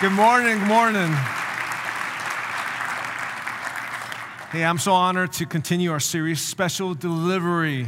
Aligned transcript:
Good 0.00 0.12
morning, 0.12 0.60
good 0.60 0.68
morning. 0.68 1.10
Hey, 4.52 4.64
I'm 4.64 4.78
so 4.78 4.92
honored 4.92 5.32
to 5.32 5.44
continue 5.44 5.90
our 5.90 5.98
series, 5.98 6.40
Special 6.40 6.94
Delivery. 6.94 7.78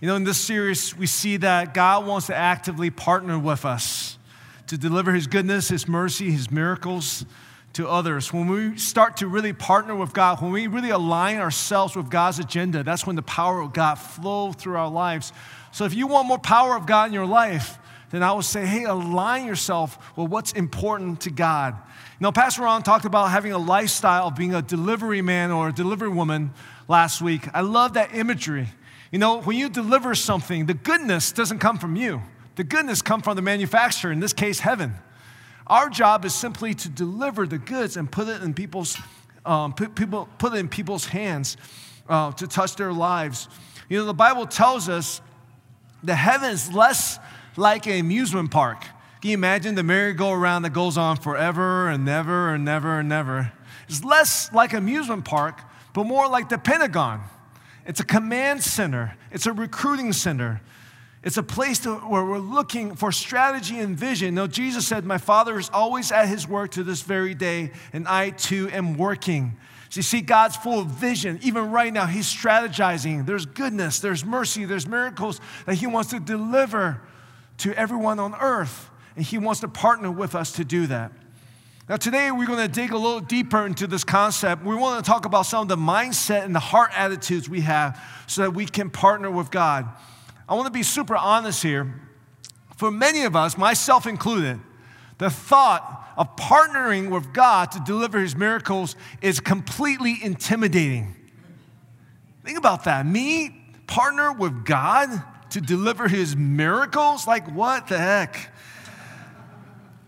You 0.00 0.08
know, 0.08 0.16
in 0.16 0.24
this 0.24 0.38
series, 0.38 0.96
we 0.96 1.06
see 1.06 1.36
that 1.36 1.74
God 1.74 2.06
wants 2.06 2.28
to 2.28 2.34
actively 2.34 2.88
partner 2.88 3.38
with 3.38 3.66
us 3.66 4.16
to 4.68 4.78
deliver 4.78 5.12
His 5.12 5.26
goodness, 5.26 5.68
His 5.68 5.86
mercy, 5.86 6.30
His 6.30 6.50
miracles 6.50 7.26
to 7.74 7.86
others. 7.86 8.32
When 8.32 8.46
we 8.48 8.78
start 8.78 9.18
to 9.18 9.26
really 9.26 9.52
partner 9.52 9.94
with 9.94 10.14
God, 10.14 10.40
when 10.40 10.52
we 10.52 10.68
really 10.68 10.88
align 10.88 11.36
ourselves 11.36 11.94
with 11.94 12.08
God's 12.08 12.38
agenda, 12.38 12.82
that's 12.82 13.06
when 13.06 13.16
the 13.16 13.20
power 13.20 13.60
of 13.60 13.74
God 13.74 13.96
flows 13.96 14.54
through 14.54 14.76
our 14.76 14.88
lives. 14.88 15.34
So 15.70 15.84
if 15.84 15.92
you 15.92 16.06
want 16.06 16.28
more 16.28 16.38
power 16.38 16.76
of 16.76 16.86
God 16.86 17.08
in 17.08 17.12
your 17.12 17.26
life, 17.26 17.78
then 18.10 18.22
I 18.22 18.32
would 18.32 18.44
say, 18.44 18.66
hey, 18.66 18.84
align 18.84 19.46
yourself 19.46 20.16
with 20.16 20.28
what's 20.28 20.52
important 20.52 21.20
to 21.22 21.30
God. 21.30 21.76
Know, 22.20 22.32
Pastor 22.32 22.62
Ron 22.62 22.82
talked 22.82 23.06
about 23.06 23.30
having 23.30 23.52
a 23.52 23.58
lifestyle 23.58 24.26
of 24.28 24.36
being 24.36 24.54
a 24.54 24.60
delivery 24.60 25.22
man 25.22 25.50
or 25.50 25.68
a 25.68 25.72
delivery 25.72 26.10
woman 26.10 26.50
last 26.86 27.22
week. 27.22 27.48
I 27.54 27.62
love 27.62 27.94
that 27.94 28.14
imagery. 28.14 28.68
You 29.10 29.18
know, 29.18 29.40
when 29.40 29.56
you 29.56 29.70
deliver 29.70 30.14
something, 30.14 30.66
the 30.66 30.74
goodness 30.74 31.32
doesn't 31.32 31.60
come 31.60 31.78
from 31.78 31.96
you. 31.96 32.20
The 32.56 32.64
goodness 32.64 33.00
comes 33.00 33.24
from 33.24 33.36
the 33.36 33.42
manufacturer, 33.42 34.12
in 34.12 34.20
this 34.20 34.34
case, 34.34 34.60
heaven. 34.60 34.94
Our 35.66 35.88
job 35.88 36.26
is 36.26 36.34
simply 36.34 36.74
to 36.74 36.90
deliver 36.90 37.46
the 37.46 37.56
goods 37.56 37.96
and 37.96 38.10
put 38.10 38.28
it 38.28 38.42
in 38.42 38.52
people's, 38.52 38.98
um, 39.46 39.72
put, 39.72 39.94
people, 39.94 40.28
put 40.36 40.52
it 40.52 40.56
in 40.58 40.68
people's 40.68 41.06
hands 41.06 41.56
uh, 42.06 42.32
to 42.32 42.46
touch 42.46 42.76
their 42.76 42.92
lives. 42.92 43.48
You 43.88 43.98
know, 43.98 44.04
the 44.04 44.12
Bible 44.12 44.44
tells 44.44 44.90
us 44.90 45.22
the 46.02 46.14
heaven 46.14 46.50
is 46.50 46.70
less 46.70 47.18
like 47.56 47.86
an 47.86 47.98
amusement 47.98 48.50
park. 48.50 48.82
Can 49.20 49.30
you 49.30 49.34
imagine 49.34 49.74
the 49.74 49.82
merry-go-round 49.82 50.64
that 50.64 50.72
goes 50.72 50.96
on 50.96 51.16
forever 51.16 51.88
and 51.88 52.04
never 52.04 52.54
and 52.54 52.64
never 52.64 53.00
and 53.00 53.08
never? 53.08 53.52
It's 53.88 54.02
less 54.02 54.52
like 54.52 54.72
an 54.72 54.78
amusement 54.78 55.24
park, 55.24 55.60
but 55.92 56.04
more 56.04 56.28
like 56.28 56.48
the 56.48 56.58
Pentagon. 56.58 57.22
It's 57.86 58.00
a 58.00 58.04
command 58.04 58.62
center, 58.62 59.16
it's 59.30 59.46
a 59.46 59.52
recruiting 59.52 60.12
center. 60.12 60.60
It's 61.22 61.36
a 61.36 61.42
place 61.42 61.80
to, 61.80 61.96
where 61.96 62.24
we're 62.24 62.38
looking 62.38 62.96
for 62.96 63.12
strategy 63.12 63.78
and 63.78 63.94
vision. 63.94 64.36
Now, 64.36 64.46
Jesus 64.46 64.86
said, 64.86 65.04
My 65.04 65.18
Father 65.18 65.58
is 65.58 65.68
always 65.70 66.12
at 66.12 66.28
his 66.28 66.48
work 66.48 66.70
to 66.72 66.82
this 66.82 67.02
very 67.02 67.34
day, 67.34 67.72
and 67.92 68.08
I 68.08 68.30
too 68.30 68.70
am 68.72 68.96
working. 68.96 69.58
So 69.90 69.98
you 69.98 70.02
see, 70.02 70.22
God's 70.22 70.56
full 70.56 70.80
of 70.80 70.86
vision. 70.86 71.38
Even 71.42 71.70
right 71.72 71.92
now, 71.92 72.06
He's 72.06 72.32
strategizing. 72.32 73.26
There's 73.26 73.44
goodness, 73.44 73.98
there's 73.98 74.24
mercy, 74.24 74.64
there's 74.64 74.86
miracles 74.86 75.40
that 75.66 75.74
He 75.74 75.86
wants 75.86 76.10
to 76.10 76.20
deliver 76.20 77.02
to 77.60 77.74
everyone 77.74 78.18
on 78.18 78.34
earth. 78.34 78.90
And 79.16 79.24
He 79.24 79.38
wants 79.38 79.60
to 79.60 79.68
partner 79.68 80.10
with 80.10 80.34
us 80.34 80.52
to 80.52 80.64
do 80.64 80.86
that. 80.88 81.12
Now, 81.88 81.96
today 81.96 82.30
we're 82.30 82.46
going 82.46 82.60
to 82.60 82.72
dig 82.72 82.92
a 82.92 82.96
little 82.96 83.18
deeper 83.18 83.66
into 83.66 83.88
this 83.88 84.04
concept. 84.04 84.64
We 84.64 84.76
want 84.76 85.04
to 85.04 85.10
talk 85.10 85.24
about 85.24 85.46
some 85.46 85.62
of 85.62 85.68
the 85.68 85.76
mindset 85.76 86.44
and 86.44 86.54
the 86.54 86.60
heart 86.60 86.92
attitudes 86.94 87.48
we 87.48 87.62
have 87.62 88.00
so 88.28 88.42
that 88.42 88.52
we 88.52 88.64
can 88.64 88.90
partner 88.90 89.28
with 89.28 89.50
God. 89.50 89.88
I 90.48 90.54
want 90.54 90.66
to 90.66 90.72
be 90.72 90.84
super 90.84 91.16
honest 91.16 91.62
here. 91.64 91.92
For 92.76 92.92
many 92.92 93.24
of 93.24 93.34
us, 93.34 93.58
myself 93.58 94.06
included, 94.06 94.60
the 95.18 95.30
thought 95.30 96.12
of 96.16 96.36
partnering 96.36 97.10
with 97.10 97.32
God 97.32 97.72
to 97.72 97.80
deliver 97.80 98.20
his 98.20 98.36
miracles 98.36 98.94
is 99.20 99.40
completely 99.40 100.16
intimidating. 100.22 101.16
Think 102.44 102.56
about 102.56 102.84
that. 102.84 103.04
Me 103.04 103.50
partner 103.86 104.32
with 104.32 104.64
God 104.64 105.08
to 105.50 105.60
deliver 105.60 106.08
his 106.08 106.36
miracles? 106.36 107.26
Like, 107.26 107.50
what 107.54 107.88
the 107.88 107.98
heck? 107.98 108.50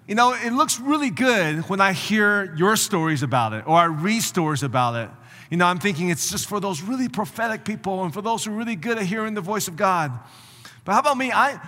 You 0.07 0.15
know, 0.15 0.35
it 0.35 0.53
looks 0.53 0.81
really 0.81 1.11
good 1.11 1.69
when 1.69 1.81
I 1.81 1.93
hear 1.93 2.55
your 2.57 2.77
stories 2.77 3.23
about 3.23 3.53
it 3.53 3.67
or 3.67 3.77
I 3.77 3.85
read 3.85 4.23
stories 4.23 4.63
about 4.63 4.95
it. 4.97 5.11
You 5.51 5.57
know, 5.57 5.67
I'm 5.67 5.79
thinking 5.79 6.09
it's 6.09 6.31
just 6.31 6.49
for 6.49 6.61
those 6.61 6.83
really 6.83 7.09
prophetic 7.09 7.65
people 7.65 8.03
and 8.05 8.13
for 8.13 8.23
those 8.23 8.45
who 8.45 8.53
are 8.53 8.57
really 8.57 8.77
good 8.77 8.99
at 8.99 9.05
hearing 9.05 9.35
the 9.35 9.41
voice 9.41 9.69
of 9.69 9.77
God. 9.77 10.11
But 10.85 10.93
how 10.93 11.01
about 11.01 11.17
me? 11.17 11.31
I, 11.31 11.61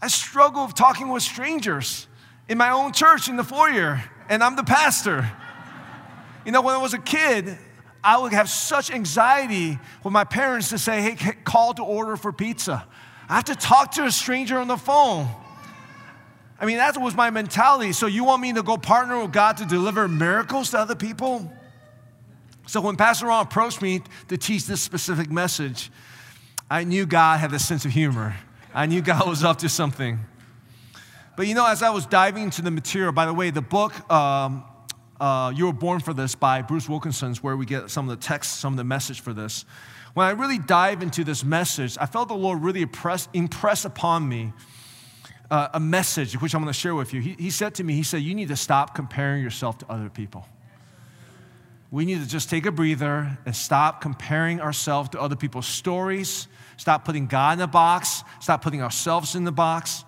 I 0.00 0.08
struggle 0.08 0.66
with 0.66 0.74
talking 0.74 1.08
with 1.08 1.22
strangers 1.22 2.08
in 2.48 2.58
my 2.58 2.70
own 2.70 2.92
church 2.92 3.28
in 3.28 3.36
the 3.36 3.44
foyer, 3.44 4.02
and 4.28 4.42
I'm 4.42 4.56
the 4.56 4.64
pastor. 4.64 5.30
You 6.44 6.52
know, 6.52 6.62
when 6.62 6.74
I 6.74 6.78
was 6.78 6.94
a 6.94 6.98
kid, 6.98 7.56
I 8.04 8.18
would 8.18 8.32
have 8.32 8.48
such 8.48 8.90
anxiety 8.90 9.78
with 10.02 10.12
my 10.12 10.24
parents 10.24 10.70
to 10.70 10.78
say, 10.78 11.00
hey, 11.00 11.32
call 11.44 11.74
to 11.74 11.82
order 11.82 12.16
for 12.16 12.32
pizza. 12.32 12.86
I 13.28 13.36
have 13.36 13.44
to 13.44 13.54
talk 13.54 13.92
to 13.92 14.04
a 14.04 14.10
stranger 14.10 14.58
on 14.58 14.68
the 14.68 14.76
phone. 14.76 15.28
I 16.60 16.66
mean, 16.66 16.76
that 16.76 17.00
was 17.00 17.14
my 17.14 17.30
mentality. 17.30 17.92
So, 17.92 18.06
you 18.06 18.24
want 18.24 18.42
me 18.42 18.52
to 18.52 18.62
go 18.62 18.76
partner 18.76 19.20
with 19.20 19.32
God 19.32 19.56
to 19.58 19.64
deliver 19.64 20.06
miracles 20.08 20.70
to 20.70 20.78
other 20.78 20.94
people? 20.94 21.50
So 22.66 22.80
when 22.80 22.96
Pastor 22.96 23.26
Ron 23.26 23.44
approached 23.44 23.82
me 23.82 24.02
to 24.28 24.38
teach 24.38 24.66
this 24.66 24.80
specific 24.80 25.30
message, 25.30 25.90
I 26.70 26.84
knew 26.84 27.06
God 27.06 27.40
had 27.40 27.52
a 27.52 27.58
sense 27.58 27.84
of 27.84 27.90
humor. 27.90 28.36
I 28.72 28.86
knew 28.86 29.02
God 29.02 29.28
was 29.28 29.44
up 29.44 29.58
to 29.58 29.68
something. 29.68 30.18
But 31.36 31.46
you 31.46 31.54
know, 31.54 31.66
as 31.66 31.82
I 31.82 31.90
was 31.90 32.06
diving 32.06 32.44
into 32.44 32.62
the 32.62 32.70
material, 32.70 33.12
by 33.12 33.26
the 33.26 33.34
way, 33.34 33.50
the 33.50 33.62
book, 33.62 34.10
um, 34.10 34.64
uh, 35.20 35.52
You 35.54 35.66
Were 35.66 35.72
Born 35.72 36.00
for 36.00 36.14
This 36.14 36.34
by 36.34 36.62
Bruce 36.62 36.88
Wilkinson's, 36.88 37.42
where 37.42 37.56
we 37.56 37.66
get 37.66 37.90
some 37.90 38.08
of 38.08 38.18
the 38.18 38.24
text, 38.24 38.60
some 38.60 38.72
of 38.72 38.76
the 38.76 38.84
message 38.84 39.20
for 39.20 39.32
this. 39.32 39.64
When 40.14 40.26
I 40.26 40.30
really 40.30 40.58
dive 40.58 41.02
into 41.02 41.24
this 41.24 41.44
message, 41.44 41.96
I 42.00 42.06
felt 42.06 42.28
the 42.28 42.34
Lord 42.34 42.62
really 42.62 42.82
impress, 42.82 43.28
impress 43.32 43.84
upon 43.84 44.28
me 44.28 44.52
uh, 45.50 45.68
a 45.74 45.80
message 45.80 46.40
which 46.40 46.54
I'm 46.54 46.62
going 46.62 46.72
to 46.72 46.78
share 46.78 46.94
with 46.94 47.12
you. 47.12 47.20
He, 47.20 47.36
he 47.38 47.50
said 47.50 47.74
to 47.76 47.84
me, 47.84 47.94
He 47.94 48.02
said, 48.02 48.22
You 48.22 48.34
need 48.34 48.48
to 48.48 48.56
stop 48.56 48.94
comparing 48.94 49.42
yourself 49.42 49.78
to 49.78 49.90
other 49.90 50.08
people 50.08 50.46
we 51.92 52.06
need 52.06 52.20
to 52.20 52.26
just 52.26 52.48
take 52.48 52.64
a 52.64 52.72
breather 52.72 53.38
and 53.44 53.54
stop 53.54 54.00
comparing 54.00 54.62
ourselves 54.62 55.10
to 55.10 55.20
other 55.20 55.36
people's 55.36 55.66
stories, 55.66 56.48
stop 56.78 57.04
putting 57.04 57.26
God 57.26 57.58
in 57.58 57.62
a 57.62 57.66
box, 57.66 58.24
stop 58.40 58.62
putting 58.62 58.82
ourselves 58.82 59.36
in 59.36 59.44
the 59.44 59.52
box. 59.52 60.04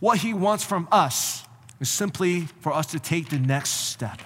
What 0.00 0.18
He 0.18 0.32
wants 0.32 0.64
from 0.64 0.88
us 0.90 1.44
is 1.80 1.90
simply 1.90 2.46
for 2.60 2.72
us 2.72 2.86
to 2.86 2.98
take 2.98 3.28
the 3.28 3.38
next 3.38 3.70
step, 3.90 4.22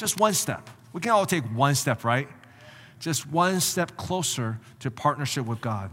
just 0.00 0.18
one 0.18 0.32
step. 0.32 0.68
We 0.92 1.00
can 1.00 1.12
all 1.12 1.26
take 1.26 1.44
one 1.44 1.74
step, 1.74 2.04
right? 2.04 2.26
Just 2.98 3.26
one 3.26 3.60
step 3.60 3.96
closer 3.96 4.58
to 4.80 4.90
partnership 4.90 5.46
with 5.46 5.60
God. 5.60 5.90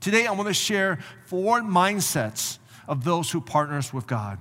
Today, 0.00 0.26
I 0.26 0.32
want 0.32 0.48
to 0.48 0.54
share 0.54 0.98
four 1.26 1.60
mindsets 1.60 2.58
of 2.88 3.04
those 3.04 3.30
who 3.30 3.40
partners 3.40 3.92
with 3.92 4.06
God. 4.06 4.38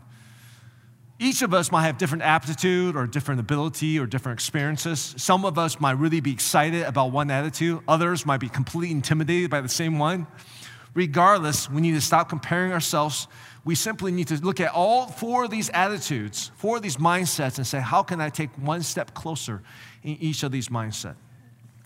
Each 1.20 1.44
of 1.44 1.54
us 1.54 1.72
might 1.72 1.84
have 1.84 2.00
different 2.00 2.24
aptitude 2.24 2.96
or 2.96 3.06
different 3.06 3.40
ability 3.42 4.00
or 4.00 4.08
different 4.08 4.40
experiences. 4.40 5.14
Some 5.18 5.46
of 5.46 5.60
us 5.60 5.80
might 5.80 5.92
really 5.92 6.20
be 6.20 6.32
excited 6.32 6.84
about 6.84 7.12
one 7.12 7.30
attitude, 7.30 7.82
others 7.88 8.26
might 8.26 8.40
be 8.40 8.50
completely 8.50 8.90
intimidated 8.90 9.52
by 9.52 9.62
the 9.62 9.70
same 9.70 10.00
one. 10.00 10.26
Regardless, 10.94 11.70
we 11.70 11.82
need 11.82 11.94
to 11.94 12.02
stop 12.02 12.30
comparing 12.30 12.74
ourselves. 12.74 13.28
We 13.64 13.76
simply 13.76 14.12
need 14.12 14.28
to 14.28 14.36
look 14.44 14.60
at 14.60 14.72
all 14.74 15.08
four 15.08 15.46
of 15.46 15.52
these 15.52 15.70
attitudes, 15.70 16.52
four 16.56 16.78
of 16.78 16.84
these 16.84 16.98
mindsets, 16.98 17.58
and 17.58 17.66
say, 17.66 17.80
how 17.80 18.04
can 18.04 18.20
I 18.20 18.30
take 18.30 18.50
one 18.58 18.82
step 18.82 19.14
closer 19.14 19.62
in 20.04 20.18
each 20.20 20.44
of 20.44 20.52
these 20.52 20.70
mindsets? 20.70 21.16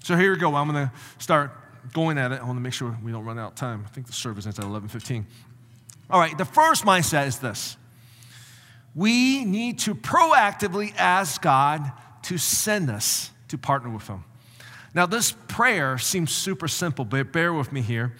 So 0.03 0.15
here 0.15 0.31
we 0.33 0.39
go. 0.39 0.55
I'm 0.55 0.71
going 0.71 0.87
to 0.87 0.93
start 1.19 1.51
going 1.93 2.17
at 2.17 2.31
it. 2.31 2.41
I 2.41 2.43
want 2.43 2.57
to 2.57 2.61
make 2.61 2.73
sure 2.73 2.97
we 3.03 3.11
don't 3.11 3.25
run 3.25 3.37
out 3.37 3.51
of 3.51 3.55
time. 3.55 3.83
I 3.85 3.89
think 3.89 4.07
the 4.07 4.13
service 4.13 4.45
ends 4.45 4.59
at 4.59 4.65
11:15. 4.65 5.25
All 6.09 6.19
right, 6.19 6.37
the 6.37 6.45
first 6.45 6.85
mindset 6.85 7.27
is 7.27 7.39
this 7.39 7.77
we 8.95 9.43
need 9.43 9.79
to 9.79 9.93
proactively 9.93 10.95
ask 10.97 11.41
God 11.41 11.91
to 12.23 12.37
send 12.37 12.89
us 12.89 13.31
to 13.49 13.57
partner 13.57 13.89
with 13.89 14.07
Him. 14.07 14.23
Now, 14.93 15.05
this 15.05 15.33
prayer 15.49 15.97
seems 15.97 16.31
super 16.31 16.69
simple, 16.69 17.03
but 17.03 17.33
bear 17.33 17.53
with 17.53 17.73
me 17.73 17.81
here. 17.81 18.15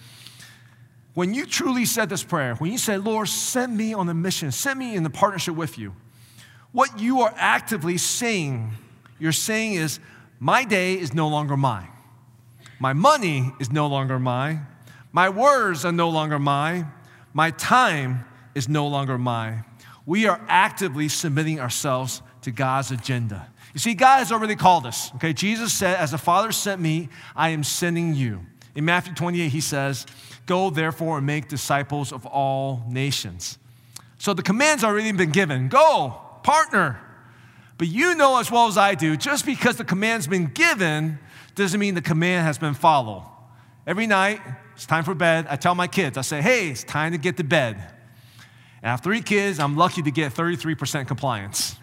When 1.16 1.34
you 1.34 1.46
truly 1.46 1.86
said 1.86 2.08
this 2.08 2.22
prayer, 2.22 2.54
when 2.56 2.70
you 2.70 2.78
said, 2.78 3.02
Lord, 3.02 3.28
send 3.28 3.76
me 3.76 3.92
on 3.92 4.08
a 4.08 4.14
mission, 4.14 4.52
send 4.52 4.78
me 4.78 4.94
in 4.94 5.02
the 5.02 5.10
partnership 5.10 5.56
with 5.56 5.78
you, 5.78 5.94
what 6.72 7.00
you 7.00 7.22
are 7.22 7.34
actively 7.36 7.98
saying, 7.98 8.70
you're 9.18 9.32
saying 9.32 9.74
is, 9.74 9.98
my 10.38 10.64
day 10.64 10.92
is 10.94 11.14
no 11.14 11.28
longer 11.28 11.56
mine. 11.56 11.88
My 12.78 12.92
money 12.92 13.50
is 13.58 13.72
no 13.72 13.86
longer 13.86 14.18
mine. 14.18 14.66
My 15.10 15.30
words 15.30 15.84
are 15.84 15.92
no 15.92 16.10
longer 16.10 16.38
mine. 16.38 16.92
My 17.32 17.50
time 17.50 18.26
is 18.54 18.68
no 18.68 18.86
longer 18.86 19.16
mine 19.16 19.64
we 20.06 20.26
are 20.26 20.40
actively 20.48 21.08
submitting 21.08 21.60
ourselves 21.60 22.22
to 22.42 22.52
God's 22.52 22.92
agenda. 22.92 23.48
You 23.74 23.80
see, 23.80 23.94
God 23.94 24.18
has 24.18 24.32
already 24.32 24.54
called 24.54 24.86
us. 24.86 25.12
Okay, 25.16 25.32
Jesus 25.32 25.74
said, 25.74 25.96
As 25.96 26.12
the 26.12 26.18
Father 26.18 26.52
sent 26.52 26.80
me, 26.80 27.08
I 27.34 27.50
am 27.50 27.64
sending 27.64 28.14
you. 28.14 28.46
In 28.76 28.84
Matthew 28.84 29.14
28, 29.14 29.48
he 29.48 29.60
says, 29.60 30.06
Go 30.44 30.70
therefore 30.70 31.18
and 31.18 31.26
make 31.26 31.48
disciples 31.48 32.12
of 32.12 32.24
all 32.24 32.84
nations. 32.88 33.58
So 34.18 34.32
the 34.32 34.42
command's 34.42 34.84
already 34.84 35.10
been 35.12 35.32
given 35.32 35.68
go, 35.68 36.20
partner. 36.44 37.00
But 37.78 37.88
you 37.88 38.14
know 38.14 38.38
as 38.38 38.50
well 38.50 38.68
as 38.68 38.78
I 38.78 38.94
do, 38.94 39.16
just 39.16 39.44
because 39.44 39.76
the 39.76 39.84
command's 39.84 40.26
been 40.26 40.46
given 40.46 41.18
doesn't 41.54 41.78
mean 41.78 41.94
the 41.94 42.02
command 42.02 42.46
has 42.46 42.58
been 42.58 42.74
followed. 42.74 43.24
Every 43.86 44.06
night, 44.06 44.40
it's 44.74 44.86
time 44.86 45.04
for 45.04 45.14
bed. 45.14 45.46
I 45.48 45.56
tell 45.56 45.74
my 45.74 45.86
kids, 45.86 46.16
I 46.16 46.22
say, 46.22 46.40
hey, 46.40 46.70
it's 46.70 46.84
time 46.84 47.12
to 47.12 47.18
get 47.18 47.36
to 47.38 47.44
bed. 47.44 47.76
And 47.76 48.86
I 48.86 48.90
have 48.90 49.02
three 49.02 49.22
kids, 49.22 49.58
I'm 49.58 49.76
lucky 49.76 50.02
to 50.02 50.10
get 50.10 50.32
33% 50.32 51.06
compliance. 51.06 51.76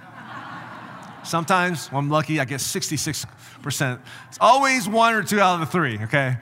Sometimes 1.23 1.87
when 1.87 2.05
I'm 2.05 2.09
lucky, 2.09 2.39
I 2.39 2.45
get 2.45 2.59
66%. 2.59 3.99
It's 4.27 4.37
always 4.41 4.89
one 4.89 5.13
or 5.13 5.23
two 5.23 5.39
out 5.39 5.55
of 5.55 5.59
the 5.61 5.65
three, 5.65 5.97
okay? 6.03 6.37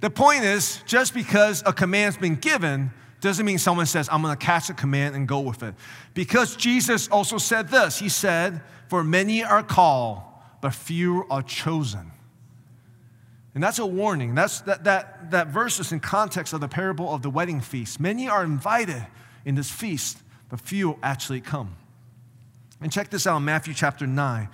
The 0.00 0.10
point 0.10 0.44
is, 0.44 0.82
just 0.86 1.14
because 1.14 1.62
a 1.66 1.72
command's 1.72 2.16
been 2.16 2.36
given 2.36 2.90
doesn't 3.20 3.44
mean 3.44 3.58
someone 3.58 3.86
says, 3.86 4.08
I'm 4.10 4.22
gonna 4.22 4.36
catch 4.36 4.70
a 4.70 4.74
command 4.74 5.14
and 5.14 5.28
go 5.28 5.40
with 5.40 5.62
it. 5.62 5.74
Because 6.14 6.56
Jesus 6.56 7.08
also 7.08 7.38
said 7.38 7.68
this 7.68 7.98
He 7.98 8.08
said, 8.08 8.62
For 8.88 9.04
many 9.04 9.44
are 9.44 9.62
called, 9.62 10.22
but 10.60 10.74
few 10.74 11.26
are 11.30 11.42
chosen. 11.42 12.12
And 13.54 13.62
that's 13.62 13.78
a 13.78 13.86
warning. 13.86 14.34
That's, 14.34 14.60
that, 14.62 14.84
that, 14.84 15.32
that 15.32 15.48
verse 15.48 15.80
is 15.80 15.92
in 15.92 16.00
context 16.00 16.52
of 16.52 16.60
the 16.60 16.68
parable 16.68 17.12
of 17.12 17.22
the 17.22 17.30
wedding 17.30 17.60
feast. 17.60 17.98
Many 17.98 18.28
are 18.28 18.44
invited 18.44 19.04
in 19.44 19.56
this 19.56 19.70
feast, 19.70 20.18
but 20.48 20.60
few 20.60 20.98
actually 21.02 21.40
come. 21.40 21.76
And 22.80 22.92
check 22.92 23.10
this 23.10 23.26
out 23.26 23.38
in 23.38 23.44
Matthew 23.44 23.74
chapter 23.74 24.06
9. 24.06 24.48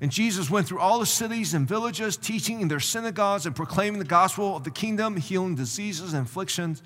And 0.00 0.12
Jesus 0.12 0.48
went 0.48 0.68
through 0.68 0.78
all 0.78 1.00
the 1.00 1.06
cities 1.06 1.54
and 1.54 1.66
villages, 1.66 2.16
teaching 2.16 2.60
in 2.60 2.68
their 2.68 2.80
synagogues 2.80 3.46
and 3.46 3.56
proclaiming 3.56 3.98
the 3.98 4.04
gospel 4.04 4.56
of 4.56 4.64
the 4.64 4.70
kingdom, 4.70 5.16
healing 5.16 5.56
diseases 5.56 6.12
and 6.12 6.26
afflictions. 6.26 6.82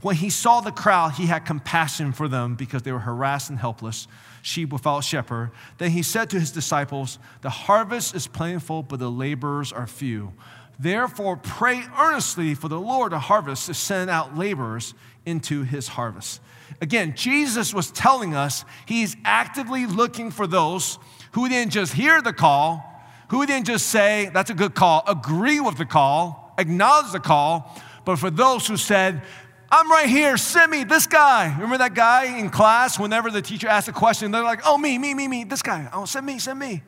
When 0.00 0.16
he 0.16 0.30
saw 0.30 0.60
the 0.60 0.70
crowd, 0.70 1.12
he 1.12 1.26
had 1.26 1.44
compassion 1.44 2.12
for 2.12 2.28
them 2.28 2.54
because 2.54 2.82
they 2.82 2.92
were 2.92 3.00
harassed 3.00 3.50
and 3.50 3.58
helpless, 3.58 4.06
sheep 4.42 4.72
without 4.72 5.00
shepherd. 5.00 5.50
Then 5.78 5.90
he 5.90 6.02
said 6.02 6.30
to 6.30 6.40
his 6.40 6.52
disciples, 6.52 7.18
The 7.42 7.50
harvest 7.50 8.14
is 8.14 8.26
plentiful, 8.26 8.82
but 8.82 9.00
the 9.00 9.10
laborers 9.10 9.72
are 9.72 9.86
few. 9.86 10.32
Therefore, 10.78 11.36
pray 11.36 11.82
earnestly 11.98 12.54
for 12.54 12.68
the 12.68 12.80
Lord 12.80 13.12
of 13.12 13.22
harvest 13.22 13.66
to 13.66 13.74
send 13.74 14.10
out 14.10 14.38
laborers 14.38 14.94
into 15.26 15.64
his 15.64 15.88
harvest. 15.88 16.40
Again, 16.80 17.14
Jesus 17.16 17.74
was 17.74 17.90
telling 17.90 18.34
us 18.34 18.64
he's 18.86 19.16
actively 19.24 19.86
looking 19.86 20.30
for 20.30 20.46
those 20.46 20.98
who 21.32 21.48
didn't 21.48 21.72
just 21.72 21.92
hear 21.92 22.22
the 22.22 22.32
call, 22.32 22.84
who 23.28 23.44
didn't 23.46 23.66
just 23.66 23.88
say, 23.88 24.30
that's 24.32 24.50
a 24.50 24.54
good 24.54 24.74
call, 24.74 25.02
agree 25.06 25.60
with 25.60 25.76
the 25.76 25.84
call, 25.84 26.54
acknowledge 26.58 27.12
the 27.12 27.20
call, 27.20 27.76
but 28.04 28.16
for 28.16 28.30
those 28.30 28.66
who 28.66 28.76
said, 28.76 29.22
I'm 29.70 29.90
right 29.90 30.08
here, 30.08 30.38
send 30.38 30.70
me 30.70 30.84
this 30.84 31.06
guy. 31.06 31.52
Remember 31.54 31.78
that 31.78 31.94
guy 31.94 32.38
in 32.38 32.48
class 32.48 32.98
whenever 32.98 33.30
the 33.30 33.42
teacher 33.42 33.68
asked 33.68 33.88
a 33.88 33.92
question, 33.92 34.30
they're 34.30 34.42
like, 34.42 34.60
oh, 34.64 34.78
me, 34.78 34.96
me, 34.98 35.12
me, 35.12 35.28
me, 35.28 35.44
this 35.44 35.60
guy. 35.60 35.88
Oh, 35.92 36.06
send 36.06 36.24
me, 36.24 36.38
send 36.38 36.58
me. 36.58 36.82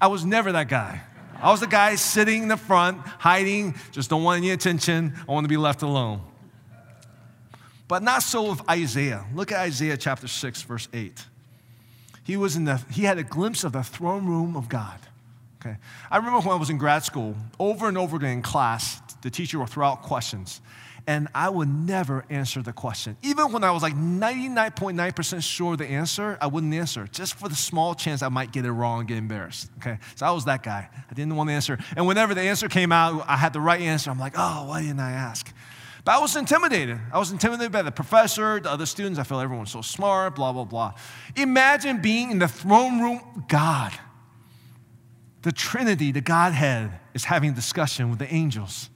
I 0.00 0.06
was 0.06 0.24
never 0.24 0.50
that 0.52 0.68
guy. 0.68 1.02
I 1.42 1.50
was 1.50 1.60
the 1.60 1.66
guy 1.66 1.96
sitting 1.96 2.42
in 2.42 2.48
the 2.48 2.56
front, 2.56 2.98
hiding, 2.98 3.74
just 3.90 4.08
don't 4.08 4.22
want 4.22 4.38
any 4.38 4.50
attention. 4.50 5.12
I 5.28 5.32
want 5.32 5.44
to 5.44 5.48
be 5.48 5.56
left 5.56 5.82
alone. 5.82 6.22
But 7.86 8.02
not 8.02 8.22
so 8.22 8.50
with 8.50 8.62
Isaiah. 8.70 9.26
Look 9.34 9.52
at 9.52 9.58
Isaiah 9.60 9.98
chapter 9.98 10.28
6, 10.28 10.62
verse 10.62 10.88
8. 10.94 11.26
He, 12.24 12.36
was 12.36 12.56
in 12.56 12.64
the, 12.64 12.76
he 12.90 13.04
had 13.04 13.18
a 13.18 13.24
glimpse 13.24 13.64
of 13.64 13.72
the 13.72 13.82
throne 13.82 14.26
room 14.26 14.56
of 14.56 14.68
God. 14.68 14.98
Okay. 15.60 15.76
I 16.10 16.16
remember 16.16 16.40
when 16.40 16.50
I 16.50 16.56
was 16.56 16.70
in 16.70 16.78
grad 16.78 17.04
school, 17.04 17.36
over 17.58 17.88
and 17.88 17.96
over 17.96 18.16
again 18.16 18.30
in 18.30 18.42
class, 18.42 19.00
the 19.22 19.30
teacher 19.30 19.58
would 19.58 19.68
throw 19.68 19.86
out 19.86 20.02
questions 20.02 20.60
and 21.06 21.28
I 21.34 21.48
would 21.48 21.68
never 21.68 22.24
answer 22.30 22.62
the 22.62 22.72
question. 22.72 23.16
Even 23.22 23.52
when 23.52 23.64
I 23.64 23.70
was 23.70 23.82
like 23.82 23.94
99.9% 23.94 25.42
sure 25.42 25.76
the 25.76 25.86
answer, 25.86 26.38
I 26.40 26.46
wouldn't 26.46 26.72
answer, 26.74 27.08
just 27.10 27.34
for 27.34 27.48
the 27.48 27.54
small 27.54 27.94
chance 27.94 28.22
I 28.22 28.28
might 28.28 28.52
get 28.52 28.64
it 28.64 28.72
wrong 28.72 29.00
and 29.00 29.08
get 29.08 29.18
embarrassed. 29.18 29.70
Okay, 29.78 29.98
so 30.14 30.26
I 30.26 30.30
was 30.30 30.44
that 30.44 30.62
guy. 30.62 30.88
I 31.10 31.14
didn't 31.14 31.34
want 31.36 31.48
to 31.50 31.54
answer. 31.54 31.78
And 31.96 32.06
whenever 32.06 32.34
the 32.34 32.42
answer 32.42 32.68
came 32.68 32.92
out, 32.92 33.24
I 33.26 33.36
had 33.36 33.52
the 33.52 33.60
right 33.60 33.80
answer. 33.80 34.10
I'm 34.10 34.18
like, 34.18 34.34
oh, 34.36 34.66
why 34.68 34.82
didn't 34.82 35.00
I 35.00 35.12
ask? 35.12 35.52
But 36.04 36.16
I 36.16 36.18
was 36.18 36.34
intimidated. 36.34 36.98
I 37.12 37.18
was 37.18 37.30
intimidated 37.30 37.70
by 37.70 37.82
the 37.82 37.92
professor, 37.92 38.58
the 38.58 38.70
other 38.70 38.86
students. 38.86 39.18
I 39.20 39.22
felt 39.22 39.42
everyone's 39.42 39.70
so 39.70 39.82
smart, 39.82 40.34
blah, 40.34 40.52
blah, 40.52 40.64
blah. 40.64 40.94
Imagine 41.36 42.00
being 42.00 42.32
in 42.32 42.38
the 42.38 42.48
throne 42.48 43.00
room, 43.00 43.44
God. 43.48 43.92
The 45.42 45.52
Trinity, 45.52 46.10
the 46.10 46.20
Godhead, 46.20 46.98
is 47.14 47.24
having 47.24 47.50
a 47.50 47.54
discussion 47.54 48.10
with 48.10 48.18
the 48.18 48.32
angels. 48.32 48.90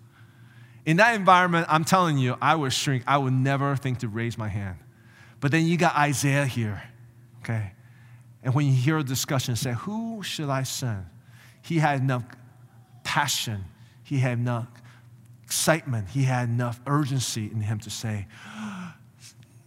In 0.85 0.97
that 0.99 1.15
environment, 1.15 1.67
I'm 1.69 1.85
telling 1.85 2.19
you, 2.19 2.37
I 2.41 2.55
would 2.55 2.73
shrink. 2.73 3.05
I 3.07 3.19
would 3.19 3.33
never 3.33 3.77
think 3.77 3.99
to 3.99 4.09
raise 4.09 4.37
my 4.37 4.49
hand. 4.49 4.79
But 5.41 5.51
then 5.51 5.67
you 5.67 5.77
got 5.77 5.97
Isaiah 5.97 6.47
here, 6.47 6.83
okay? 7.41 7.73
And 8.43 8.55
when 8.55 8.67
you 8.67 8.73
hear 8.73 8.99
a 8.99 9.05
discussion, 9.05 9.55
say, 9.57 9.73
Who 9.73 10.23
should 10.23 10.49
I 10.49 10.63
send? 10.63 11.07
He 11.63 11.79
had 11.79 12.01
enough 12.01 12.25
passion, 13.05 13.65
he 14.03 14.19
had 14.19 14.39
enough 14.39 14.69
excitement, 15.47 16.09
he 16.09 16.25
had 16.25 16.49
enough 16.49 16.81
urgency 16.87 17.47
in 17.47 17.61
him 17.61 17.79
to 17.79 17.91
say, 17.91 18.27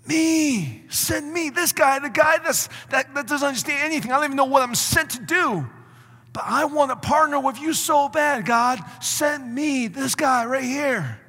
Me, 0.05 0.83
send 0.89 1.33
me, 1.33 1.49
this 1.49 1.71
guy, 1.71 1.99
the 1.99 2.09
guy 2.09 2.37
that's, 2.37 2.67
that, 2.89 3.13
that 3.15 3.27
doesn't 3.27 3.47
understand 3.47 3.81
anything. 3.83 4.11
I 4.11 4.15
don't 4.15 4.25
even 4.25 4.37
know 4.37 4.45
what 4.45 4.61
I'm 4.61 4.75
sent 4.75 5.11
to 5.11 5.21
do. 5.21 5.67
But 6.33 6.43
I 6.45 6.65
want 6.65 6.91
to 6.91 6.95
partner 6.95 7.39
with 7.39 7.59
you 7.59 7.73
so 7.73 8.09
bad, 8.09 8.45
God. 8.45 8.79
Send 9.01 9.55
me 9.55 9.87
this 9.87 10.15
guy 10.15 10.45
right 10.45 10.63
here. 10.63 11.19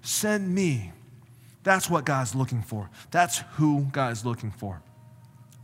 Send 0.00 0.54
me. 0.54 0.92
That's 1.64 1.90
what 1.90 2.04
God's 2.04 2.34
looking 2.34 2.62
for. 2.62 2.88
That's 3.10 3.38
who 3.54 3.88
God 3.92 4.12
is 4.12 4.24
looking 4.24 4.52
for. 4.52 4.80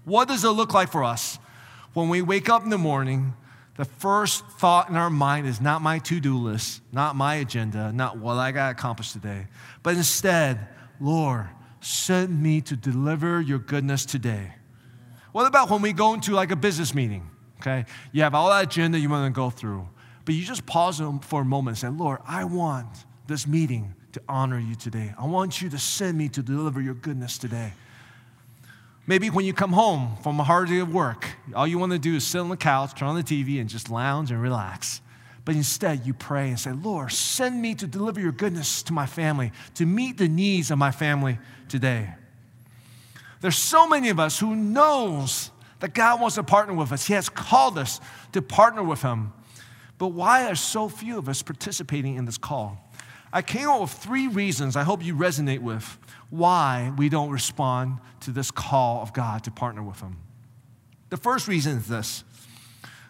What 0.04 0.26
does 0.26 0.44
it 0.44 0.50
look 0.50 0.74
like 0.74 0.90
for 0.90 1.04
us 1.04 1.38
when 1.94 2.08
we 2.08 2.20
wake 2.20 2.48
up 2.48 2.64
in 2.64 2.70
the 2.70 2.78
morning? 2.78 3.34
The 3.76 3.84
first 3.84 4.44
thought 4.58 4.90
in 4.90 4.96
our 4.96 5.10
mind 5.10 5.46
is 5.46 5.60
not 5.60 5.80
my 5.80 5.98
to 6.00 6.20
do 6.20 6.36
list, 6.36 6.82
not 6.92 7.16
my 7.16 7.36
agenda, 7.36 7.90
not 7.92 8.18
what 8.18 8.36
I 8.36 8.52
got 8.52 8.66
to 8.66 8.72
accomplish 8.72 9.12
today, 9.12 9.46
but 9.82 9.96
instead, 9.96 10.68
Lord, 11.00 11.48
send 11.80 12.42
me 12.42 12.60
to 12.62 12.76
deliver 12.76 13.40
your 13.40 13.58
goodness 13.58 14.04
today. 14.04 14.52
What 15.32 15.46
about 15.46 15.70
when 15.70 15.80
we 15.80 15.92
go 15.94 16.12
into 16.12 16.32
like 16.32 16.50
a 16.50 16.56
business 16.56 16.94
meeting? 16.94 17.30
okay? 17.62 17.86
You 18.12 18.22
have 18.22 18.34
all 18.34 18.50
that 18.50 18.64
agenda 18.64 18.98
you 18.98 19.08
want 19.08 19.32
to 19.32 19.36
go 19.36 19.50
through, 19.50 19.88
but 20.24 20.34
you 20.34 20.44
just 20.44 20.66
pause 20.66 21.00
for 21.22 21.40
a 21.40 21.44
moment 21.44 21.76
and 21.76 21.78
say, 21.78 21.96
Lord, 21.96 22.18
I 22.26 22.44
want 22.44 22.88
this 23.26 23.46
meeting 23.46 23.94
to 24.12 24.22
honor 24.28 24.58
you 24.58 24.74
today. 24.74 25.14
I 25.18 25.26
want 25.26 25.62
you 25.62 25.70
to 25.70 25.78
send 25.78 26.18
me 26.18 26.28
to 26.30 26.42
deliver 26.42 26.80
your 26.80 26.94
goodness 26.94 27.38
today. 27.38 27.72
Maybe 29.06 29.30
when 29.30 29.44
you 29.44 29.52
come 29.52 29.72
home 29.72 30.16
from 30.22 30.38
a 30.38 30.44
hard 30.44 30.68
day 30.68 30.78
of 30.78 30.94
work, 30.94 31.26
all 31.54 31.66
you 31.66 31.78
want 31.78 31.92
to 31.92 31.98
do 31.98 32.16
is 32.16 32.24
sit 32.24 32.38
on 32.38 32.48
the 32.48 32.56
couch, 32.56 32.94
turn 32.94 33.08
on 33.08 33.16
the 33.16 33.24
TV, 33.24 33.60
and 33.60 33.68
just 33.68 33.90
lounge 33.90 34.30
and 34.30 34.40
relax. 34.40 35.00
But 35.44 35.56
instead, 35.56 36.06
you 36.06 36.14
pray 36.14 36.50
and 36.50 36.58
say, 36.58 36.70
Lord, 36.70 37.10
send 37.10 37.60
me 37.60 37.74
to 37.76 37.86
deliver 37.88 38.20
your 38.20 38.30
goodness 38.30 38.82
to 38.84 38.92
my 38.92 39.06
family, 39.06 39.50
to 39.74 39.86
meet 39.86 40.18
the 40.18 40.28
needs 40.28 40.70
of 40.70 40.78
my 40.78 40.92
family 40.92 41.38
today. 41.68 42.14
There's 43.40 43.56
so 43.56 43.88
many 43.88 44.08
of 44.08 44.20
us 44.20 44.38
who 44.38 44.54
knows 44.54 45.50
that 45.80 45.94
God 45.94 46.20
wants 46.20 46.36
to 46.36 46.44
partner 46.44 46.74
with 46.74 46.92
us. 46.92 47.08
He 47.08 47.14
has 47.14 47.28
called 47.28 47.76
us 47.76 48.00
to 48.30 48.40
partner 48.40 48.84
with 48.84 49.02
Him. 49.02 49.32
But 49.98 50.08
why 50.08 50.46
are 50.48 50.54
so 50.54 50.88
few 50.88 51.18
of 51.18 51.28
us 51.28 51.42
participating 51.42 52.14
in 52.14 52.24
this 52.24 52.38
call? 52.38 52.78
I 53.32 53.42
came 53.42 53.68
up 53.68 53.80
with 53.80 53.90
three 53.90 54.28
reasons 54.28 54.76
I 54.76 54.84
hope 54.84 55.04
you 55.04 55.16
resonate 55.16 55.60
with 55.60 55.98
why 56.32 56.90
we 56.96 57.10
don't 57.10 57.28
respond 57.28 57.98
to 58.20 58.30
this 58.30 58.50
call 58.50 59.02
of 59.02 59.12
God 59.12 59.44
to 59.44 59.50
partner 59.50 59.82
with 59.82 60.00
Him. 60.00 60.16
The 61.10 61.18
first 61.18 61.46
reason 61.46 61.76
is 61.76 61.86
this 61.86 62.24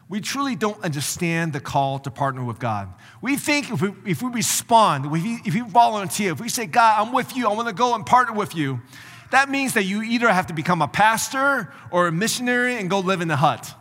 we 0.09 0.21
truly 0.21 0.57
don't 0.57 0.83
understand 0.83 1.53
the 1.53 1.61
call 1.61 2.01
to 2.01 2.11
partner 2.11 2.45
with 2.45 2.59
God. 2.59 2.93
We 3.23 3.37
think 3.37 3.71
if 3.71 3.81
we, 3.81 3.95
if 4.05 4.23
we 4.23 4.31
respond, 4.31 5.07
if 5.07 5.55
we, 5.55 5.61
volunteer, 5.61 6.33
if 6.33 6.41
we 6.41 6.49
say, 6.49 6.67
God, 6.67 7.07
I'm 7.07 7.15
with 7.15 7.37
you, 7.37 7.49
I 7.49 7.53
want 7.55 7.69
to 7.69 7.75
go 7.75 7.95
and 7.95 8.05
partner 8.05 8.35
with 8.35 8.57
you, 8.57 8.83
that 9.31 9.49
means 9.49 9.75
that 9.75 9.85
you 9.85 10.03
either 10.03 10.29
have 10.29 10.49
to 10.49 10.53
become 10.53 10.83
a 10.83 10.89
pastor 10.89 11.73
or 11.93 12.09
a 12.09 12.13
missionary 12.13 12.77
and 12.77 12.91
go 12.91 12.99
live 12.99 13.21
in 13.21 13.29
the 13.29 13.37
hut, 13.37 13.73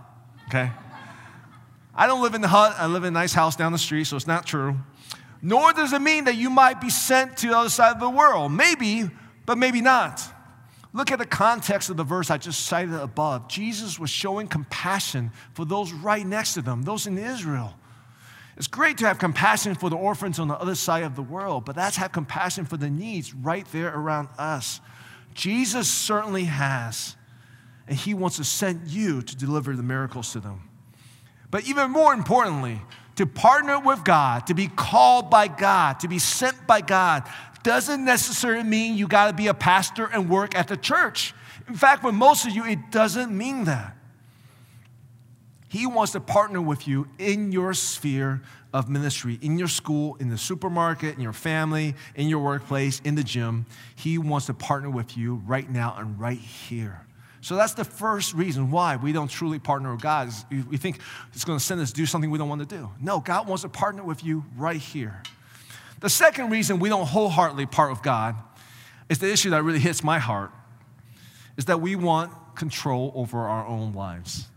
okay? 0.48 0.72
I 1.96 2.06
don't 2.06 2.22
live 2.22 2.36
in 2.36 2.42
the 2.42 2.48
hut, 2.48 2.76
I 2.78 2.86
live 2.86 3.04
in 3.04 3.08
a 3.08 3.20
nice 3.20 3.34
house 3.34 3.56
down 3.56 3.72
the 3.72 3.80
street, 3.80 4.06
so 4.06 4.16
it's 4.16 4.28
not 4.28 4.46
true. 4.46 4.78
Nor 5.42 5.74
does 5.74 5.92
it 5.94 6.02
mean 6.02 6.26
that 6.26 6.36
you 6.36 6.52
might 6.52 6.80
be 6.80 6.92
sent 6.92 7.38
to 7.38 7.48
the 7.48 7.58
other 7.58 7.70
side 7.70 7.96
of 7.96 8.00
the 8.00 8.10
world. 8.10 8.52
Maybe, 8.52 9.10
but 9.52 9.58
maybe 9.58 9.82
not. 9.82 10.24
Look 10.94 11.12
at 11.12 11.20
the 11.20 11.26
context 11.26 11.90
of 11.90 11.98
the 11.98 12.06
verse 12.06 12.32
I 12.32 12.38
just 12.38 12.68
cited 12.68 12.94
above. 12.94 13.50
Jesus 13.50 14.00
was 14.00 14.10
showing 14.10 14.48
compassion 14.48 15.30
for 15.56 15.66
those 15.66 15.92
right 15.92 16.26
next 16.26 16.54
to 16.54 16.62
them, 16.62 16.84
those 16.84 17.06
in 17.06 17.18
Israel. 17.18 17.74
It's 18.56 18.68
great 18.68 18.98
to 19.00 19.08
have 19.08 19.20
compassion 19.20 19.76
for 19.76 19.90
the 19.90 19.98
orphans 19.98 20.40
on 20.40 20.48
the 20.48 20.54
other 20.54 20.74
side 20.74 21.04
of 21.04 21.18
the 21.18 21.22
world, 21.22 21.66
but 21.66 21.76
that's 21.76 21.98
have 21.98 22.14
compassion 22.14 22.64
for 22.64 22.78
the 22.78 22.90
needs 22.90 23.34
right 23.34 23.66
there 23.74 23.94
around 23.94 24.30
us. 24.38 24.80
Jesus 25.34 25.90
certainly 25.90 26.46
has, 26.46 27.18
and 27.90 27.98
He 27.98 28.14
wants 28.14 28.38
to 28.38 28.46
send 28.46 28.88
you 28.88 29.22
to 29.22 29.36
deliver 29.36 29.76
the 29.76 29.84
miracles 29.84 30.32
to 30.32 30.40
them. 30.40 30.62
But 31.50 31.68
even 31.68 31.92
more 31.92 32.14
importantly, 32.14 32.80
to 33.18 33.26
partner 33.26 33.82
with 33.82 34.06
God, 34.06 34.48
to 34.48 34.54
be 34.54 34.68
called 34.68 35.30
by 35.30 35.50
God, 35.50 36.00
to 36.00 36.08
be 36.08 36.20
sent 36.20 36.66
by 36.66 36.80
God, 36.80 37.30
doesn't 37.64 38.04
necessarily 38.04 38.64
mean 38.64 38.96
you 38.96 39.08
got 39.08 39.28
to 39.28 39.34
be 39.34 39.48
a 39.48 39.54
pastor 39.54 40.06
and 40.06 40.30
work 40.30 40.56
at 40.56 40.68
the 40.68 40.78
church. 40.78 41.34
In 41.68 41.76
fact, 41.76 42.02
for 42.02 42.12
most 42.12 42.46
of 42.46 42.54
you, 42.54 42.66
it 42.66 42.92
doesn't 42.92 43.36
mean 43.36 43.66
that. 43.66 43.96
He 45.68 45.88
wants 45.88 46.12
to 46.14 46.20
partner 46.20 46.62
with 46.62 46.88
you 46.88 47.08
in 47.18 47.52
your 47.52 47.74
sphere 47.74 48.42
of 48.74 48.90
ministry, 48.90 49.40
in 49.42 49.58
your 49.58 49.68
school, 49.68 50.16
in 50.16 50.30
the 50.30 50.38
supermarket, 50.38 51.16
in 51.16 51.22
your 51.22 51.34
family, 51.34 51.96
in 52.16 52.28
your 52.28 52.40
workplace, 52.40 53.00
in 53.06 53.16
the 53.16 53.24
gym. 53.24 53.66
He 53.96 54.18
wants 54.18 54.48
to 54.48 54.54
partner 54.54 54.90
with 54.90 55.18
you 55.18 55.42
right 55.46 55.70
now 55.70 55.96
and 55.98 56.20
right 56.20 56.38
here. 56.38 57.06
So 57.42 57.56
that's 57.56 57.74
the 57.74 57.86
first 57.86 58.34
reason 58.34 58.70
why 58.70 58.98
we 58.98 59.14
don't 59.14 59.30
truly 59.30 59.60
partner 59.60 59.92
with 59.92 60.02
God. 60.02 60.30
we 60.52 60.78
think 60.78 61.00
it's 61.34 61.44
going 61.44 61.58
to 61.58 61.64
send 61.64 61.82
us 61.82 61.90
to 61.90 61.96
do 61.96 62.06
something 62.06 62.30
we 62.30 62.38
don't 62.38 62.50
want 62.50 62.68
to 62.68 62.78
do. 62.78 62.90
No, 63.00 63.20
God 63.20 63.48
wants 63.48 63.64
to 63.64 63.70
partner 63.70 64.04
with 64.04 64.24
you 64.24 64.46
right 64.58 64.80
here. 64.80 65.24
The 66.02 66.10
second 66.10 66.50
reason 66.50 66.80
we 66.80 66.90
don't 66.90 67.08
wholeheartedly 67.08 67.68
part 67.68 67.92
with 67.92 68.04
God 68.04 68.36
is 69.08 69.20
the 69.20 69.32
issue 69.32 69.52
that 69.52 69.64
really 69.64 69.80
hits 69.80 70.04
my 70.04 70.20
heart 70.20 70.52
is 71.58 71.66
that 71.66 71.80
we 71.80 71.96
want 71.96 72.32
control 72.56 73.12
over 73.16 73.40
our 73.40 73.66
own 73.66 73.94
lives. 73.94 74.48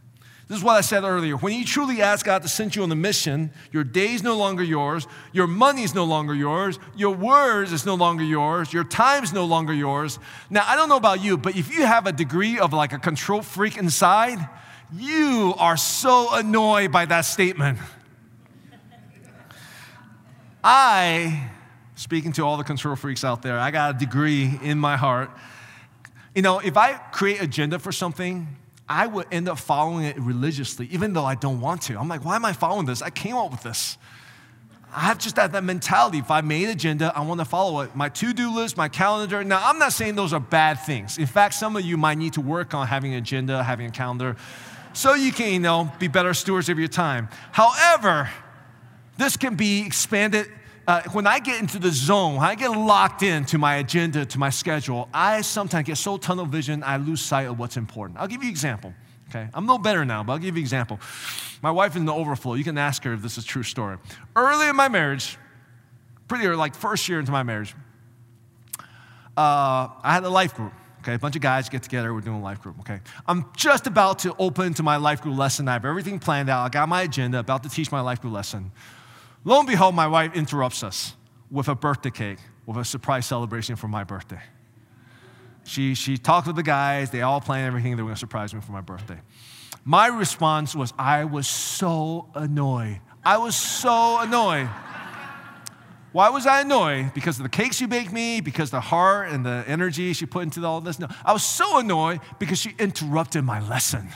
This 0.49 0.59
is 0.59 0.65
what 0.65 0.75
I 0.75 0.83
said 0.83 1.05
earlier. 1.05 1.37
When 1.37 1.55
you 1.55 1.65
truly 1.65 2.03
ask 2.03 2.27
God 2.27 2.43
to 2.43 2.49
send 2.49 2.77
you 2.77 2.83
on 2.83 2.93
a 2.93 2.97
mission, 2.97 3.51
your 3.73 3.83
day 3.83 4.13
is 4.13 4.23
no 4.23 4.37
longer 4.37 4.63
yours, 4.63 5.07
your 5.33 5.47
money 5.47 5.83
is 5.83 5.95
no 5.95 6.05
longer 6.05 6.35
yours, 6.35 6.79
your 6.97 7.15
words 7.15 7.73
is 7.73 7.87
no 7.87 7.95
longer 7.95 8.23
yours, 8.23 8.73
your 8.73 8.85
time 8.85 9.25
is 9.25 9.33
no 9.33 9.47
longer 9.47 9.73
yours. 9.73 10.19
Now, 10.51 10.65
I 10.67 10.77
don't 10.77 10.89
know 10.89 10.97
about 10.97 11.23
you, 11.23 11.39
but 11.39 11.57
if 11.57 11.73
you 11.73 11.87
have 11.87 12.07
a 12.07 12.13
degree 12.13 12.59
of 12.59 12.73
like 12.73 12.93
a 12.93 12.99
control 12.99 13.41
freak 13.41 13.79
inside, 13.79 14.39
you 14.93 15.55
are 15.59 15.79
so 15.79 16.35
annoyed 16.35 16.93
by 16.93 17.07
that 17.07 17.23
statement. 17.23 17.79
I, 20.67 21.51
speaking 21.95 22.33
to 22.33 22.43
all 22.43 22.57
the 22.57 22.65
control 22.65 22.97
freaks 22.97 23.23
out 23.23 23.43
there, 23.43 23.59
I 23.59 23.71
got 23.71 23.95
a 23.95 23.99
degree 23.99 24.59
in 24.63 24.79
my 24.79 24.97
heart. 24.97 25.31
You 26.35 26.41
know, 26.41 26.59
if 26.59 26.79
I 26.79 26.95
create 26.95 27.43
agenda 27.43 27.79
for 27.79 27.93
something, 27.93 28.49
I 28.89 29.07
would 29.07 29.27
end 29.31 29.47
up 29.47 29.59
following 29.59 30.05
it 30.05 30.19
religiously, 30.19 30.89
even 30.91 31.13
though 31.13 31.27
I 31.27 31.35
don't 31.35 31.61
want 31.61 31.83
to. 31.83 31.99
I'm 31.99 32.09
like, 32.09 32.25
why 32.25 32.37
am 32.37 32.47
I 32.47 32.55
following 32.55 32.87
this? 32.87 33.03
I 33.03 33.11
came 33.11 33.37
up 33.37 33.51
with 33.51 33.63
this. 33.63 33.99
I 34.95 35.01
have 35.01 35.19
just 35.19 35.37
that, 35.37 35.53
that 35.53 35.65
mentality. 35.65 36.19
If 36.19 36.31
I 36.31 36.41
made 36.41 36.71
agenda, 36.71 37.13
I 37.15 37.21
want 37.21 37.41
to 37.41 37.45
follow 37.45 37.81
it. 37.81 37.95
My 37.95 38.09
to-do 38.09 38.55
list, 38.55 38.77
my 38.77 38.89
calendar. 38.89 39.45
Now, 39.45 39.61
I'm 39.69 39.79
not 39.79 39.93
saying 39.93 40.15
those 40.15 40.33
are 40.33 40.41
bad 40.41 40.75
things. 40.75 41.19
In 41.19 41.27
fact, 41.27 41.55
some 41.55 41.77
of 41.77 41.85
you 41.85 41.99
might 41.99 42.17
need 42.17 42.33
to 42.35 42.41
work 42.41 42.73
on 42.73 42.87
having 42.87 43.13
an 43.13 43.19
agenda, 43.19 43.63
having 43.63 43.87
a 43.87 43.91
calendar, 43.91 44.37
so 44.95 45.15
you 45.15 45.33
can, 45.33 45.53
you 45.53 45.59
know, 45.59 45.93
be 45.99 46.09
better 46.09 46.33
stewards 46.33 46.69
of 46.69 46.79
your 46.79 46.89
time. 46.89 47.29
However, 47.53 48.31
this 49.17 49.37
can 49.37 49.55
be 49.55 49.87
expanded 49.87 50.49
uh, 50.87 51.03
when 51.13 51.27
I 51.27 51.39
get 51.39 51.61
into 51.61 51.79
the 51.79 51.91
zone, 51.91 52.37
when 52.37 52.45
I 52.45 52.55
get 52.55 52.69
locked 52.69 53.23
into 53.23 53.57
my 53.57 53.77
agenda, 53.77 54.27
to 54.27 54.39
my 54.39 54.51
schedule, 54.51 55.09
I 55.15 55.41
sometimes 55.41 55.87
get 55.87 55.97
so 55.97 56.19
tunnel 56.19 56.45
vision, 56.45 56.83
I 56.83 56.99
lose 56.99 57.23
sight 57.23 57.47
of 57.47 57.59
what's 57.59 57.77
important. 57.77 58.19
I'll 58.21 58.29
give 58.29 58.43
you 58.43 58.49
an 58.49 58.53
example. 58.53 58.93
Okay, 59.31 59.49
I'm 59.55 59.67
no 59.67 59.79
better 59.79 60.05
now, 60.05 60.23
but 60.23 60.35
I'll 60.35 60.39
give 60.39 60.57
you 60.57 60.61
an 60.61 60.65
example. 60.65 61.01
My 61.63 61.71
wife 61.71 61.97
in 61.97 62.05
the 62.05 62.13
overflow. 62.13 62.55
You 62.55 62.65
can 62.65 62.77
ask 62.77 63.03
her 63.05 63.15
if 63.15 63.23
this 63.23 63.39
is 63.39 63.45
true 63.45 63.63
story. 63.63 63.97
Early 64.37 64.69
in 64.69 64.77
my 64.77 64.89
marriage, 64.89 65.39
pretty 66.29 66.47
early, 66.47 66.57
like 66.57 66.75
first 66.75 67.09
year 67.09 67.19
into 67.19 67.33
my 67.33 67.43
marriage, 67.43 67.75
uh, 69.37 69.89
I 70.03 70.13
had 70.13 70.25
a 70.25 70.29
life 70.29 70.55
group. 70.55 70.73
Okay, 71.01 71.15
a 71.15 71.19
bunch 71.19 71.37
of 71.37 71.43
guys 71.43 71.69
get 71.69 71.83
together, 71.83 72.15
we're 72.15 72.21
doing 72.21 72.39
a 72.39 72.43
life 72.43 72.63
group, 72.63 72.81
okay? 72.81 73.01
I'm 73.27 73.47
just 73.57 73.87
about 73.87 74.21
to 74.21 74.35
open 74.39 74.73
to 74.75 74.83
my 74.83 74.97
life 74.97 75.21
group 75.21 75.37
lesson. 75.37 75.69
I 75.69 75.75
have 75.75 75.85
everything 75.85 76.19
planned 76.19 76.49
out. 76.49 76.65
I 76.65 76.69
got 76.71 76.89
my 76.89 77.03
agenda, 77.03 77.39
about 77.39 77.63
to 77.65 77.69
teach 77.69 77.93
my 77.93 78.01
life 78.01 78.21
group 78.23 78.33
lesson. 78.33 78.71
Lo 79.45 79.59
and 79.59 79.69
behold, 79.69 79.95
my 79.95 80.07
wife 80.07 80.35
interrupts 80.35 80.83
us 80.83 81.15
with 81.51 81.69
a 81.69 81.75
birthday 81.75 82.11
cake, 82.11 82.39
with 82.65 82.79
a 82.79 82.85
surprise 82.85 83.27
celebration 83.27 83.77
for 83.77 83.89
my 83.89 84.03
birthday. 84.03 84.41
She, 85.65 85.95
she 85.95 86.17
talked 86.17 86.47
with 86.47 86.57
the 86.57 86.63
guys, 86.63 87.11
they 87.11 87.23
all 87.23 87.41
planned 87.41 87.67
everything, 87.67 87.97
they 87.97 88.03
were 88.03 88.09
gonna 88.09 88.17
surprise 88.17 88.55
me 88.55 88.61
for 88.61 88.73
my 88.73 88.81
birthday. 88.81 89.21
My 89.85 90.07
response 90.07 90.75
was, 90.75 90.95
I 90.99 91.25
was 91.25 91.47
so 91.47 92.29
annoyed. 92.35 93.01
I 93.23 93.37
was 93.37 93.55
so 93.55 94.21
annoyed. 94.21 94.69
Why 96.13 96.31
was 96.31 96.47
I 96.47 96.61
annoyed? 96.61 97.13
Because 97.13 97.39
of 97.39 97.43
the 97.43 97.49
cakes 97.49 97.81
you 97.81 97.89
baked 97.89 98.13
me, 98.13 98.41
because 98.41 98.71
the 98.71 98.81
heart 98.81 99.31
and 99.31 99.45
the 99.45 99.65
energy 99.67 100.13
she 100.13 100.27
put 100.27 100.45
into 100.45 100.65
all 100.65 100.81
this? 100.81 100.99
No, 100.99 101.09
I 101.25 101.33
was 101.33 101.43
so 101.43 101.79
annoyed 101.79 102.21
because 102.39 102.59
she 102.59 102.75
interrupted 102.79 103.45
my 103.45 103.61
lesson. 103.69 104.09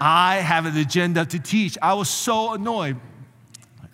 I 0.00 0.36
have 0.36 0.66
an 0.66 0.76
agenda 0.76 1.26
to 1.26 1.38
teach. 1.38 1.76
I 1.82 1.94
was 1.94 2.08
so 2.08 2.54
annoyed. 2.54 2.96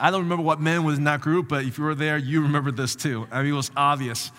I 0.03 0.11
don't 0.11 0.25
remember 0.25 0.43
what 0.43 0.61
men 0.61 0.83
was 0.83 0.99
in 0.99 1.05
that 1.05 1.21
group, 1.21 1.49
but 1.49 1.65
if 1.65 1.79
you 1.79 1.85
were 1.85 1.95
there, 1.95 2.19
you 2.19 2.43
remember 2.43 2.73
this 2.73 2.97
too. 2.97 3.29
I 3.31 3.45
mean, 3.45 3.53
it 3.53 3.57
was 3.57 3.71
obvious. 3.77 4.33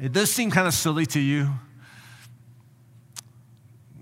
It 0.00 0.12
does 0.12 0.30
seem 0.30 0.52
kind 0.52 0.68
of 0.68 0.74
silly 0.74 1.06
to 1.06 1.18
you. 1.18 1.50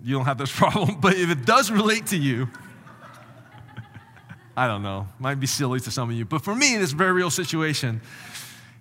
You 0.02 0.14
don't 0.14 0.26
have 0.26 0.36
this 0.36 0.52
problem, 0.54 1.00
but 1.00 1.14
if 1.14 1.30
it 1.30 1.46
does 1.46 1.70
relate 1.70 2.08
to 2.08 2.18
you, 2.18 2.48
I 4.58 4.66
don't 4.66 4.82
know, 4.82 5.08
might 5.18 5.40
be 5.40 5.46
silly 5.46 5.80
to 5.80 5.90
some 5.90 6.10
of 6.10 6.14
you, 6.14 6.26
but 6.26 6.44
for 6.44 6.54
me, 6.54 6.76
a 6.76 6.86
very 6.88 7.12
real 7.12 7.30
situation. 7.30 8.02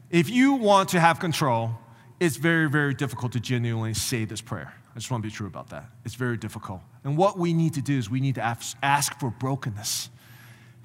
If 0.09 0.29
you 0.29 0.55
want 0.55 0.89
to 0.89 0.99
have 0.99 1.21
control, 1.21 1.71
it's 2.19 2.35
very, 2.35 2.69
very 2.69 2.93
difficult 2.93 3.31
to 3.31 3.39
genuinely 3.39 3.93
say 3.93 4.25
this 4.25 4.41
prayer. 4.41 4.73
I 4.93 4.99
just 4.99 5.09
want 5.09 5.23
to 5.23 5.29
be 5.29 5.33
true 5.33 5.47
about 5.47 5.69
that. 5.69 5.85
It's 6.03 6.15
very 6.15 6.35
difficult. 6.35 6.81
And 7.05 7.15
what 7.15 7.39
we 7.39 7.53
need 7.53 7.75
to 7.75 7.81
do 7.81 7.97
is 7.97 8.09
we 8.09 8.19
need 8.19 8.35
to 8.35 8.57
ask 8.83 9.17
for 9.21 9.29
brokenness. 9.29 10.09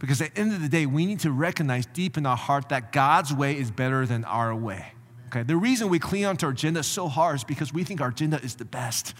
Because 0.00 0.20
at 0.22 0.34
the 0.34 0.40
end 0.40 0.54
of 0.54 0.62
the 0.62 0.68
day, 0.68 0.86
we 0.86 1.06
need 1.06 1.20
to 1.20 1.30
recognize 1.30 1.86
deep 1.86 2.16
in 2.16 2.26
our 2.26 2.36
heart 2.36 2.70
that 2.70 2.90
God's 2.90 3.32
way 3.32 3.56
is 3.56 3.70
better 3.70 4.06
than 4.06 4.24
our 4.24 4.54
way. 4.54 4.94
Okay? 5.28 5.42
The 5.42 5.56
reason 5.56 5.90
we 5.90 5.98
cling 5.98 6.24
onto 6.24 6.46
our 6.46 6.52
agenda 6.52 6.82
so 6.82 7.06
hard 7.06 7.36
is 7.36 7.44
because 7.44 7.72
we 7.72 7.84
think 7.84 8.00
our 8.00 8.08
agenda 8.08 8.40
is 8.42 8.56
the 8.56 8.64
best. 8.64 9.14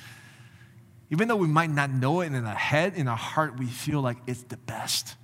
Even 1.10 1.28
though 1.28 1.36
we 1.36 1.48
might 1.48 1.70
not 1.70 1.90
know 1.90 2.22
it 2.22 2.32
in 2.32 2.46
our 2.46 2.54
head, 2.54 2.94
in 2.94 3.08
our 3.08 3.16
heart, 3.16 3.58
we 3.58 3.66
feel 3.66 4.00
like 4.00 4.16
it's 4.26 4.42
the 4.44 4.56
best. 4.56 5.16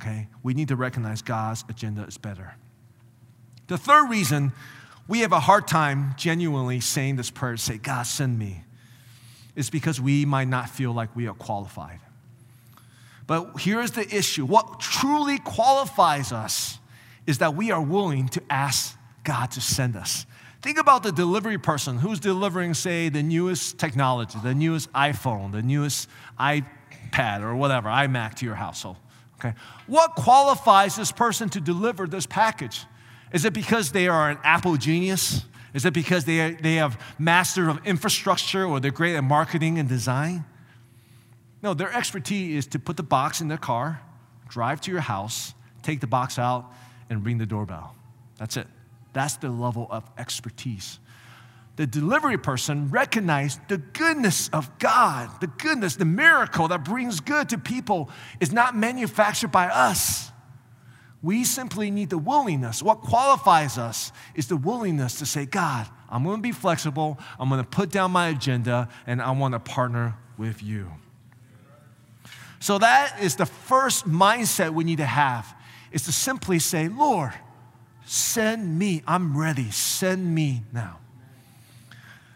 Okay? 0.00 0.28
We 0.44 0.54
need 0.54 0.68
to 0.68 0.76
recognize 0.76 1.20
God's 1.20 1.64
agenda 1.68 2.04
is 2.04 2.16
better. 2.16 2.54
The 3.66 3.78
third 3.78 4.08
reason 4.08 4.52
we 5.08 5.20
have 5.20 5.32
a 5.32 5.40
hard 5.40 5.66
time 5.66 6.14
genuinely 6.16 6.78
saying 6.78 7.16
this 7.16 7.30
prayer, 7.30 7.56
to 7.56 7.58
say, 7.58 7.76
God, 7.76 8.04
send 8.04 8.38
me, 8.38 8.62
is 9.56 9.68
because 9.68 10.00
we 10.00 10.24
might 10.24 10.48
not 10.48 10.70
feel 10.70 10.92
like 10.92 11.14
we 11.16 11.26
are 11.26 11.34
qualified. 11.34 11.98
But 13.26 13.60
here's 13.60 13.92
the 13.92 14.06
issue 14.14 14.44
what 14.44 14.80
truly 14.80 15.38
qualifies 15.38 16.32
us 16.32 16.78
is 17.26 17.38
that 17.38 17.54
we 17.54 17.70
are 17.70 17.82
willing 17.82 18.28
to 18.30 18.42
ask 18.50 18.96
God 19.24 19.50
to 19.52 19.60
send 19.60 19.96
us. 19.96 20.26
Think 20.60 20.78
about 20.78 21.02
the 21.02 21.12
delivery 21.12 21.58
person 21.58 21.98
who's 21.98 22.20
delivering, 22.20 22.74
say, 22.74 23.08
the 23.08 23.22
newest 23.22 23.78
technology, 23.78 24.38
the 24.42 24.54
newest 24.54 24.92
iPhone, 24.92 25.50
the 25.50 25.62
newest 25.62 26.08
iPad, 26.38 27.42
or 27.42 27.56
whatever, 27.56 27.88
iMac 27.88 28.34
to 28.36 28.46
your 28.46 28.54
household. 28.54 28.96
Okay? 29.38 29.54
What 29.88 30.14
qualifies 30.14 30.94
this 30.94 31.10
person 31.10 31.48
to 31.50 31.60
deliver 31.60 32.06
this 32.06 32.26
package? 32.26 32.84
Is 33.32 33.44
it 33.44 33.52
because 33.52 33.90
they 33.90 34.06
are 34.06 34.30
an 34.30 34.38
Apple 34.44 34.76
genius? 34.76 35.44
Is 35.74 35.84
it 35.84 35.94
because 35.94 36.26
they, 36.26 36.52
they 36.52 36.76
have 36.76 37.00
mastered 37.18 37.68
of 37.68 37.84
infrastructure 37.84 38.64
or 38.64 38.78
they're 38.78 38.90
great 38.90 39.16
at 39.16 39.24
marketing 39.24 39.78
and 39.78 39.88
design? 39.88 40.44
No, 41.62 41.74
their 41.74 41.92
expertise 41.92 42.64
is 42.64 42.66
to 42.68 42.78
put 42.78 42.96
the 42.96 43.02
box 43.02 43.40
in 43.40 43.48
their 43.48 43.58
car, 43.58 44.00
drive 44.48 44.80
to 44.82 44.90
your 44.90 45.00
house, 45.00 45.54
take 45.82 46.00
the 46.00 46.06
box 46.06 46.38
out, 46.38 46.72
and 47.08 47.24
ring 47.24 47.38
the 47.38 47.46
doorbell. 47.46 47.94
That's 48.38 48.56
it. 48.56 48.66
That's 49.12 49.36
the 49.36 49.50
level 49.50 49.86
of 49.90 50.04
expertise. 50.18 50.98
The 51.76 51.86
delivery 51.86 52.36
person 52.36 52.90
recognized 52.90 53.60
the 53.68 53.78
goodness 53.78 54.48
of 54.50 54.78
God, 54.78 55.30
the 55.40 55.46
goodness, 55.46 55.96
the 55.96 56.04
miracle 56.04 56.68
that 56.68 56.84
brings 56.84 57.20
good 57.20 57.48
to 57.50 57.58
people 57.58 58.10
is 58.40 58.52
not 58.52 58.76
manufactured 58.76 59.52
by 59.52 59.68
us. 59.68 60.30
We 61.22 61.44
simply 61.44 61.90
need 61.90 62.10
the 62.10 62.18
willingness. 62.18 62.82
What 62.82 63.00
qualifies 63.00 63.78
us 63.78 64.12
is 64.34 64.48
the 64.48 64.56
willingness 64.56 65.20
to 65.20 65.26
say, 65.26 65.46
God, 65.46 65.86
I'm 66.10 66.24
going 66.24 66.36
to 66.36 66.42
be 66.42 66.52
flexible, 66.52 67.18
I'm 67.38 67.48
going 67.48 67.62
to 67.62 67.68
put 67.68 67.90
down 67.90 68.10
my 68.10 68.28
agenda, 68.28 68.88
and 69.06 69.22
I 69.22 69.30
want 69.30 69.54
to 69.54 69.60
partner 69.60 70.16
with 70.36 70.62
you. 70.62 70.90
So 72.62 72.78
that 72.78 73.16
is 73.20 73.34
the 73.34 73.44
first 73.44 74.08
mindset 74.08 74.70
we 74.70 74.84
need 74.84 74.98
to 74.98 75.04
have 75.04 75.52
is 75.90 76.04
to 76.04 76.12
simply 76.12 76.60
say, 76.60 76.86
Lord, 76.86 77.32
send 78.04 78.78
me. 78.78 79.02
I'm 79.04 79.36
ready. 79.36 79.72
Send 79.72 80.32
me 80.32 80.62
now. 80.72 81.00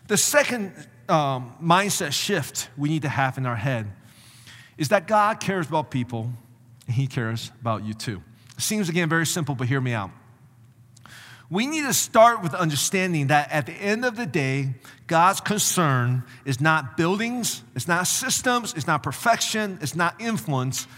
The 0.09 0.17
second 0.17 0.73
um, 1.09 1.55
mindset 1.63 2.13
shift 2.13 2.71
we 2.77 2.89
need 2.89 3.03
to 3.03 3.09
have 3.09 3.39
in 3.39 3.47
our 3.47 3.55
head 3.55 3.87
is 4.77 4.89
that 4.89 5.07
God 5.07 5.39
cares 5.39 5.69
about 5.69 5.93
people 5.93 6.33
and 6.89 6.97
He 6.97 7.07
cares 7.07 7.53
about 7.61 7.85
you 7.85 7.95
too. 7.95 8.21
Seems 8.59 8.89
again 8.89 9.09
very 9.09 9.27
simple, 9.27 9.55
but 9.55 9.69
hear 9.69 9.81
me 9.81 9.93
out. 9.93 10.11
We 11.49 11.67
need 11.67 11.83
to 11.83 11.95
start 11.95 12.43
with 12.43 12.55
understanding 12.55 13.29
that 13.29 13.53
at 13.53 13.67
the 13.67 13.73
end 13.73 14.05
of 14.05 14.17
the 14.17 14.27
day, 14.27 14.75
God's 15.07 15.41
concern 15.41 16.25
is 16.45 16.61
not 16.61 16.97
buildings, 16.97 17.63
it's 17.75 17.87
not 17.87 18.09
systems, 18.09 18.75
it's 18.75 18.87
not 18.87 19.03
perfection, 19.03 19.79
it's 19.81 19.95
not 19.95 20.21
influence, 20.21 20.89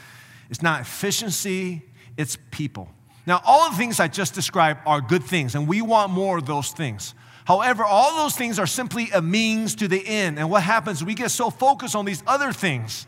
it's 0.48 0.62
not 0.62 0.80
efficiency, 0.80 1.82
it's 2.16 2.38
people. 2.50 2.88
Now, 3.26 3.42
all 3.44 3.70
the 3.70 3.76
things 3.76 4.00
I 4.00 4.08
just 4.08 4.34
described 4.34 4.80
are 4.86 5.02
good 5.02 5.22
things, 5.22 5.54
and 5.54 5.68
we 5.68 5.82
want 5.82 6.12
more 6.12 6.38
of 6.38 6.46
those 6.46 6.70
things. 6.72 7.14
However, 7.44 7.84
all 7.84 8.16
those 8.22 8.34
things 8.34 8.58
are 8.58 8.66
simply 8.66 9.10
a 9.14 9.20
means 9.20 9.74
to 9.76 9.88
the 9.88 10.06
end. 10.06 10.38
And 10.38 10.50
what 10.50 10.62
happens, 10.62 11.04
we 11.04 11.14
get 11.14 11.30
so 11.30 11.50
focused 11.50 11.94
on 11.94 12.04
these 12.04 12.22
other 12.26 12.52
things 12.52 13.06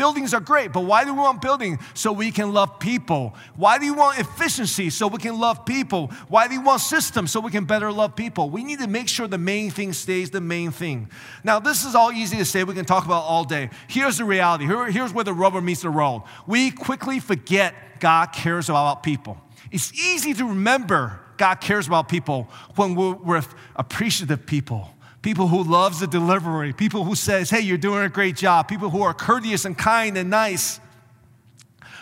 Buildings 0.00 0.32
are 0.32 0.40
great, 0.40 0.72
but 0.72 0.84
why 0.84 1.04
do 1.04 1.12
we 1.12 1.20
want 1.20 1.42
building? 1.42 1.78
So 1.92 2.10
we 2.10 2.30
can 2.30 2.54
love 2.54 2.78
people. 2.78 3.34
Why 3.54 3.76
do 3.76 3.84
you 3.84 3.92
want 3.92 4.18
efficiency? 4.18 4.88
So 4.88 5.06
we 5.06 5.18
can 5.18 5.38
love 5.38 5.66
people. 5.66 6.06
Why 6.28 6.48
do 6.48 6.54
you 6.54 6.62
want 6.62 6.80
systems? 6.80 7.30
So 7.30 7.38
we 7.38 7.50
can 7.50 7.66
better 7.66 7.92
love 7.92 8.16
people. 8.16 8.48
We 8.48 8.64
need 8.64 8.78
to 8.78 8.86
make 8.86 9.08
sure 9.08 9.28
the 9.28 9.36
main 9.36 9.70
thing 9.70 9.92
stays 9.92 10.30
the 10.30 10.40
main 10.40 10.70
thing. 10.70 11.10
Now, 11.44 11.58
this 11.58 11.84
is 11.84 11.94
all 11.94 12.10
easy 12.12 12.38
to 12.38 12.46
say. 12.46 12.64
We 12.64 12.72
can 12.72 12.86
talk 12.86 13.04
about 13.04 13.24
all 13.24 13.44
day. 13.44 13.68
Here's 13.88 14.16
the 14.16 14.24
reality. 14.24 14.64
Here, 14.64 14.90
here's 14.90 15.12
where 15.12 15.22
the 15.22 15.34
rubber 15.34 15.60
meets 15.60 15.82
the 15.82 15.90
road. 15.90 16.22
We 16.46 16.70
quickly 16.70 17.20
forget 17.20 17.74
God 18.00 18.32
cares 18.32 18.70
about 18.70 19.02
people. 19.02 19.36
It's 19.70 19.92
easy 19.92 20.32
to 20.32 20.46
remember 20.46 21.20
God 21.36 21.56
cares 21.56 21.86
about 21.86 22.08
people 22.08 22.48
when 22.76 22.94
we're 22.94 23.42
appreciative 23.76 24.46
people 24.46 24.94
people 25.22 25.48
who 25.48 25.62
loves 25.62 26.00
the 26.00 26.06
delivery, 26.06 26.72
people 26.72 27.04
who 27.04 27.14
says, 27.14 27.50
"Hey, 27.50 27.60
you're 27.60 27.78
doing 27.78 28.04
a 28.04 28.08
great 28.08 28.36
job," 28.36 28.68
people 28.68 28.90
who 28.90 29.02
are 29.02 29.14
courteous 29.14 29.64
and 29.64 29.76
kind 29.76 30.16
and 30.16 30.30
nice. 30.30 30.80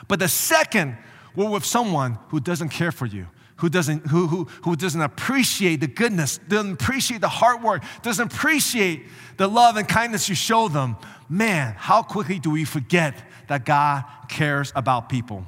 But 0.07 0.19
the 0.21 0.29
second 0.29 0.97
we're 1.35 1.49
with 1.49 1.65
someone 1.65 2.19
who 2.29 2.41
doesn't 2.41 2.71
care 2.71 2.91
for 2.91 3.07
you, 3.07 3.27
who 3.57 3.69
doesn't, 3.69 4.07
who, 4.09 4.27
who, 4.27 4.45
who 4.63 4.75
doesn't 4.75 5.01
appreciate 5.01 5.81
the 5.81 5.87
goodness, 5.87 6.39
doesn't 6.49 6.73
appreciate 6.73 7.21
the 7.21 7.29
hard 7.29 7.63
work, 7.63 7.85
doesn't 8.03 8.33
appreciate 8.33 9.07
the 9.37 9.47
love 9.47 9.77
and 9.77 9.87
kindness 9.87 10.29
you 10.29 10.35
show 10.35 10.69
them, 10.69 10.97
man, 11.29 11.75
how 11.79 12.03
quickly 12.03 12.41
do 12.41 12.51
we 12.51 12.65
forget 12.65 13.23
that 13.47 13.65
God 13.65 14.05
cares 14.29 14.73
about 14.75 15.09
people? 15.09 15.47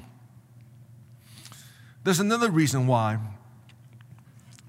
There's 2.03 2.19
another 2.19 2.49
reason 2.49 2.87
why 2.87 3.19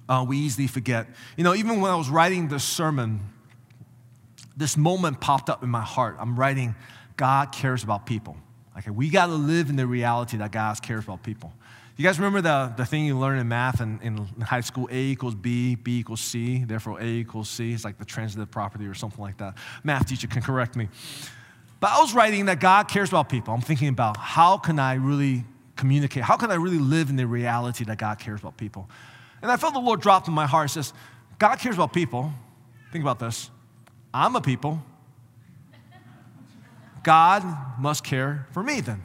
uh, 0.09 0.25
we 0.27 0.39
easily 0.39 0.67
forget. 0.67 1.07
You 1.37 1.45
know, 1.45 1.55
even 1.55 1.81
when 1.81 1.91
I 1.91 1.97
was 1.97 2.09
writing 2.09 2.49
this 2.49 2.65
sermon, 2.65 3.21
this 4.57 4.77
moment 4.77 5.21
popped 5.21 5.49
up 5.49 5.63
in 5.63 5.69
my 5.69 5.83
heart. 5.83 6.17
I'm 6.19 6.39
writing, 6.39 6.75
God 7.17 7.53
cares 7.53 7.83
about 7.83 8.07
people. 8.07 8.37
Okay, 8.79 8.91
we 8.91 9.11
got 9.11 9.27
to 9.27 9.35
live 9.35 9.71
in 9.71 9.77
the 9.77 9.87
reality 9.87 10.39
that 10.39 10.51
God 10.51 10.81
cares 10.83 11.05
about 11.05 11.23
people. 11.23 11.53
You 11.97 12.05
guys 12.05 12.19
remember 12.19 12.41
the, 12.41 12.73
the 12.77 12.87
thing 12.87 13.05
you 13.05 13.19
learned 13.19 13.41
in 13.41 13.49
math 13.49 13.81
in, 13.81 14.01
in 14.03 14.17
high 14.41 14.63
school? 14.63 14.89
A 14.91 14.97
equals 14.97 15.35
B, 15.35 15.75
B 15.75 16.01
equals 16.01 16.21
C, 16.21 16.65
therefore 16.65 17.01
A 17.01 17.05
equals 17.05 17.51
C. 17.51 17.73
It's 17.73 17.85
like 17.85 17.99
the 17.99 18.05
transitive 18.05 18.51
property 18.51 18.87
or 18.87 18.95
something 18.95 19.21
like 19.21 19.37
that. 19.39 19.57
Math 19.85 20.07
teacher 20.07 20.27
can 20.27 20.41
correct 20.43 20.75
me. 20.75 20.89
But 21.81 21.91
I 21.91 22.01
was 22.01 22.15
writing 22.15 22.47
that 22.47 22.61
God 22.61 22.89
cares 22.89 23.11
about 23.11 23.29
people. 23.29 23.53
I'm 23.53 23.61
thinking 23.61 23.89
about 23.89 24.17
how 24.17 24.57
can 24.57 24.79
I 24.79 24.95
really 24.95 25.45
communicate? 25.77 26.23
How 26.23 26.37
can 26.37 26.51
I 26.51 26.55
really 26.55 26.79
live 26.79 27.11
in 27.11 27.17
the 27.17 27.27
reality 27.27 27.85
that 27.85 27.99
God 27.99 28.19
cares 28.19 28.41
about 28.41 28.57
people? 28.57 28.89
And 29.43 29.51
I 29.51 29.57
felt 29.57 29.75
the 29.75 29.81
Lord 29.81 30.01
drop 30.01 30.29
in 30.29 30.35
my 30.35 30.47
heart. 30.47 30.71
It 30.71 30.75
says, 30.75 30.93
God 31.39 31.57
cares 31.57 31.75
about 31.75 31.93
people. 31.93 32.33
Think 32.93 33.03
about 33.03 33.19
this. 33.19 33.51
I'm 34.15 34.37
a 34.37 34.41
people. 34.41 34.83
God 37.03 37.45
must 37.79 38.05
care 38.05 38.47
for 38.53 38.63
me 38.63 38.81
then. 38.81 39.03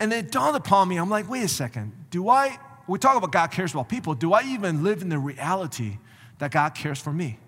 And 0.00 0.12
it 0.12 0.32
dawned 0.32 0.56
upon 0.56 0.88
me, 0.88 0.96
I'm 0.96 1.08
like, 1.08 1.30
wait 1.30 1.44
a 1.44 1.48
second. 1.48 1.92
Do 2.10 2.28
I, 2.28 2.58
we 2.88 2.98
talk 2.98 3.16
about 3.16 3.30
God 3.30 3.52
cares 3.52 3.72
about 3.72 3.88
people, 3.88 4.14
do 4.14 4.32
I 4.32 4.42
even 4.42 4.82
live 4.82 5.02
in 5.02 5.08
the 5.08 5.18
reality 5.18 5.98
that 6.38 6.50
God 6.50 6.74
cares 6.74 6.98
for 6.98 7.12
me? 7.12 7.38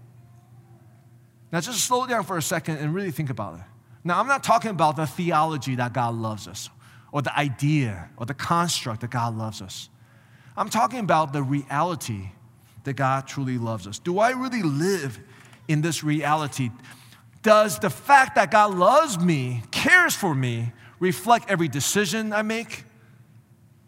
Now, 1.50 1.61
just 1.61 1.80
slow 1.80 2.06
down 2.06 2.25
for 2.25 2.37
a 2.37 2.42
second 2.42 2.78
and 2.78 2.95
really 2.95 3.11
think 3.11 3.30
about 3.30 3.54
it. 3.56 3.64
Now, 4.04 4.21
I'm 4.21 4.28
not 4.28 4.45
talking 4.45 4.71
about 4.71 4.97
the 4.97 5.06
theology 5.06 5.75
that 5.76 5.92
God 5.92 6.14
loves 6.14 6.47
us, 6.47 6.71
or 7.11 7.23
the 7.23 7.37
idea, 7.37 8.11
or 8.16 8.26
the 8.26 8.35
construct 8.35 9.00
that 9.00 9.11
God 9.11 9.37
loves 9.37 9.61
us. 9.61 9.88
I'm 10.57 10.71
talking 10.71 11.01
about 11.01 11.33
the 11.33 11.43
reality 11.43 12.31
that 12.85 12.95
God 12.95 13.27
truly 13.27 13.59
loves 13.59 13.87
us. 13.87 13.99
Do 13.99 14.19
I 14.19 14.31
really 14.31 14.63
live 14.63 15.19
in 15.69 15.83
this 15.83 16.03
reality? 16.03 16.71
Does 17.43 17.79
the 17.79 17.91
fact 17.91 18.37
that 18.37 18.51
God 18.51 18.75
loves 18.75 19.19
me, 19.19 19.63
cares 19.71 20.15
for 20.15 20.35
me, 20.35 20.73
reflect 20.99 21.51
every 21.51 21.69
decision 21.69 22.33
I 22.33 22.43
make? 22.43 22.85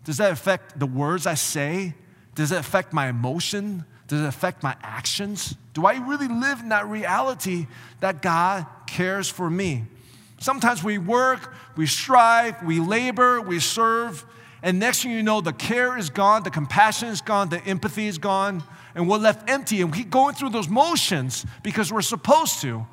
Does 0.04 0.18
that 0.18 0.32
affect 0.32 0.78
the 0.78 0.86
words 0.86 1.26
I 1.26 1.34
say? 1.34 1.94
Does 2.34 2.52
it 2.52 2.58
affect 2.58 2.92
my 2.92 3.08
emotion? 3.08 3.84
Does 4.06 4.20
it 4.20 4.26
affect 4.26 4.62
my 4.62 4.76
actions? 4.82 5.56
Do 5.74 5.86
I 5.86 5.96
really 5.96 6.28
live 6.28 6.60
in 6.60 6.68
that 6.70 6.86
reality 6.86 7.66
that 8.00 8.22
God 8.22 8.66
cares 8.86 9.28
for 9.28 9.48
me? 9.50 9.84
Sometimes 10.40 10.84
we 10.84 10.98
work, 10.98 11.52
we 11.76 11.86
strive, 11.86 12.62
we 12.62 12.80
labor, 12.80 13.40
we 13.40 13.58
serve, 13.58 14.24
and 14.62 14.78
next 14.78 15.02
thing 15.02 15.12
you 15.12 15.22
know, 15.22 15.40
the 15.40 15.52
care 15.52 15.96
is 15.96 16.10
gone, 16.10 16.42
the 16.42 16.50
compassion 16.50 17.08
is 17.08 17.20
gone, 17.20 17.48
the 17.48 17.62
empathy 17.64 18.06
is 18.06 18.18
gone, 18.18 18.62
and 18.94 19.08
we're 19.08 19.18
left 19.18 19.48
empty. 19.48 19.80
And 19.80 19.90
we 19.90 19.98
keep 19.98 20.10
going 20.10 20.34
through 20.34 20.50
those 20.50 20.68
motions 20.68 21.46
because 21.62 21.92
we're 21.92 22.02
supposed 22.02 22.60
to. 22.62 22.86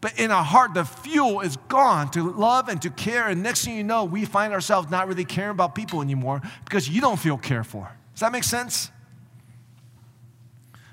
But 0.00 0.18
in 0.18 0.30
our 0.30 0.44
heart, 0.44 0.74
the 0.74 0.84
fuel 0.84 1.40
is 1.40 1.56
gone 1.68 2.10
to 2.10 2.30
love 2.30 2.68
and 2.68 2.80
to 2.82 2.90
care. 2.90 3.28
And 3.28 3.42
next 3.42 3.64
thing 3.64 3.76
you 3.76 3.84
know, 3.84 4.04
we 4.04 4.24
find 4.24 4.52
ourselves 4.52 4.90
not 4.90 5.08
really 5.08 5.24
caring 5.24 5.50
about 5.50 5.74
people 5.74 6.02
anymore 6.02 6.42
because 6.64 6.88
you 6.88 7.00
don't 7.00 7.18
feel 7.18 7.38
cared 7.38 7.66
for. 7.66 7.90
Does 8.12 8.20
that 8.20 8.32
make 8.32 8.44
sense? 8.44 8.90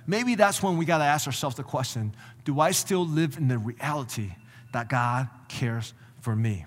Maybe 0.08 0.36
that's 0.36 0.64
when 0.64 0.78
we 0.78 0.86
got 0.86 0.98
to 1.00 1.04
ask 1.04 1.28
ourselves 1.28 1.56
the 1.56 1.64
question 1.64 2.16
do 2.44 2.60
I 2.60 2.72
still 2.72 3.06
live 3.06 3.38
in 3.38 3.48
the 3.48 3.58
reality 3.58 4.32
that 4.74 4.90
God 4.90 5.30
cares 5.48 5.94
for 6.22 6.36
me? 6.36 6.66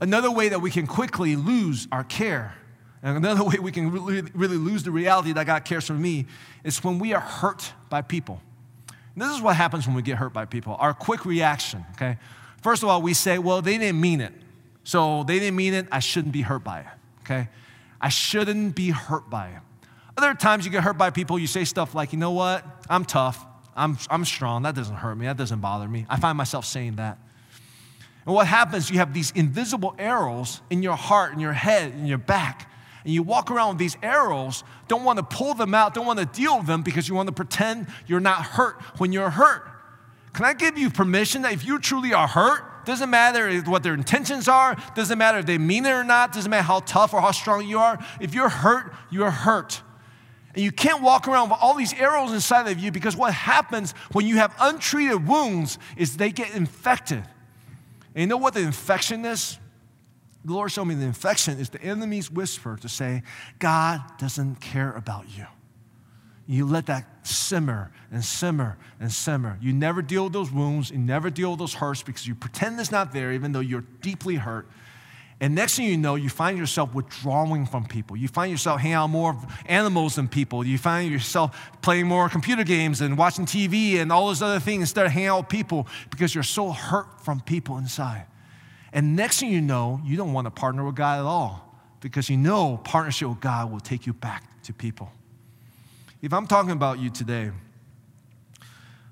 Another 0.00 0.30
way 0.30 0.48
that 0.48 0.60
we 0.60 0.70
can 0.70 0.86
quickly 0.86 1.34
lose 1.36 1.88
our 1.90 2.04
care, 2.04 2.54
and 3.02 3.16
another 3.16 3.44
way 3.44 3.56
we 3.60 3.72
can 3.72 3.90
really, 3.90 4.22
really 4.34 4.56
lose 4.56 4.82
the 4.82 4.90
reality 4.90 5.32
that 5.32 5.46
God 5.46 5.64
cares 5.64 5.86
for 5.86 5.94
me, 5.94 6.26
is 6.64 6.82
when 6.84 6.98
we 6.98 7.14
are 7.14 7.20
hurt 7.20 7.72
by 7.88 8.02
people. 8.02 8.40
And 9.14 9.22
this 9.22 9.34
is 9.34 9.42
what 9.42 9.56
happens 9.56 9.86
when 9.86 9.96
we 9.96 10.02
get 10.02 10.16
hurt 10.18 10.32
by 10.32 10.44
people. 10.44 10.76
Our 10.78 10.94
quick 10.94 11.24
reaction, 11.24 11.84
okay? 11.92 12.18
First 12.62 12.82
of 12.82 12.88
all, 12.88 13.02
we 13.02 13.14
say, 13.14 13.38
well, 13.38 13.60
they 13.60 13.78
didn't 13.78 14.00
mean 14.00 14.20
it. 14.20 14.32
So 14.84 15.24
they 15.24 15.38
didn't 15.38 15.56
mean 15.56 15.74
it, 15.74 15.88
I 15.90 15.98
shouldn't 15.98 16.32
be 16.32 16.42
hurt 16.42 16.62
by 16.64 16.80
it, 16.80 16.86
okay? 17.22 17.48
I 18.00 18.08
shouldn't 18.08 18.74
be 18.74 18.90
hurt 18.90 19.28
by 19.28 19.48
it. 19.48 19.60
Other 20.16 20.34
times 20.34 20.64
you 20.64 20.70
get 20.70 20.82
hurt 20.84 20.98
by 20.98 21.10
people, 21.10 21.38
you 21.38 21.46
say 21.46 21.64
stuff 21.64 21.94
like, 21.94 22.12
you 22.12 22.18
know 22.18 22.30
what? 22.30 22.64
I'm 22.88 23.04
tough. 23.04 23.44
I'm, 23.76 23.96
I'm 24.10 24.24
strong. 24.24 24.62
That 24.62 24.74
doesn't 24.74 24.96
hurt 24.96 25.14
me. 25.16 25.26
That 25.26 25.36
doesn't 25.36 25.60
bother 25.60 25.86
me. 25.86 26.06
I 26.08 26.18
find 26.18 26.36
myself 26.36 26.64
saying 26.64 26.96
that. 26.96 27.18
And 28.28 28.34
what 28.34 28.46
happens, 28.46 28.90
you 28.90 28.98
have 28.98 29.14
these 29.14 29.30
invisible 29.30 29.94
arrows 29.98 30.60
in 30.68 30.82
your 30.82 30.96
heart, 30.96 31.32
in 31.32 31.40
your 31.40 31.54
head, 31.54 31.94
in 31.94 32.04
your 32.04 32.18
back. 32.18 32.70
And 33.02 33.14
you 33.14 33.22
walk 33.22 33.50
around 33.50 33.70
with 33.70 33.78
these 33.78 33.96
arrows, 34.02 34.64
don't 34.86 35.02
want 35.02 35.16
to 35.16 35.22
pull 35.22 35.54
them 35.54 35.74
out, 35.74 35.94
don't 35.94 36.04
want 36.04 36.18
to 36.18 36.26
deal 36.26 36.58
with 36.58 36.66
them 36.66 36.82
because 36.82 37.08
you 37.08 37.14
want 37.14 37.28
to 37.28 37.32
pretend 37.32 37.86
you're 38.06 38.20
not 38.20 38.42
hurt 38.42 38.82
when 38.98 39.12
you're 39.12 39.30
hurt. 39.30 39.66
Can 40.34 40.44
I 40.44 40.52
give 40.52 40.76
you 40.76 40.90
permission 40.90 41.40
that 41.40 41.54
if 41.54 41.64
you 41.64 41.78
truly 41.78 42.12
are 42.12 42.28
hurt, 42.28 42.84
doesn't 42.84 43.08
matter 43.08 43.62
what 43.62 43.82
their 43.82 43.94
intentions 43.94 44.46
are, 44.46 44.76
doesn't 44.94 45.16
matter 45.16 45.38
if 45.38 45.46
they 45.46 45.56
mean 45.56 45.86
it 45.86 45.92
or 45.92 46.04
not, 46.04 46.34
doesn't 46.34 46.50
matter 46.50 46.64
how 46.64 46.80
tough 46.80 47.14
or 47.14 47.22
how 47.22 47.30
strong 47.30 47.66
you 47.66 47.78
are, 47.78 47.98
if 48.20 48.34
you're 48.34 48.50
hurt, 48.50 48.92
you're 49.10 49.30
hurt. 49.30 49.80
And 50.54 50.62
you 50.62 50.70
can't 50.70 51.00
walk 51.00 51.28
around 51.28 51.48
with 51.48 51.60
all 51.62 51.72
these 51.72 51.94
arrows 51.94 52.34
inside 52.34 52.70
of 52.70 52.78
you 52.78 52.92
because 52.92 53.16
what 53.16 53.32
happens 53.32 53.92
when 54.12 54.26
you 54.26 54.36
have 54.36 54.54
untreated 54.60 55.26
wounds 55.26 55.78
is 55.96 56.18
they 56.18 56.30
get 56.30 56.54
infected. 56.54 57.24
And 58.18 58.22
you 58.22 58.26
know 58.26 58.38
what 58.38 58.54
the 58.54 58.62
infection 58.62 59.24
is? 59.24 59.60
The 60.44 60.52
Lord 60.52 60.72
showed 60.72 60.86
me 60.86 60.96
the 60.96 61.04
infection 61.04 61.60
is 61.60 61.68
the 61.68 61.80
enemy's 61.80 62.32
whisper 62.32 62.76
to 62.78 62.88
say, 62.88 63.22
God 63.60 64.02
doesn't 64.18 64.56
care 64.56 64.90
about 64.90 65.26
you. 65.36 65.46
You 66.44 66.66
let 66.66 66.86
that 66.86 67.06
simmer 67.24 67.92
and 68.10 68.24
simmer 68.24 68.76
and 68.98 69.12
simmer. 69.12 69.56
You 69.60 69.72
never 69.72 70.02
deal 70.02 70.24
with 70.24 70.32
those 70.32 70.50
wounds, 70.50 70.90
you 70.90 70.98
never 70.98 71.30
deal 71.30 71.50
with 71.50 71.60
those 71.60 71.74
hurts 71.74 72.02
because 72.02 72.26
you 72.26 72.34
pretend 72.34 72.80
it's 72.80 72.90
not 72.90 73.12
there, 73.12 73.30
even 73.30 73.52
though 73.52 73.60
you're 73.60 73.84
deeply 74.02 74.34
hurt. 74.34 74.68
And 75.40 75.54
next 75.54 75.76
thing 75.76 75.86
you 75.86 75.96
know, 75.96 76.16
you 76.16 76.28
find 76.28 76.58
yourself 76.58 76.94
withdrawing 76.94 77.64
from 77.64 77.84
people. 77.86 78.16
You 78.16 78.26
find 78.26 78.50
yourself 78.50 78.80
hanging 78.80 78.94
out 78.94 79.06
more 79.06 79.36
animals 79.66 80.16
than 80.16 80.26
people. 80.26 80.66
You 80.66 80.78
find 80.78 81.12
yourself 81.12 81.56
playing 81.80 82.08
more 82.08 82.28
computer 82.28 82.64
games 82.64 83.00
and 83.00 83.16
watching 83.16 83.46
TV 83.46 83.98
and 83.98 84.10
all 84.10 84.26
those 84.26 84.42
other 84.42 84.58
things 84.58 84.82
instead 84.82 85.06
of 85.06 85.12
hanging 85.12 85.28
out 85.28 85.42
with 85.42 85.48
people 85.48 85.86
because 86.10 86.34
you're 86.34 86.42
so 86.42 86.72
hurt 86.72 87.20
from 87.20 87.40
people 87.40 87.78
inside. 87.78 88.26
And 88.92 89.14
next 89.14 89.38
thing 89.38 89.52
you 89.52 89.60
know, 89.60 90.00
you 90.04 90.16
don't 90.16 90.32
want 90.32 90.46
to 90.46 90.50
partner 90.50 90.84
with 90.84 90.96
God 90.96 91.20
at 91.20 91.24
all 91.24 91.72
because 92.00 92.28
you 92.28 92.36
know 92.36 92.80
partnership 92.82 93.28
with 93.28 93.40
God 93.40 93.70
will 93.70 93.80
take 93.80 94.06
you 94.06 94.12
back 94.12 94.62
to 94.64 94.72
people. 94.72 95.12
If 96.20 96.32
I'm 96.32 96.48
talking 96.48 96.72
about 96.72 96.98
you 96.98 97.10
today, 97.10 97.52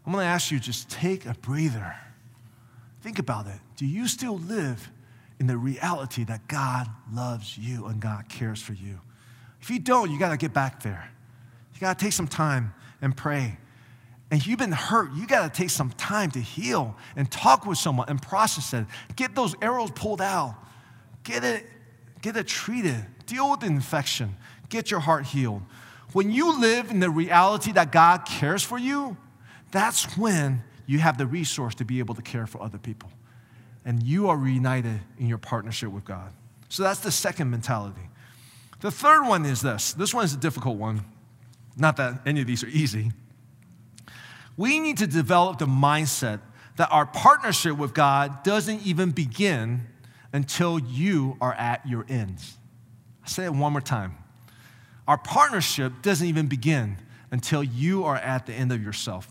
I'm 0.05 0.13
going 0.13 0.25
to 0.25 0.29
ask 0.29 0.51
you 0.51 0.59
just 0.59 0.89
take 0.89 1.25
a 1.25 1.35
breather. 1.35 1.95
Think 3.01 3.21
about 3.21 3.47
it. 3.47 3.61
Do 3.77 3.87
you 3.87 4.09
still 4.09 4.39
live 4.39 4.91
in 5.39 5.47
the 5.47 5.57
reality 5.57 6.25
that 6.25 6.49
God 6.49 6.89
loves 7.13 7.59
you 7.59 7.87
and 7.87 8.01
God 8.01 8.29
cares 8.29 8.63
for 8.63 8.73
you. 8.73 9.01
If 9.61 9.71
you 9.71 9.79
don't, 9.79 10.11
you 10.11 10.19
got 10.19 10.31
to 10.31 10.37
get 10.37 10.53
back 10.53 10.83
there. 10.83 11.11
You 11.75 11.81
got 11.81 11.99
to 11.99 12.05
take 12.05 12.13
some 12.13 12.29
time 12.29 12.73
and 13.03 13.17
pray. 13.17 13.59
And 14.31 14.41
if 14.41 14.47
you've 14.47 14.59
been 14.59 14.73
hurt, 14.73 15.13
you 15.15 15.27
got 15.27 15.53
to 15.53 15.61
take 15.61 15.71
some 15.71 15.91
time 15.91 16.31
to 16.33 16.41
heal 16.41 16.97
and 17.15 17.31
talk 17.31 17.67
with 17.67 17.79
someone 17.79 18.09
and 18.09 18.21
process 18.21 18.73
it. 18.73 18.87
Get 19.15 19.35
those 19.35 19.55
arrows 19.63 19.91
pulled 19.93 20.21
out. 20.21 20.57
Get 21.23 21.45
it, 21.45 21.67
get 22.23 22.37
it 22.37 22.47
treated. 22.47 23.05
Deal 23.27 23.51
with 23.51 23.61
the 23.61 23.67
infection. 23.67 24.37
Get 24.69 24.91
your 24.91 25.01
heart 25.01 25.27
healed. 25.27 25.63
When 26.13 26.31
you 26.31 26.59
live 26.59 26.91
in 26.91 27.01
the 27.01 27.11
reality 27.11 27.73
that 27.73 27.93
God 27.93 28.25
cares 28.25 28.63
for 28.63 28.79
you, 28.79 29.17
that's 29.71 30.17
when 30.17 30.63
you 30.87 30.99
have 31.01 31.19
the 31.19 31.27
resource 31.27 31.75
to 31.77 31.85
be 31.85 31.99
able 31.99 32.15
to 32.15 32.23
care 32.23 32.47
for 32.47 32.63
other 32.63 32.79
people. 32.79 33.11
And 33.87 34.03
you 34.03 34.29
are 34.29 34.37
reunited 34.37 35.01
in 35.19 35.29
your 35.29 35.39
partnership 35.39 35.91
with 35.91 36.05
God. 36.05 36.33
So 36.69 36.83
that's 36.83 37.01
the 37.01 37.13
second 37.13 37.51
mentality. 37.51 38.11
The 38.81 38.91
third 38.91 39.27
one 39.27 39.47
is 39.47 39.63
this 39.63 39.95
this 39.95 40.13
one 40.13 40.25
is 40.25 40.35
a 40.35 40.37
difficult 40.37 40.77
one. 40.77 41.03
Not 41.79 41.97
that 41.97 42.21
any 42.27 42.43
of 42.43 42.47
these 42.47 42.63
are 42.63 42.69
easy. 42.69 43.13
We 44.57 44.81
need 44.81 44.99
to 44.99 45.07
develop 45.07 45.59
the 45.59 45.67
mindset 45.67 46.41
that 46.77 46.89
our 46.91 47.07
partnership 47.07 47.79
with 47.79 47.95
God 47.95 48.43
doesn't 48.43 48.85
even 48.85 49.11
begin 49.13 49.87
until 50.33 50.79
you 50.79 51.37
are 51.41 51.55
at 51.55 51.87
your 51.87 52.05
ends. 52.09 52.57
I'll 53.23 53.29
say 53.29 53.45
it 53.45 53.53
one 53.53 53.73
more 53.73 53.81
time. 53.81 54.17
Our 55.07 55.19
partnership 55.19 55.93
doesn't 56.03 56.27
even 56.27 56.47
begin 56.49 56.97
until 57.31 57.63
you 57.63 58.05
are 58.05 58.17
at 58.17 58.47
the 58.47 58.53
end 58.53 58.73
of 58.73 58.83
yourself. 58.83 59.29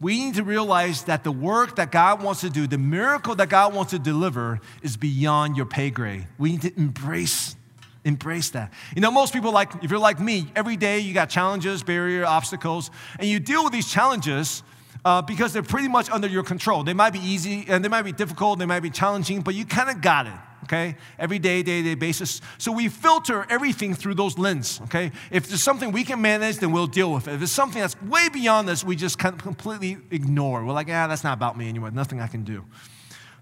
We 0.00 0.24
need 0.24 0.34
to 0.36 0.44
realize 0.44 1.04
that 1.04 1.24
the 1.24 1.32
work 1.32 1.76
that 1.76 1.90
God 1.90 2.22
wants 2.22 2.42
to 2.42 2.50
do, 2.50 2.66
the 2.66 2.78
miracle 2.78 3.34
that 3.34 3.48
God 3.48 3.74
wants 3.74 3.90
to 3.90 3.98
deliver, 3.98 4.60
is 4.82 4.96
beyond 4.96 5.56
your 5.56 5.66
pay 5.66 5.90
grade. 5.90 6.26
We 6.38 6.52
need 6.52 6.62
to 6.62 6.76
embrace 6.76 7.56
embrace 8.04 8.50
that. 8.50 8.72
You 8.94 9.02
know, 9.02 9.10
most 9.10 9.32
people 9.32 9.52
like 9.52 9.72
if 9.82 9.90
you're 9.90 9.98
like 9.98 10.20
me, 10.20 10.50
every 10.54 10.76
day 10.76 11.00
you 11.00 11.12
got 11.12 11.28
challenges, 11.28 11.82
barrier, 11.82 12.24
obstacles, 12.24 12.90
and 13.18 13.28
you 13.28 13.40
deal 13.40 13.64
with 13.64 13.72
these 13.72 13.90
challenges 13.90 14.62
uh, 15.04 15.20
because 15.22 15.52
they're 15.52 15.62
pretty 15.62 15.88
much 15.88 16.08
under 16.10 16.28
your 16.28 16.44
control. 16.44 16.84
They 16.84 16.94
might 16.94 17.12
be 17.12 17.18
easy 17.18 17.66
and 17.68 17.84
they 17.84 17.88
might 17.88 18.02
be 18.02 18.12
difficult, 18.12 18.58
they 18.60 18.66
might 18.66 18.80
be 18.80 18.90
challenging, 18.90 19.42
but 19.42 19.54
you 19.54 19.66
kind 19.66 19.90
of 19.90 20.00
got 20.00 20.26
it 20.26 20.32
okay? 20.64 20.96
Every 21.18 21.38
day, 21.38 21.62
day 21.62 21.82
to 21.82 21.88
day 21.90 21.94
basis. 21.94 22.40
So 22.58 22.72
we 22.72 22.88
filter 22.88 23.46
everything 23.48 23.94
through 23.94 24.14
those 24.14 24.38
lenses, 24.38 24.80
okay? 24.82 25.12
If 25.30 25.48
there's 25.48 25.62
something 25.62 25.92
we 25.92 26.04
can 26.04 26.20
manage, 26.20 26.56
then 26.58 26.72
we'll 26.72 26.86
deal 26.86 27.12
with 27.12 27.28
it. 27.28 27.34
If 27.34 27.42
it's 27.42 27.52
something 27.52 27.80
that's 27.80 28.00
way 28.02 28.28
beyond 28.28 28.68
this, 28.68 28.84
we 28.84 28.96
just 28.96 29.18
kind 29.18 29.34
of 29.34 29.42
completely 29.42 29.98
ignore. 30.10 30.64
We're 30.64 30.72
like, 30.72 30.88
yeah, 30.88 31.06
that's 31.06 31.24
not 31.24 31.34
about 31.34 31.56
me 31.56 31.68
anymore. 31.68 31.90
Nothing 31.90 32.20
I 32.20 32.26
can 32.26 32.44
do. 32.44 32.64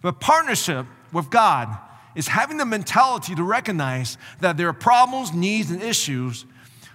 But 0.03 0.21
partnership 0.21 0.87
with 1.13 1.31
God 1.31 1.77
is 2.15 2.29
having 2.29 2.57
the 2.57 2.67
mentality 2.67 3.35
to 3.35 3.43
recognize 3.43 4.19
that 4.41 4.57
there 4.57 4.69
are 4.69 4.73
problems, 4.73 5.33
needs, 5.33 5.71
and 5.71 5.83
issues 5.83 6.47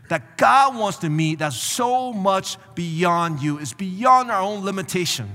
that 0.09 0.37
God 0.37 0.75
wants 0.77 0.99
to 0.99 1.09
meet 1.09 1.39
that's 1.39 1.57
so 1.57 2.11
much 2.11 2.57
beyond 2.75 3.41
you. 3.41 3.59
It's 3.59 3.73
beyond 3.73 4.29
our 4.29 4.41
own 4.41 4.65
limitation. 4.65 5.29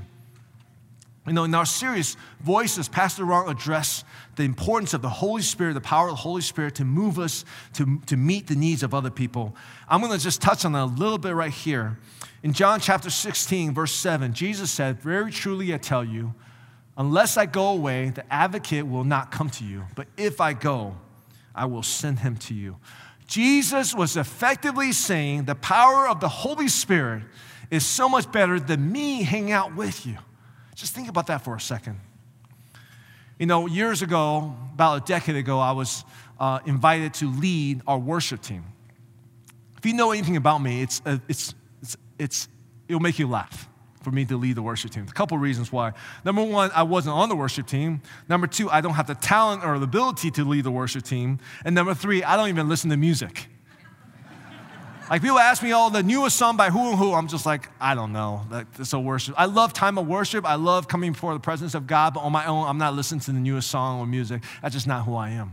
You 1.27 1.33
know, 1.33 1.45
in 1.45 1.55
our 1.55 1.67
series, 1.67 2.17
Voices, 2.41 2.89
Pastor 2.89 3.25
Ron 3.25 3.49
addressed 3.49 4.05
the 4.37 4.45
importance 4.45 4.95
of 4.95 5.03
the 5.03 5.09
Holy 5.09 5.43
Spirit, 5.43 5.75
the 5.75 5.81
power 5.81 6.09
of 6.09 6.13
the 6.13 6.21
Holy 6.21 6.43
Spirit 6.43 6.77
to 6.77 6.85
move 6.85 7.19
us 7.19 7.45
to, 7.75 7.99
to 8.07 8.17
meet 8.17 8.47
the 8.47 8.55
needs 8.55 8.83
of 8.83 8.95
other 8.95 9.11
people. 9.11 9.57
I'm 9.89 10.01
going 10.01 10.13
to 10.13 10.23
just 10.23 10.41
touch 10.41 10.65
on 10.65 10.73
that 10.73 10.85
a 10.85 10.85
little 10.85 11.19
bit 11.19 11.35
right 11.35 11.53
here. 11.53 11.99
In 12.43 12.53
John 12.53 12.79
chapter 12.79 13.11
16, 13.11 13.75
verse 13.75 13.93
7, 13.93 14.33
Jesus 14.35 14.71
said, 14.71 15.01
Very 15.01 15.33
truly 15.33 15.75
I 15.75 15.79
tell 15.79 16.05
you, 16.05 16.35
unless 16.97 17.37
I 17.37 17.47
go 17.47 17.69
away, 17.69 18.11
the 18.11 18.31
advocate 18.33 18.87
will 18.87 19.05
not 19.05 19.33
come 19.33 19.51
to 19.51 19.65
you. 19.65 19.85
But 19.95 20.07
if 20.17 20.41
I 20.41 20.53
go, 20.53 20.97
I 21.55 21.65
will 21.65 21.83
send 21.83 22.21
him 22.21 22.37
to 22.37 22.55
you. 22.55 22.77
Jesus 23.27 23.95
was 23.95 24.17
effectively 24.17 24.93
saying 24.93 25.47
the 25.47 25.55
power 25.55 26.09
of 26.09 26.21
the 26.21 26.29
Holy 26.29 26.69
Spirit 26.69 27.23
is 27.71 27.85
so 27.85 28.09
much 28.09 28.31
better 28.31 28.61
than 28.61 28.93
me 28.93 29.23
hanging 29.23 29.53
out 29.53 29.75
with 29.75 30.07
you. 30.07 30.17
Just 30.75 30.95
think 30.95 31.09
about 31.09 31.27
that 31.29 31.43
for 31.43 31.57
a 31.57 31.61
second. 31.61 31.99
You 33.39 33.45
know, 33.45 33.67
years 33.67 34.01
ago, 34.01 34.55
about 34.73 35.03
a 35.03 35.07
decade 35.07 35.37
ago, 35.37 35.59
I 35.59 35.73
was 35.73 36.05
uh, 36.41 36.61
invited 36.65 37.13
to 37.15 37.31
lead 37.31 37.83
our 37.87 37.99
worship 37.99 38.41
team. 38.41 38.65
If 39.77 39.85
you 39.85 39.93
know 39.93 40.13
anything 40.13 40.37
about 40.37 40.63
me, 40.63 40.83
it's, 40.83 41.03
uh, 41.05 41.19
it's, 41.29 41.55
it's, 41.83 41.97
it's, 42.19 42.49
it'll 42.89 43.01
make 43.01 43.19
you 43.19 43.29
laugh 43.29 43.69
for 44.03 44.11
me 44.11 44.25
to 44.25 44.39
lead 44.39 44.57
the 44.57 44.63
worship 44.63 44.91
team. 44.91 45.07
A 45.07 45.13
couple 45.13 45.37
reasons 45.37 45.71
why. 45.71 45.93
Number 46.25 46.43
one, 46.43 46.71
I 46.75 46.85
wasn't 46.85 47.15
on 47.15 47.29
the 47.29 47.37
worship 47.37 47.67
team. 47.67 48.01
Number 48.29 48.47
two, 48.47 48.71
I 48.71 48.81
don't 48.81 48.95
have 48.95 49.07
the 49.07 49.15
talent 49.15 49.65
or 49.65 49.79
the 49.79 49.85
ability 49.85 50.31
to 50.31 50.45
lead 50.45 50.65
the 50.65 50.71
worship 50.71 51.03
team. 51.03 51.39
And 51.65 51.75
number 51.75 51.93
three, 51.93 52.25
I 52.25 52.37
don't 52.37 52.49
even 52.49 52.69
listen 52.69 52.89
to 52.91 52.97
music. 52.97 53.49
Like 55.09 55.23
people 55.23 55.39
ask 55.39 55.63
me, 55.63 55.73
oh, 55.73 55.89
the 55.89 56.03
newest 56.03 56.37
song 56.37 56.57
by 56.57 56.71
who 56.71 56.91
and 56.91 56.99
who. 56.99 57.13
I'm 57.15 57.29
just 57.29 57.47
like, 57.47 57.69
I 57.81 57.95
don't 57.95 58.13
know. 58.13 58.43
That's 58.51 58.93
a 58.93 58.99
worship. 58.99 59.35
I 59.39 59.45
love 59.45 59.73
time 59.73 59.99
of 59.99 60.07
worship. 60.07 60.45
I 60.45 60.57
love 60.57 60.89
coming 60.89 61.13
before 61.13 61.33
the 61.33 61.41
presence 61.41 61.75
of 61.75 61.87
God, 61.87 62.15
but 62.15 62.21
on 62.21 62.33
my 62.33 62.47
own, 62.47 62.67
I'm 62.67 62.79
not 62.79 62.95
listening 62.95 63.21
to 63.21 63.33
the 63.33 63.39
newest 63.39 63.71
song 63.71 64.01
or 64.01 64.07
music. 64.07 64.43
That's 64.63 64.75
just 64.75 64.87
not 64.87 65.05
who 65.05 65.15
I 65.15 65.31
am. 65.31 65.53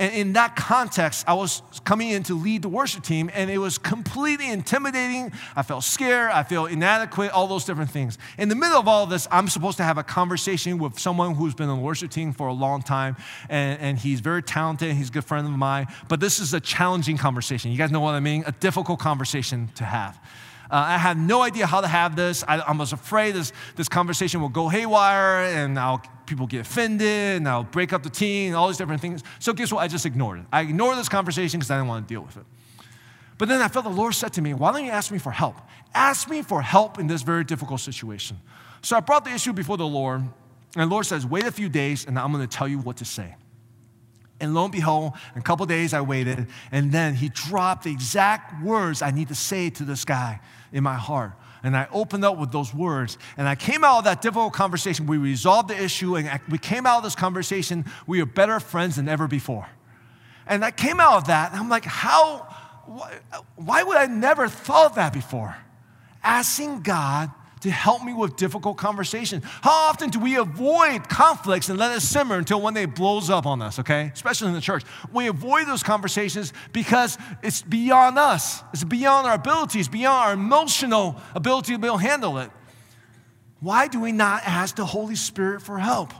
And 0.00 0.14
in 0.14 0.32
that 0.32 0.56
context, 0.56 1.26
I 1.28 1.34
was 1.34 1.62
coming 1.84 2.08
in 2.08 2.22
to 2.24 2.34
lead 2.34 2.62
the 2.62 2.70
worship 2.70 3.04
team, 3.04 3.30
and 3.34 3.50
it 3.50 3.58
was 3.58 3.76
completely 3.76 4.50
intimidating. 4.50 5.30
I 5.54 5.62
felt 5.62 5.84
scared. 5.84 6.30
I 6.30 6.42
felt 6.42 6.70
inadequate, 6.70 7.32
all 7.32 7.46
those 7.46 7.66
different 7.66 7.90
things. 7.90 8.16
In 8.38 8.48
the 8.48 8.54
middle 8.54 8.78
of 8.78 8.88
all 8.88 9.04
of 9.04 9.10
this, 9.10 9.28
I'm 9.30 9.46
supposed 9.46 9.76
to 9.76 9.84
have 9.84 9.98
a 9.98 10.02
conversation 10.02 10.78
with 10.78 10.98
someone 10.98 11.34
who's 11.34 11.54
been 11.54 11.68
on 11.68 11.76
the 11.76 11.84
worship 11.84 12.10
team 12.10 12.32
for 12.32 12.48
a 12.48 12.52
long 12.54 12.80
time, 12.80 13.14
and, 13.50 13.78
and 13.78 13.98
he's 13.98 14.20
very 14.20 14.42
talented. 14.42 14.96
He's 14.96 15.10
a 15.10 15.12
good 15.12 15.24
friend 15.24 15.46
of 15.46 15.52
mine. 15.52 15.86
But 16.08 16.18
this 16.18 16.40
is 16.40 16.54
a 16.54 16.60
challenging 16.60 17.18
conversation. 17.18 17.70
You 17.70 17.76
guys 17.76 17.90
know 17.90 18.00
what 18.00 18.14
I 18.14 18.20
mean? 18.20 18.42
A 18.46 18.52
difficult 18.52 19.00
conversation 19.00 19.68
to 19.74 19.84
have. 19.84 20.18
Uh, 20.70 20.76
I 20.76 20.98
had 20.98 21.18
no 21.18 21.42
idea 21.42 21.66
how 21.66 21.80
to 21.80 21.88
have 21.88 22.14
this. 22.14 22.44
I, 22.46 22.58
I, 22.58 22.72
was 22.72 22.92
afraid 22.92 23.34
this, 23.34 23.52
this 23.74 23.88
conversation 23.88 24.40
will 24.40 24.48
go 24.48 24.68
haywire 24.68 25.44
and 25.44 25.76
I'll, 25.76 26.00
people 26.26 26.46
get 26.46 26.60
offended 26.60 27.38
and 27.38 27.48
I'll 27.48 27.64
break 27.64 27.92
up 27.92 28.04
the 28.04 28.10
team 28.10 28.48
and 28.48 28.56
all 28.56 28.68
these 28.68 28.76
different 28.76 29.00
things. 29.00 29.24
So, 29.40 29.52
guess 29.52 29.72
what? 29.72 29.80
I 29.80 29.88
just 29.88 30.06
ignored 30.06 30.38
it. 30.40 30.46
I 30.52 30.60
ignored 30.60 30.96
this 30.96 31.08
conversation 31.08 31.58
because 31.58 31.72
I 31.72 31.76
didn't 31.76 31.88
want 31.88 32.06
to 32.06 32.14
deal 32.14 32.22
with 32.22 32.36
it. 32.36 32.44
But 33.36 33.48
then 33.48 33.62
I 33.62 33.68
felt 33.68 33.84
the 33.84 33.90
Lord 33.90 34.14
said 34.14 34.34
to 34.34 34.42
me, 34.42 34.54
Why 34.54 34.70
don't 34.70 34.84
you 34.84 34.90
ask 34.90 35.10
me 35.10 35.18
for 35.18 35.32
help? 35.32 35.56
Ask 35.92 36.28
me 36.28 36.42
for 36.42 36.62
help 36.62 36.98
in 36.98 37.08
this 37.08 37.22
very 37.22 37.42
difficult 37.42 37.80
situation. 37.80 38.38
So 38.82 38.96
I 38.96 39.00
brought 39.00 39.24
the 39.24 39.32
issue 39.32 39.52
before 39.52 39.76
the 39.76 39.86
Lord, 39.86 40.20
and 40.20 40.30
the 40.74 40.86
Lord 40.86 41.06
says, 41.06 41.26
Wait 41.26 41.44
a 41.44 41.50
few 41.50 41.68
days, 41.68 42.04
and 42.04 42.18
I'm 42.18 42.32
going 42.32 42.46
to 42.46 42.56
tell 42.56 42.68
you 42.68 42.78
what 42.78 42.98
to 42.98 43.04
say. 43.04 43.34
And 44.40 44.54
lo 44.54 44.64
and 44.64 44.72
behold, 44.72 45.12
in 45.34 45.40
a 45.40 45.44
couple 45.44 45.66
days 45.66 45.92
I 45.92 46.00
waited, 46.00 46.46
and 46.72 46.90
then 46.90 47.14
he 47.14 47.28
dropped 47.28 47.84
the 47.84 47.90
exact 47.90 48.64
words 48.64 49.02
I 49.02 49.10
need 49.10 49.28
to 49.28 49.34
say 49.34 49.70
to 49.70 49.84
this 49.84 50.04
guy 50.04 50.40
in 50.72 50.82
my 50.82 50.94
heart. 50.94 51.32
And 51.62 51.76
I 51.76 51.88
opened 51.92 52.24
up 52.24 52.38
with 52.38 52.52
those 52.52 52.72
words. 52.72 53.18
And 53.36 53.46
I 53.46 53.54
came 53.54 53.84
out 53.84 53.98
of 53.98 54.04
that 54.04 54.22
difficult 54.22 54.54
conversation. 54.54 55.06
We 55.06 55.18
resolved 55.18 55.68
the 55.68 55.80
issue, 55.80 56.16
and 56.16 56.40
we 56.48 56.56
came 56.56 56.86
out 56.86 56.98
of 56.98 57.04
this 57.04 57.14
conversation. 57.14 57.84
We 58.06 58.22
are 58.22 58.26
better 58.26 58.58
friends 58.60 58.96
than 58.96 59.08
ever 59.08 59.28
before. 59.28 59.68
And 60.46 60.64
I 60.64 60.70
came 60.70 61.00
out 61.00 61.18
of 61.18 61.26
that, 61.26 61.52
and 61.52 61.60
I'm 61.60 61.68
like, 61.68 61.84
how, 61.84 62.46
why, 62.86 63.20
why 63.56 63.82
would 63.82 63.96
I 63.96 64.06
never 64.06 64.48
thought 64.48 64.94
that 64.94 65.12
before? 65.12 65.54
Asking 66.22 66.80
God 66.80 67.30
to 67.60 67.70
help 67.70 68.02
me 68.02 68.14
with 68.14 68.36
difficult 68.36 68.76
conversations. 68.76 69.44
How 69.44 69.88
often 69.88 70.10
do 70.10 70.18
we 70.18 70.36
avoid 70.36 71.08
conflicts 71.08 71.68
and 71.68 71.78
let 71.78 71.96
it 71.96 72.00
simmer 72.00 72.36
until 72.36 72.60
one 72.60 72.74
day 72.74 72.84
it 72.84 72.94
blows 72.94 73.28
up 73.28 73.46
on 73.46 73.60
us, 73.60 73.78
okay? 73.78 74.10
Especially 74.14 74.48
in 74.48 74.54
the 74.54 74.60
church. 74.60 74.82
We 75.12 75.28
avoid 75.28 75.66
those 75.66 75.82
conversations 75.82 76.52
because 76.72 77.18
it's 77.42 77.62
beyond 77.62 78.18
us, 78.18 78.62
it's 78.72 78.84
beyond 78.84 79.26
our 79.26 79.34
abilities, 79.34 79.88
beyond 79.88 80.24
our 80.24 80.32
emotional 80.32 81.20
ability 81.34 81.72
to 81.72 81.78
be 81.78 81.86
able 81.86 81.98
to 81.98 82.04
handle 82.04 82.38
it. 82.38 82.50
Why 83.60 83.88
do 83.88 84.00
we 84.00 84.12
not 84.12 84.42
ask 84.46 84.76
the 84.76 84.86
Holy 84.86 85.16
Spirit 85.16 85.60
for 85.60 85.78
help? 85.78 86.14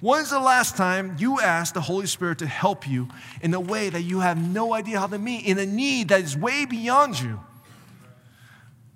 When 0.00 0.22
is 0.22 0.30
the 0.30 0.40
last 0.40 0.76
time 0.76 1.16
you 1.18 1.40
asked 1.40 1.74
the 1.74 1.80
Holy 1.80 2.06
Spirit 2.06 2.38
to 2.38 2.46
help 2.46 2.88
you 2.88 3.08
in 3.40 3.52
a 3.54 3.60
way 3.60 3.88
that 3.88 4.02
you 4.02 4.20
have 4.20 4.38
no 4.38 4.72
idea 4.72 5.00
how 5.00 5.06
to 5.06 5.18
meet, 5.18 5.46
in 5.46 5.58
a 5.58 5.66
need 5.66 6.08
that 6.08 6.20
is 6.22 6.36
way 6.36 6.64
beyond 6.64 7.20
you? 7.20 7.40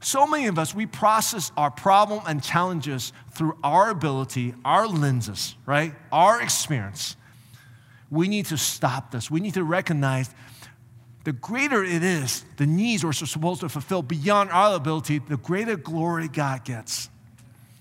So 0.01 0.27
many 0.27 0.47
of 0.47 0.59
us, 0.59 0.75
we 0.75 0.87
process 0.87 1.53
our 1.57 1.71
problem 1.71 2.23
and 2.27 2.43
challenges 2.43 3.13
through 3.33 3.59
our 3.63 3.91
ability, 3.91 4.55
our 4.65 4.89
lenses, 4.89 5.57
right? 5.67 5.95
Our 6.11 6.41
experience. 6.41 7.17
We 8.11 8.27
need 8.27 8.47
to 8.47 8.57
stop 8.57 9.11
this. 9.11 9.31
We 9.31 9.41
need 9.41 9.55
to 9.55 9.65
recognize 9.65 10.31
the 11.25 11.33
greater 11.33 11.85
it 11.85 12.03
is, 12.03 12.45
the 12.57 12.67
needs 12.67 13.05
we're 13.05 13.13
supposed 13.13 13.61
to 13.61 13.69
fulfill 13.69 14.01
beyond 14.03 14.51
our 14.51 14.75
ability, 14.75 15.19
the 15.19 15.37
greater 15.37 15.77
glory 15.77 16.29
God 16.29 16.65
gets. 16.65 17.11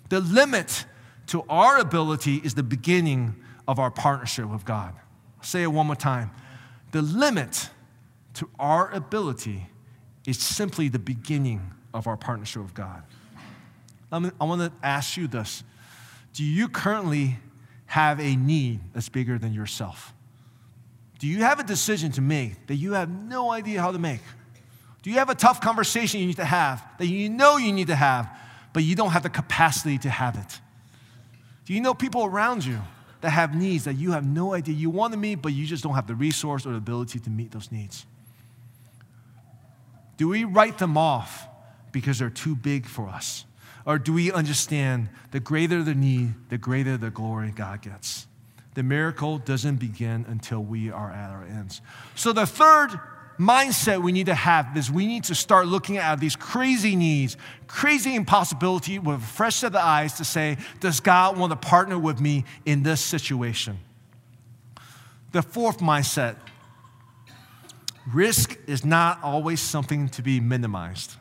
The 0.09 0.19
limit 0.19 0.85
to 1.27 1.45
our 1.47 1.77
ability 1.77 2.41
is 2.43 2.53
the 2.53 2.63
beginning 2.63 3.35
of 3.65 3.79
our 3.79 3.91
partnership 3.91 4.47
with 4.47 4.65
God. 4.65 4.93
I'll 5.37 5.43
say 5.43 5.63
it 5.63 5.67
one 5.67 5.87
more 5.87 5.95
time. 5.95 6.31
The 6.91 7.01
limit 7.01 7.69
to 8.33 8.49
our 8.59 8.91
ability 8.91 9.67
is 10.25 10.37
simply 10.37 10.89
the 10.89 10.99
beginning 10.99 11.71
of 11.93 12.07
our 12.07 12.17
partnership 12.17 12.61
with 12.61 12.73
God. 12.73 13.03
I 14.11 14.17
want 14.43 14.61
to 14.61 14.71
ask 14.83 15.17
you 15.17 15.27
this 15.27 15.63
Do 16.33 16.43
you 16.43 16.67
currently 16.67 17.37
have 17.85 18.19
a 18.19 18.35
need 18.35 18.81
that's 18.93 19.09
bigger 19.09 19.37
than 19.37 19.53
yourself? 19.53 20.13
Do 21.19 21.27
you 21.27 21.43
have 21.43 21.59
a 21.59 21.63
decision 21.63 22.11
to 22.13 22.21
make 22.21 22.67
that 22.67 22.75
you 22.75 22.93
have 22.93 23.09
no 23.09 23.51
idea 23.51 23.81
how 23.81 23.91
to 23.91 23.99
make? 23.99 24.21
Do 25.01 25.09
you 25.09 25.17
have 25.17 25.29
a 25.29 25.35
tough 25.35 25.61
conversation 25.61 26.19
you 26.19 26.27
need 26.27 26.37
to 26.37 26.45
have 26.45 26.83
that 26.97 27.07
you 27.07 27.29
know 27.29 27.57
you 27.57 27.71
need 27.71 27.87
to 27.87 27.95
have, 27.95 28.29
but 28.73 28.83
you 28.83 28.95
don't 28.95 29.11
have 29.11 29.23
the 29.23 29.29
capacity 29.29 29.97
to 29.99 30.09
have 30.09 30.37
it? 30.37 30.61
Do 31.65 31.73
you 31.73 31.81
know 31.81 31.93
people 31.93 32.25
around 32.25 32.65
you 32.65 32.79
that 33.21 33.31
have 33.31 33.53
needs 33.53 33.83
that 33.83 33.95
you 33.95 34.11
have 34.11 34.25
no 34.25 34.53
idea 34.53 34.73
you 34.73 34.89
want 34.89 35.13
to 35.13 35.19
meet, 35.19 35.35
but 35.35 35.53
you 35.53 35.65
just 35.65 35.83
don't 35.83 35.93
have 35.93 36.07
the 36.07 36.15
resource 36.15 36.65
or 36.65 36.71
the 36.71 36.77
ability 36.77 37.19
to 37.19 37.29
meet 37.29 37.51
those 37.51 37.71
needs? 37.71 38.05
Do 40.17 40.27
we 40.27 40.43
write 40.43 40.77
them 40.77 40.97
off 40.97 41.47
because 41.91 42.19
they're 42.19 42.29
too 42.29 42.55
big 42.55 42.85
for 42.85 43.07
us? 43.07 43.45
Or 43.85 43.97
do 43.97 44.13
we 44.13 44.31
understand 44.31 45.09
the 45.31 45.39
greater 45.39 45.83
the 45.83 45.95
need, 45.95 46.33
the 46.49 46.57
greater 46.57 46.97
the 46.97 47.09
glory 47.09 47.51
God 47.51 47.81
gets? 47.81 48.27
The 48.75 48.83
miracle 48.83 49.39
doesn't 49.39 49.77
begin 49.77 50.25
until 50.27 50.63
we 50.63 50.91
are 50.91 51.11
at 51.11 51.31
our 51.31 51.43
ends. 51.43 51.81
So, 52.15 52.31
the 52.33 52.45
third 52.45 52.99
mindset 53.39 54.03
we 54.03 54.11
need 54.11 54.25
to 54.25 54.35
have 54.35 54.75
is 54.77 54.91
we 54.91 55.07
need 55.07 55.23
to 55.23 55.33
start 55.33 55.65
looking 55.65 55.97
at 55.97 56.19
these 56.19 56.35
crazy 56.35 56.95
needs, 56.95 57.37
crazy 57.67 58.13
impossibility 58.13 58.99
with 58.99 59.17
a 59.17 59.25
fresh 59.25 59.55
set 59.55 59.73
of 59.73 59.77
eyes 59.77 60.13
to 60.13 60.25
say, 60.25 60.57
does 60.81 60.99
God 60.99 61.37
want 61.37 61.51
to 61.51 61.55
partner 61.55 61.97
with 61.97 62.19
me 62.19 62.43
in 62.65 62.83
this 62.83 63.01
situation? 63.01 63.79
The 65.31 65.41
fourth 65.41 65.79
mindset 65.79 66.35
risk 68.11 68.57
is 68.67 68.83
not 68.83 69.23
always 69.23 69.61
something 69.61 70.09
to 70.09 70.21
be 70.21 70.39
minimized. 70.39 71.15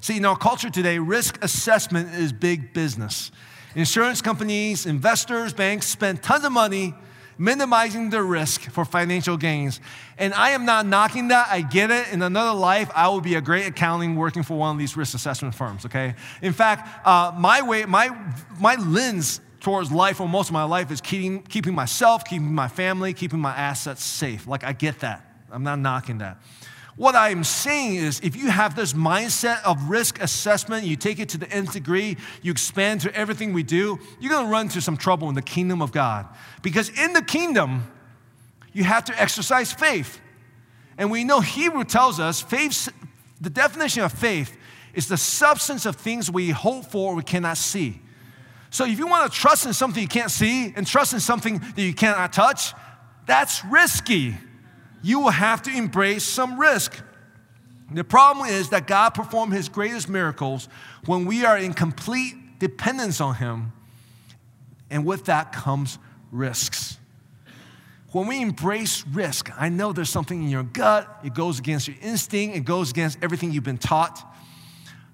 See, 0.00 0.16
in 0.16 0.24
our 0.24 0.36
culture 0.36 0.70
today, 0.70 0.98
risk 0.98 1.42
assessment 1.42 2.14
is 2.14 2.32
big 2.32 2.72
business. 2.72 3.32
Insurance 3.74 4.22
companies, 4.22 4.86
investors, 4.86 5.52
banks 5.52 5.86
spend 5.86 6.22
tons 6.22 6.44
of 6.44 6.52
money 6.52 6.94
minimizing 7.38 8.10
the 8.10 8.22
risk 8.22 8.62
for 8.62 8.84
financial 8.84 9.36
gains. 9.36 9.80
And 10.18 10.34
I 10.34 10.50
am 10.50 10.64
not 10.64 10.86
knocking 10.86 11.28
that. 11.28 11.48
I 11.48 11.60
get 11.60 11.90
it. 11.90 12.12
In 12.12 12.22
another 12.22 12.58
life, 12.58 12.90
I 12.94 13.08
will 13.08 13.20
be 13.20 13.36
a 13.36 13.40
great 13.40 13.66
accounting 13.66 14.16
working 14.16 14.42
for 14.42 14.58
one 14.58 14.74
of 14.74 14.78
these 14.78 14.96
risk 14.96 15.14
assessment 15.14 15.54
firms, 15.54 15.86
okay? 15.86 16.14
In 16.42 16.52
fact, 16.52 17.06
uh, 17.06 17.32
my 17.38 17.62
way, 17.62 17.84
my, 17.84 18.10
my 18.60 18.74
lens 18.74 19.40
towards 19.60 19.92
life 19.92 20.16
for 20.16 20.28
most 20.28 20.48
of 20.48 20.52
my 20.52 20.64
life 20.64 20.90
is 20.90 21.00
keeping, 21.00 21.42
keeping 21.42 21.74
myself, 21.74 22.24
keeping 22.24 22.52
my 22.52 22.68
family, 22.68 23.12
keeping 23.12 23.40
my 23.40 23.54
assets 23.54 24.04
safe. 24.04 24.46
Like, 24.46 24.64
I 24.64 24.72
get 24.72 25.00
that. 25.00 25.24
I'm 25.50 25.62
not 25.62 25.78
knocking 25.78 26.18
that. 26.18 26.38
What 26.98 27.14
I'm 27.14 27.44
saying 27.44 27.94
is, 27.94 28.18
if 28.24 28.34
you 28.34 28.50
have 28.50 28.74
this 28.74 28.92
mindset 28.92 29.62
of 29.62 29.88
risk 29.88 30.20
assessment, 30.20 30.84
you 30.84 30.96
take 30.96 31.20
it 31.20 31.28
to 31.28 31.38
the 31.38 31.48
nth 31.48 31.72
degree, 31.72 32.16
you 32.42 32.50
expand 32.50 33.02
to 33.02 33.14
everything 33.14 33.52
we 33.52 33.62
do, 33.62 34.00
you're 34.18 34.32
gonna 34.32 34.48
run 34.50 34.66
into 34.66 34.80
some 34.80 34.96
trouble 34.96 35.28
in 35.28 35.36
the 35.36 35.42
kingdom 35.42 35.80
of 35.80 35.92
God. 35.92 36.26
Because 36.60 36.88
in 36.88 37.12
the 37.12 37.22
kingdom, 37.22 37.84
you 38.72 38.82
have 38.82 39.04
to 39.04 39.20
exercise 39.20 39.72
faith. 39.72 40.20
And 40.98 41.08
we 41.08 41.22
know 41.22 41.40
Hebrew 41.40 41.84
tells 41.84 42.18
us 42.18 42.42
faith, 42.42 42.92
the 43.40 43.50
definition 43.50 44.02
of 44.02 44.12
faith 44.12 44.56
is 44.92 45.06
the 45.06 45.16
substance 45.16 45.86
of 45.86 45.94
things 45.94 46.28
we 46.28 46.50
hope 46.50 46.86
for 46.86 47.14
we 47.14 47.22
cannot 47.22 47.58
see. 47.58 48.00
So 48.70 48.84
if 48.84 48.98
you 48.98 49.06
want 49.06 49.32
to 49.32 49.38
trust 49.38 49.66
in 49.66 49.72
something 49.72 50.02
you 50.02 50.08
can't 50.08 50.32
see 50.32 50.72
and 50.74 50.84
trust 50.84 51.12
in 51.12 51.20
something 51.20 51.58
that 51.58 51.80
you 51.80 51.94
cannot 51.94 52.32
touch, 52.32 52.74
that's 53.24 53.64
risky 53.66 54.36
you 55.02 55.20
will 55.20 55.30
have 55.30 55.62
to 55.62 55.70
embrace 55.70 56.24
some 56.24 56.58
risk. 56.58 57.00
The 57.90 58.04
problem 58.04 58.48
is 58.48 58.70
that 58.70 58.86
God 58.86 59.10
performed 59.10 59.54
his 59.54 59.68
greatest 59.68 60.08
miracles 60.08 60.68
when 61.06 61.24
we 61.24 61.44
are 61.44 61.56
in 61.56 61.72
complete 61.72 62.58
dependence 62.58 63.20
on 63.20 63.36
him, 63.36 63.72
and 64.90 65.06
with 65.06 65.24
that 65.26 65.52
comes 65.52 65.98
risks. 66.30 66.98
When 68.12 68.26
we 68.26 68.42
embrace 68.42 69.06
risk, 69.06 69.50
I 69.58 69.68
know 69.68 69.92
there's 69.92 70.10
something 70.10 70.42
in 70.42 70.48
your 70.48 70.62
gut, 70.62 71.20
it 71.24 71.34
goes 71.34 71.58
against 71.58 71.88
your 71.88 71.96
instinct, 72.02 72.56
it 72.56 72.64
goes 72.64 72.90
against 72.90 73.18
everything 73.22 73.52
you've 73.52 73.64
been 73.64 73.78
taught. 73.78 74.22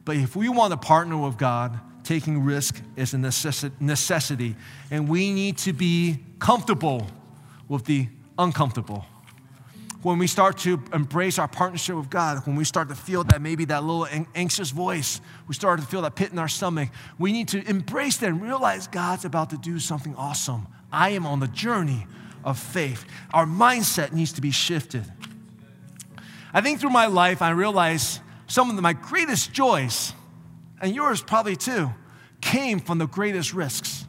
But 0.05 0.17
if 0.17 0.37
we 0.37 0.49
want 0.49 0.73
to 0.73 0.77
partner 0.77 1.17
with 1.17 1.37
God, 1.37 1.79
taking 2.05 2.45
risk 2.45 2.81
is 2.97 3.15
a 3.15 3.19
necessity, 3.19 4.57
and 4.91 5.09
we 5.09 5.33
need 5.33 5.59
to 5.59 5.73
be 5.73 6.19
comfortable 6.39 7.07
with 7.69 7.85
the 7.85 8.09
uncomfortable 8.39 9.07
when 10.05 10.19
we 10.19 10.27
start 10.27 10.59
to 10.59 10.83
embrace 10.93 11.39
our 11.39 11.49
partnership 11.49 11.97
with 11.97 12.11
God, 12.11 12.47
when 12.47 12.57
we 12.57 12.65
start 12.65 12.89
to 12.91 12.95
feel 12.95 13.25
that 13.25 13.41
maybe 13.41 13.65
that 13.65 13.83
little 13.83 14.07
anxious 14.35 14.71
voice, 14.71 15.21
we 15.49 15.55
start 15.55 15.81
to 15.81 15.87
feel 15.87 16.03
that 16.03 16.15
pit 16.15 16.31
in 16.31 16.39
our 16.39 16.49
stomach, 16.49 16.91
we 17.19 17.33
need 17.33 17.49
to 17.49 17.67
embrace 17.69 18.19
that 18.19 18.29
and 18.29 18.43
realize 18.43 18.87
God's 18.87 19.25
about 19.25 19.51
to 19.51 19.57
do 19.57 19.79
something 19.79 20.15
awesome. 20.17 20.67
I 20.93 21.11
am 21.11 21.27
on 21.27 21.41
the 21.41 21.49
journey 21.49 22.07
of 22.45 22.59
faith. 22.59 23.07
Our 23.33 23.47
mindset 23.47 24.13
needs 24.13 24.33
to 24.35 24.43
be 24.43 24.51
shifted. 24.51 25.05
I 26.53 26.61
think 26.61 26.81
through 26.81 26.91
my 26.91 27.07
life, 27.07 27.41
I 27.41 27.51
realized 27.51 28.21
some 28.47 28.69
of 28.69 28.81
my 28.83 28.93
greatest 28.93 29.55
joys, 29.55 30.13
and 30.83 30.95
yours 30.95 31.23
probably 31.23 31.57
too, 31.57 31.91
came 32.43 32.79
from 32.79 32.99
the 32.99 33.07
greatest 33.07 33.55
risks. 33.55 34.05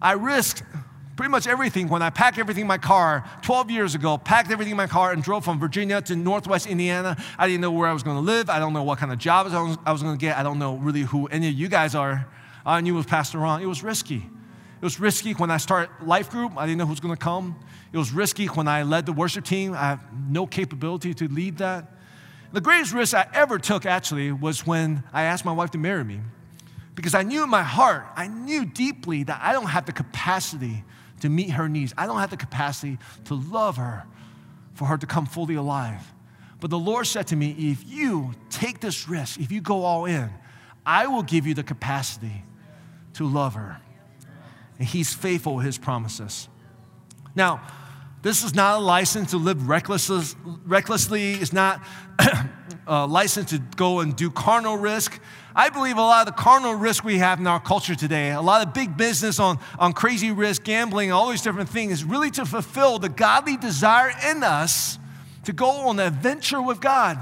I 0.00 0.12
risked 0.12 0.62
pretty 1.20 1.30
much 1.30 1.46
everything 1.46 1.86
when 1.86 2.00
I 2.00 2.08
packed 2.08 2.38
everything 2.38 2.62
in 2.62 2.66
my 2.66 2.78
car 2.78 3.28
12 3.42 3.70
years 3.70 3.94
ago, 3.94 4.16
packed 4.16 4.50
everything 4.50 4.70
in 4.70 4.76
my 4.78 4.86
car 4.86 5.12
and 5.12 5.22
drove 5.22 5.44
from 5.44 5.60
Virginia 5.60 6.00
to 6.00 6.16
Northwest 6.16 6.66
Indiana. 6.66 7.14
I 7.36 7.46
didn't 7.46 7.60
know 7.60 7.72
where 7.72 7.86
I 7.86 7.92
was 7.92 8.02
going 8.02 8.16
to 8.16 8.22
live. 8.22 8.48
I 8.48 8.58
don't 8.58 8.72
know 8.72 8.84
what 8.84 8.98
kind 8.98 9.12
of 9.12 9.18
job 9.18 9.46
I 9.84 9.92
was 9.92 10.02
going 10.02 10.16
to 10.16 10.18
get. 10.18 10.38
I 10.38 10.42
don't 10.42 10.58
know 10.58 10.76
really 10.76 11.02
who 11.02 11.26
any 11.26 11.48
of 11.48 11.52
you 11.52 11.68
guys 11.68 11.94
are. 11.94 12.26
I 12.64 12.80
knew 12.80 12.94
was 12.94 13.04
Pastor 13.04 13.36
Ron. 13.36 13.60
It 13.60 13.66
was 13.66 13.82
risky. 13.82 14.16
It 14.16 14.82
was 14.82 14.98
risky 14.98 15.34
when 15.34 15.50
I 15.50 15.58
started 15.58 15.90
life 16.06 16.30
group. 16.30 16.56
I 16.56 16.64
didn't 16.64 16.78
know 16.78 16.86
who 16.86 16.92
was 16.92 17.00
going 17.00 17.14
to 17.14 17.22
come. 17.22 17.54
It 17.92 17.98
was 17.98 18.12
risky 18.12 18.46
when 18.46 18.66
I 18.66 18.82
led 18.84 19.04
the 19.04 19.12
worship 19.12 19.44
team. 19.44 19.74
I 19.74 19.88
have 19.88 20.00
no 20.26 20.46
capability 20.46 21.12
to 21.12 21.28
lead 21.28 21.58
that. 21.58 21.84
The 22.54 22.62
greatest 22.62 22.94
risk 22.94 23.12
I 23.12 23.26
ever 23.34 23.58
took 23.58 23.84
actually 23.84 24.32
was 24.32 24.66
when 24.66 25.04
I 25.12 25.24
asked 25.24 25.44
my 25.44 25.52
wife 25.52 25.72
to 25.72 25.78
marry 25.78 26.02
me. 26.02 26.20
Because 26.94 27.14
I 27.14 27.24
knew 27.24 27.44
in 27.44 27.50
my 27.50 27.62
heart, 27.62 28.06
I 28.16 28.26
knew 28.26 28.64
deeply 28.64 29.24
that 29.24 29.38
I 29.42 29.52
don't 29.52 29.66
have 29.66 29.84
the 29.84 29.92
capacity 29.92 30.82
to 31.20 31.28
meet 31.28 31.50
her 31.50 31.68
needs. 31.68 31.94
I 31.96 32.06
don't 32.06 32.18
have 32.18 32.30
the 32.30 32.36
capacity 32.36 32.98
to 33.24 33.34
love 33.34 33.76
her 33.76 34.04
for 34.74 34.86
her 34.86 34.98
to 34.98 35.06
come 35.06 35.26
fully 35.26 35.54
alive. 35.54 36.02
But 36.60 36.70
the 36.70 36.78
Lord 36.78 37.06
said 37.06 37.26
to 37.28 37.36
me, 37.36 37.54
if 37.58 37.84
you 37.88 38.32
take 38.50 38.80
this 38.80 39.08
risk, 39.08 39.40
if 39.40 39.50
you 39.50 39.60
go 39.60 39.84
all 39.84 40.04
in, 40.04 40.30
I 40.84 41.06
will 41.06 41.22
give 41.22 41.46
you 41.46 41.54
the 41.54 41.62
capacity 41.62 42.44
to 43.14 43.26
love 43.26 43.54
her. 43.54 43.80
And 44.78 44.86
He's 44.86 45.12
faithful 45.14 45.56
with 45.56 45.66
His 45.66 45.78
promises. 45.78 46.48
Now, 47.34 47.62
this 48.22 48.44
is 48.44 48.54
not 48.54 48.78
a 48.78 48.80
license 48.82 49.30
to 49.30 49.38
live 49.38 49.68
recklessly. 49.68 50.36
recklessly. 50.66 51.32
It's 51.32 51.52
not 51.52 51.82
a 52.18 52.48
uh, 52.86 53.06
license 53.06 53.50
to 53.50 53.58
go 53.76 54.00
and 54.00 54.14
do 54.14 54.30
carnal 54.30 54.76
risk. 54.76 55.20
I 55.54 55.68
believe 55.68 55.96
a 55.96 56.00
lot 56.00 56.28
of 56.28 56.34
the 56.34 56.40
carnal 56.40 56.74
risk 56.74 57.02
we 57.02 57.18
have 57.18 57.40
in 57.40 57.46
our 57.46 57.60
culture 57.60 57.94
today, 57.94 58.30
a 58.30 58.40
lot 58.40 58.66
of 58.66 58.72
big 58.72 58.96
business 58.96 59.40
on, 59.40 59.58
on 59.78 59.92
crazy 59.92 60.30
risk, 60.30 60.62
gambling, 60.62 61.10
all 61.10 61.30
these 61.30 61.42
different 61.42 61.68
things, 61.68 61.92
is 61.92 62.04
really 62.04 62.30
to 62.32 62.46
fulfill 62.46 62.98
the 62.98 63.08
godly 63.08 63.56
desire 63.56 64.12
in 64.30 64.42
us 64.44 64.98
to 65.44 65.52
go 65.52 65.70
on 65.88 65.98
an 65.98 66.06
adventure 66.06 66.62
with 66.62 66.80
God. 66.80 67.18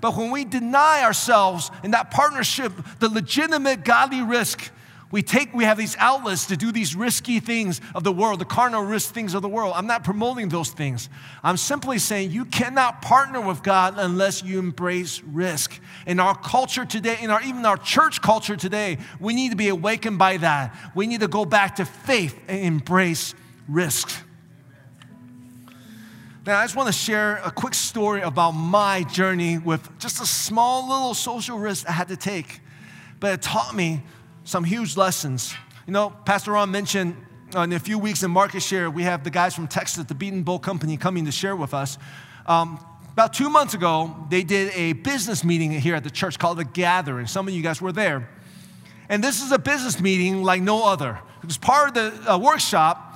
But 0.00 0.16
when 0.16 0.30
we 0.30 0.44
deny 0.44 1.02
ourselves 1.02 1.70
in 1.82 1.92
that 1.92 2.10
partnership, 2.10 2.72
the 3.00 3.08
legitimate 3.08 3.84
godly 3.84 4.22
risk, 4.22 4.70
we 5.10 5.22
take, 5.22 5.54
we 5.54 5.64
have 5.64 5.78
these 5.78 5.96
outlets 5.98 6.46
to 6.46 6.56
do 6.56 6.72
these 6.72 6.96
risky 6.96 7.38
things 7.38 7.80
of 7.94 8.02
the 8.02 8.12
world, 8.12 8.40
the 8.40 8.44
carnal 8.44 8.82
risk 8.82 9.14
things 9.14 9.34
of 9.34 9.42
the 9.42 9.48
world. 9.48 9.74
I'm 9.76 9.86
not 9.86 10.02
promoting 10.02 10.48
those 10.48 10.70
things. 10.70 11.08
I'm 11.42 11.56
simply 11.56 11.98
saying 11.98 12.32
you 12.32 12.44
cannot 12.44 13.00
partner 13.00 13.40
with 13.40 13.62
God 13.62 13.94
unless 13.96 14.42
you 14.42 14.58
embrace 14.58 15.22
risk. 15.22 15.80
In 16.06 16.18
our 16.18 16.36
culture 16.36 16.84
today, 16.84 17.18
in 17.20 17.30
our 17.30 17.42
even 17.42 17.64
our 17.64 17.76
church 17.76 18.22
culture 18.22 18.56
today, 18.56 18.98
we 19.20 19.34
need 19.34 19.50
to 19.50 19.56
be 19.56 19.68
awakened 19.68 20.18
by 20.18 20.38
that. 20.38 20.76
We 20.94 21.06
need 21.06 21.20
to 21.20 21.28
go 21.28 21.44
back 21.44 21.76
to 21.76 21.84
faith 21.84 22.36
and 22.48 22.60
embrace 22.60 23.34
risk. 23.68 24.10
Now, 26.46 26.58
I 26.58 26.64
just 26.64 26.76
want 26.76 26.88
to 26.88 26.92
share 26.92 27.40
a 27.42 27.50
quick 27.50 27.72
story 27.72 28.20
about 28.20 28.50
my 28.50 29.02
journey 29.04 29.56
with 29.56 29.98
just 29.98 30.20
a 30.20 30.26
small 30.26 30.88
little 30.88 31.14
social 31.14 31.58
risk 31.58 31.88
I 31.88 31.92
had 31.92 32.08
to 32.08 32.16
take. 32.16 32.60
But 33.18 33.32
it 33.32 33.42
taught 33.42 33.74
me 33.74 34.02
some 34.44 34.62
huge 34.62 34.96
lessons. 34.96 35.54
You 35.86 35.92
know, 35.92 36.10
Pastor 36.10 36.52
Ron 36.52 36.70
mentioned 36.70 37.16
uh, 37.54 37.60
in 37.60 37.72
a 37.72 37.78
few 37.78 37.98
weeks 37.98 38.22
in 38.22 38.30
Market 38.30 38.62
Share, 38.62 38.90
we 38.90 39.02
have 39.02 39.24
the 39.24 39.30
guys 39.30 39.54
from 39.54 39.66
Texas, 39.66 40.04
the 40.04 40.14
Beaten 40.14 40.42
Bowl 40.42 40.58
Company, 40.58 40.96
coming 40.96 41.24
to 41.24 41.32
share 41.32 41.56
with 41.56 41.72
us. 41.72 41.98
Um, 42.46 42.84
about 43.12 43.32
two 43.32 43.48
months 43.48 43.74
ago, 43.74 44.14
they 44.28 44.42
did 44.42 44.72
a 44.74 44.92
business 44.92 45.44
meeting 45.44 45.70
here 45.70 45.94
at 45.94 46.04
the 46.04 46.10
church 46.10 46.38
called 46.38 46.58
The 46.58 46.64
Gathering. 46.64 47.26
Some 47.26 47.48
of 47.48 47.54
you 47.54 47.62
guys 47.62 47.80
were 47.80 47.92
there. 47.92 48.28
And 49.08 49.22
this 49.22 49.42
is 49.42 49.52
a 49.52 49.58
business 49.58 50.00
meeting 50.00 50.42
like 50.42 50.62
no 50.62 50.86
other. 50.86 51.18
Because 51.40 51.58
part 51.58 51.88
of 51.88 51.94
the 51.94 52.32
uh, 52.32 52.38
workshop 52.38 53.14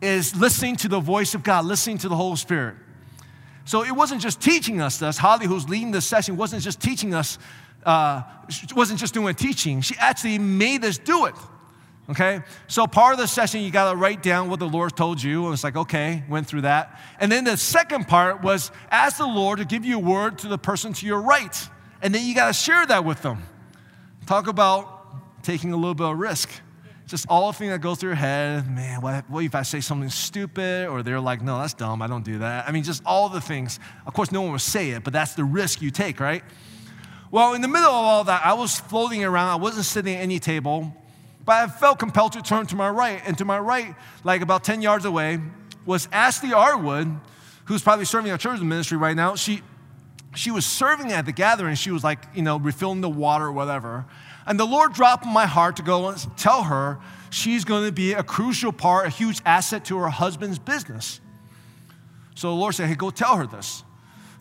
is 0.00 0.34
listening 0.36 0.76
to 0.76 0.88
the 0.88 1.00
voice 1.00 1.34
of 1.34 1.42
God, 1.42 1.64
listening 1.64 1.98
to 1.98 2.08
the 2.08 2.16
Holy 2.16 2.36
Spirit. 2.36 2.76
So 3.64 3.84
it 3.84 3.92
wasn't 3.92 4.20
just 4.20 4.40
teaching 4.40 4.80
us 4.80 4.98
this. 4.98 5.18
Holly, 5.18 5.46
who's 5.46 5.68
leading 5.68 5.90
this 5.90 6.06
session, 6.06 6.36
wasn't 6.36 6.62
just 6.62 6.80
teaching 6.80 7.14
us 7.14 7.38
uh, 7.84 8.22
wasn't 8.74 9.00
just 9.00 9.14
doing 9.14 9.34
teaching, 9.34 9.80
she 9.80 9.96
actually 9.98 10.38
made 10.38 10.84
us 10.84 10.98
do 10.98 11.26
it. 11.26 11.34
Okay? 12.10 12.40
So 12.66 12.86
part 12.86 13.14
of 13.14 13.18
the 13.18 13.28
session, 13.28 13.62
you 13.62 13.70
got 13.70 13.90
to 13.90 13.96
write 13.96 14.22
down 14.22 14.50
what 14.50 14.58
the 14.58 14.68
Lord 14.68 14.96
told 14.96 15.22
you. 15.22 15.44
And 15.44 15.54
it's 15.54 15.64
like, 15.64 15.76
okay, 15.76 16.24
went 16.28 16.46
through 16.46 16.62
that. 16.62 17.00
And 17.20 17.30
then 17.30 17.44
the 17.44 17.56
second 17.56 18.08
part 18.08 18.42
was 18.42 18.70
ask 18.90 19.18
the 19.18 19.26
Lord 19.26 19.60
to 19.60 19.64
give 19.64 19.84
you 19.84 19.96
a 19.96 20.00
word 20.00 20.38
to 20.38 20.48
the 20.48 20.58
person 20.58 20.92
to 20.94 21.06
your 21.06 21.20
right. 21.20 21.68
And 22.02 22.14
then 22.14 22.26
you 22.26 22.34
got 22.34 22.48
to 22.48 22.52
share 22.52 22.84
that 22.86 23.04
with 23.04 23.22
them. 23.22 23.42
Talk 24.26 24.48
about 24.48 25.42
taking 25.42 25.72
a 25.72 25.76
little 25.76 25.94
bit 25.94 26.06
of 26.06 26.18
risk. 26.18 26.50
Just 27.06 27.26
all 27.28 27.52
the 27.52 27.58
things 27.58 27.70
that 27.70 27.80
go 27.80 27.94
through 27.94 28.10
your 28.10 28.16
head. 28.16 28.70
Man, 28.70 29.00
what, 29.00 29.28
what 29.28 29.44
if 29.44 29.54
I 29.54 29.62
say 29.62 29.80
something 29.80 30.08
stupid? 30.08 30.88
Or 30.88 31.02
they're 31.02 31.20
like, 31.20 31.42
no, 31.42 31.58
that's 31.58 31.74
dumb. 31.74 32.02
I 32.02 32.06
don't 32.06 32.24
do 32.24 32.38
that. 32.38 32.68
I 32.68 32.72
mean, 32.72 32.82
just 32.84 33.02
all 33.04 33.28
the 33.28 33.40
things. 33.40 33.78
Of 34.06 34.14
course, 34.14 34.32
no 34.32 34.42
one 34.42 34.52
will 34.52 34.58
say 34.58 34.90
it, 34.90 35.04
but 35.04 35.12
that's 35.12 35.34
the 35.34 35.44
risk 35.44 35.82
you 35.82 35.90
take, 35.90 36.20
right? 36.20 36.42
Well, 37.32 37.54
in 37.54 37.62
the 37.62 37.68
middle 37.68 37.88
of 37.88 37.94
all 37.94 38.24
that, 38.24 38.44
I 38.44 38.52
was 38.52 38.78
floating 38.78 39.24
around. 39.24 39.48
I 39.48 39.54
wasn't 39.56 39.86
sitting 39.86 40.14
at 40.14 40.20
any 40.20 40.38
table, 40.38 40.94
but 41.46 41.56
I 41.56 41.66
felt 41.66 41.98
compelled 41.98 42.32
to 42.32 42.42
turn 42.42 42.66
to 42.66 42.76
my 42.76 42.90
right. 42.90 43.22
And 43.24 43.38
to 43.38 43.46
my 43.46 43.58
right, 43.58 43.94
like 44.22 44.42
about 44.42 44.64
10 44.64 44.82
yards 44.82 45.06
away, 45.06 45.40
was 45.86 46.10
Ashley 46.12 46.50
Arwood, 46.50 47.18
who's 47.64 47.80
probably 47.80 48.04
serving 48.04 48.30
our 48.30 48.36
children's 48.36 48.62
ministry 48.62 48.98
right 48.98 49.16
now. 49.16 49.34
She, 49.34 49.62
she 50.34 50.50
was 50.50 50.66
serving 50.66 51.10
at 51.10 51.24
the 51.24 51.32
gathering. 51.32 51.74
She 51.74 51.90
was 51.90 52.04
like, 52.04 52.22
you 52.34 52.42
know, 52.42 52.58
refilling 52.58 53.00
the 53.00 53.08
water 53.08 53.46
or 53.46 53.52
whatever. 53.52 54.04
And 54.46 54.60
the 54.60 54.66
Lord 54.66 54.92
dropped 54.92 55.24
in 55.24 55.32
my 55.32 55.46
heart 55.46 55.76
to 55.76 55.82
go 55.82 56.08
and 56.08 56.18
tell 56.36 56.64
her 56.64 56.98
she's 57.30 57.64
going 57.64 57.86
to 57.86 57.92
be 57.92 58.12
a 58.12 58.22
crucial 58.22 58.72
part, 58.72 59.06
a 59.06 59.08
huge 59.08 59.40
asset 59.46 59.86
to 59.86 59.96
her 59.96 60.10
husband's 60.10 60.58
business. 60.58 61.18
So 62.34 62.48
the 62.48 62.56
Lord 62.56 62.74
said, 62.74 62.88
hey, 62.88 62.94
go 62.94 63.08
tell 63.08 63.38
her 63.38 63.46
this. 63.46 63.84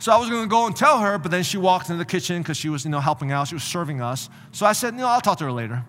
So 0.01 0.11
I 0.11 0.17
was 0.17 0.31
going 0.31 0.41
to 0.41 0.49
go 0.49 0.65
and 0.65 0.75
tell 0.75 0.99
her, 0.99 1.19
but 1.19 1.29
then 1.29 1.43
she 1.43 1.59
walked 1.59 1.91
into 1.91 1.99
the 1.99 2.05
kitchen 2.05 2.41
because 2.41 2.57
she 2.57 2.69
was, 2.69 2.85
you 2.85 2.89
know, 2.89 2.99
helping 2.99 3.31
out. 3.31 3.47
She 3.47 3.53
was 3.53 3.63
serving 3.63 4.01
us. 4.01 4.31
So 4.51 4.65
I 4.65 4.73
said, 4.73 4.95
you 4.95 5.01
know, 5.01 5.07
I'll 5.07 5.21
talk 5.21 5.37
to 5.37 5.43
her 5.43 5.51
later. 5.51 5.85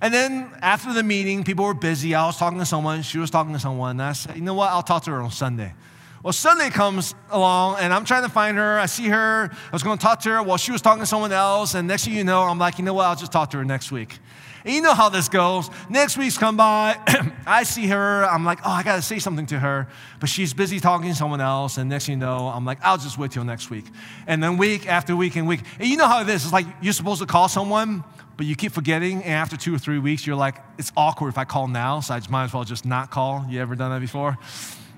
And 0.00 0.14
then 0.14 0.50
after 0.62 0.94
the 0.94 1.02
meeting, 1.02 1.44
people 1.44 1.66
were 1.66 1.74
busy. 1.74 2.14
I 2.14 2.24
was 2.24 2.38
talking 2.38 2.58
to 2.60 2.64
someone. 2.64 3.02
She 3.02 3.18
was 3.18 3.30
talking 3.30 3.52
to 3.52 3.58
someone. 3.58 3.90
And 3.90 4.02
I 4.02 4.12
said, 4.14 4.36
you 4.36 4.40
know 4.40 4.54
what? 4.54 4.70
I'll 4.70 4.82
talk 4.82 5.04
to 5.04 5.10
her 5.10 5.20
on 5.20 5.30
Sunday. 5.30 5.74
Well, 6.22 6.32
Sunday 6.32 6.70
comes 6.70 7.14
along, 7.30 7.76
and 7.80 7.92
I'm 7.92 8.06
trying 8.06 8.22
to 8.22 8.30
find 8.30 8.56
her. 8.56 8.78
I 8.78 8.86
see 8.86 9.08
her. 9.08 9.50
I 9.52 9.70
was 9.70 9.82
going 9.82 9.98
to 9.98 10.02
talk 10.02 10.20
to 10.22 10.30
her 10.30 10.42
while 10.42 10.56
she 10.56 10.72
was 10.72 10.80
talking 10.80 11.02
to 11.02 11.06
someone 11.06 11.30
else. 11.30 11.74
And 11.74 11.86
next 11.86 12.06
thing 12.06 12.14
you 12.14 12.24
know, 12.24 12.40
I'm 12.40 12.58
like, 12.58 12.78
you 12.78 12.86
know 12.86 12.94
what? 12.94 13.04
I'll 13.04 13.16
just 13.16 13.32
talk 13.32 13.50
to 13.50 13.58
her 13.58 13.66
next 13.66 13.92
week. 13.92 14.18
And 14.66 14.74
you 14.74 14.82
know 14.82 14.94
how 14.94 15.08
this 15.08 15.28
goes. 15.28 15.70
Next 15.88 16.18
week's 16.18 16.36
come 16.36 16.56
by, 16.56 16.98
I 17.46 17.62
see 17.62 17.86
her, 17.86 18.24
I'm 18.24 18.44
like, 18.44 18.58
oh, 18.64 18.70
I 18.70 18.82
gotta 18.82 19.00
say 19.00 19.20
something 19.20 19.46
to 19.46 19.60
her. 19.60 19.86
But 20.18 20.28
she's 20.28 20.52
busy 20.52 20.80
talking 20.80 21.08
to 21.08 21.14
someone 21.14 21.40
else, 21.40 21.78
and 21.78 21.88
next 21.88 22.06
thing 22.06 22.14
you 22.14 22.18
know, 22.18 22.48
I'm 22.48 22.64
like, 22.64 22.78
I'll 22.82 22.98
just 22.98 23.16
wait 23.16 23.30
till 23.30 23.44
next 23.44 23.70
week. 23.70 23.84
And 24.26 24.42
then 24.42 24.56
week 24.56 24.88
after 24.88 25.14
week 25.14 25.36
and 25.36 25.46
week. 25.46 25.60
And 25.78 25.88
you 25.88 25.96
know 25.96 26.08
how 26.08 26.20
it 26.20 26.28
is. 26.28 26.52
Like 26.52 26.66
you're 26.82 26.92
supposed 26.92 27.20
to 27.20 27.26
call 27.26 27.48
someone, 27.48 28.02
but 28.36 28.44
you 28.44 28.56
keep 28.56 28.72
forgetting, 28.72 29.22
and 29.22 29.34
after 29.34 29.56
two 29.56 29.72
or 29.72 29.78
three 29.78 30.00
weeks, 30.00 30.26
you're 30.26 30.34
like, 30.34 30.56
it's 30.78 30.90
awkward 30.96 31.28
if 31.28 31.38
I 31.38 31.44
call 31.44 31.68
now, 31.68 32.00
so 32.00 32.14
I 32.14 32.20
might 32.28 32.46
as 32.46 32.52
well 32.52 32.64
just 32.64 32.84
not 32.84 33.12
call. 33.12 33.46
You 33.48 33.60
ever 33.60 33.76
done 33.76 33.92
that 33.92 34.00
before? 34.00 34.36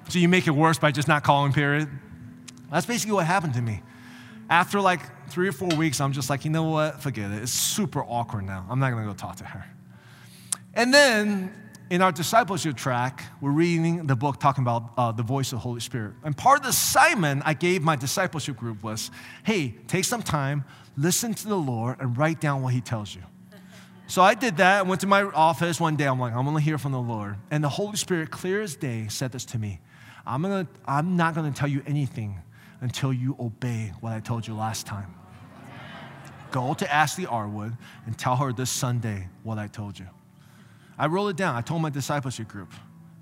So 0.08 0.18
you 0.18 0.30
make 0.30 0.46
it 0.46 0.52
worse 0.52 0.78
by 0.78 0.92
just 0.92 1.08
not 1.08 1.24
calling, 1.24 1.52
period. 1.52 1.90
That's 2.70 2.86
basically 2.86 3.12
what 3.12 3.26
happened 3.26 3.52
to 3.52 3.60
me. 3.60 3.82
After 4.50 4.80
like 4.80 5.00
three 5.30 5.48
or 5.48 5.52
four 5.52 5.68
weeks, 5.68 6.00
I'm 6.00 6.12
just 6.12 6.30
like, 6.30 6.44
you 6.44 6.50
know 6.50 6.64
what? 6.64 7.02
Forget 7.02 7.30
it. 7.30 7.42
It's 7.42 7.52
super 7.52 8.02
awkward 8.02 8.44
now. 8.44 8.66
I'm 8.68 8.78
not 8.78 8.90
going 8.90 9.02
to 9.04 9.08
go 9.10 9.14
talk 9.14 9.36
to 9.36 9.44
her. 9.44 9.64
And 10.74 10.92
then 10.92 11.52
in 11.90 12.02
our 12.02 12.12
discipleship 12.12 12.76
track, 12.76 13.24
we're 13.40 13.50
reading 13.50 14.06
the 14.06 14.16
book 14.16 14.40
talking 14.40 14.62
about 14.62 14.90
uh, 14.96 15.12
the 15.12 15.22
voice 15.22 15.52
of 15.52 15.56
the 15.56 15.60
Holy 15.60 15.80
Spirit. 15.80 16.14
And 16.22 16.36
part 16.36 16.58
of 16.58 16.62
the 16.64 16.70
assignment 16.70 17.42
I 17.44 17.54
gave 17.54 17.82
my 17.82 17.96
discipleship 17.96 18.56
group 18.56 18.82
was 18.82 19.10
hey, 19.44 19.74
take 19.86 20.04
some 20.04 20.22
time, 20.22 20.64
listen 20.96 21.34
to 21.34 21.48
the 21.48 21.56
Lord, 21.56 21.96
and 22.00 22.16
write 22.16 22.40
down 22.40 22.62
what 22.62 22.72
He 22.74 22.80
tells 22.80 23.14
you. 23.14 23.22
So 24.10 24.22
I 24.22 24.32
did 24.32 24.56
that. 24.56 24.78
I 24.78 24.82
went 24.82 25.02
to 25.02 25.06
my 25.06 25.24
office 25.24 25.78
one 25.78 25.94
day. 25.94 26.06
I'm 26.06 26.18
like, 26.18 26.32
I'm 26.32 26.44
going 26.44 26.56
to 26.56 26.62
hear 26.62 26.78
from 26.78 26.92
the 26.92 27.00
Lord. 27.00 27.36
And 27.50 27.62
the 27.62 27.68
Holy 27.68 27.98
Spirit, 27.98 28.30
clear 28.30 28.62
as 28.62 28.74
day, 28.74 29.06
said 29.08 29.32
this 29.32 29.44
to 29.44 29.58
me 29.58 29.80
I'm, 30.26 30.40
gonna, 30.40 30.66
I'm 30.86 31.18
not 31.18 31.34
going 31.34 31.52
to 31.52 31.58
tell 31.58 31.68
you 31.68 31.82
anything 31.86 32.40
until 32.80 33.12
you 33.12 33.36
obey 33.40 33.92
what 34.00 34.12
I 34.12 34.20
told 34.20 34.46
you 34.46 34.54
last 34.54 34.86
time. 34.86 35.14
Go 36.50 36.74
to 36.74 36.92
Ashley 36.92 37.26
Arwood 37.26 37.76
and 38.06 38.16
tell 38.16 38.36
her 38.36 38.52
this 38.52 38.70
Sunday 38.70 39.28
what 39.42 39.58
I 39.58 39.66
told 39.66 39.98
you. 39.98 40.06
I 40.98 41.06
wrote 41.06 41.28
it 41.28 41.36
down. 41.36 41.54
I 41.54 41.60
told 41.60 41.82
my 41.82 41.90
discipleship 41.90 42.48
group. 42.48 42.72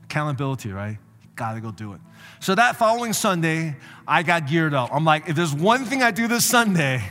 Accountability, 0.05 0.71
right? 0.71 0.99
Gotta 1.35 1.61
go 1.61 1.71
do 1.71 1.93
it. 1.93 2.01
So 2.41 2.55
that 2.55 2.77
following 2.77 3.13
Sunday, 3.13 3.77
I 4.07 4.23
got 4.23 4.47
geared 4.49 4.73
up. 4.73 4.91
I'm 4.93 5.05
like, 5.05 5.29
if 5.29 5.37
there's 5.37 5.55
one 5.55 5.85
thing 5.85 6.03
I 6.03 6.11
do 6.11 6.29
this 6.29 6.45
Sunday, 6.45 7.03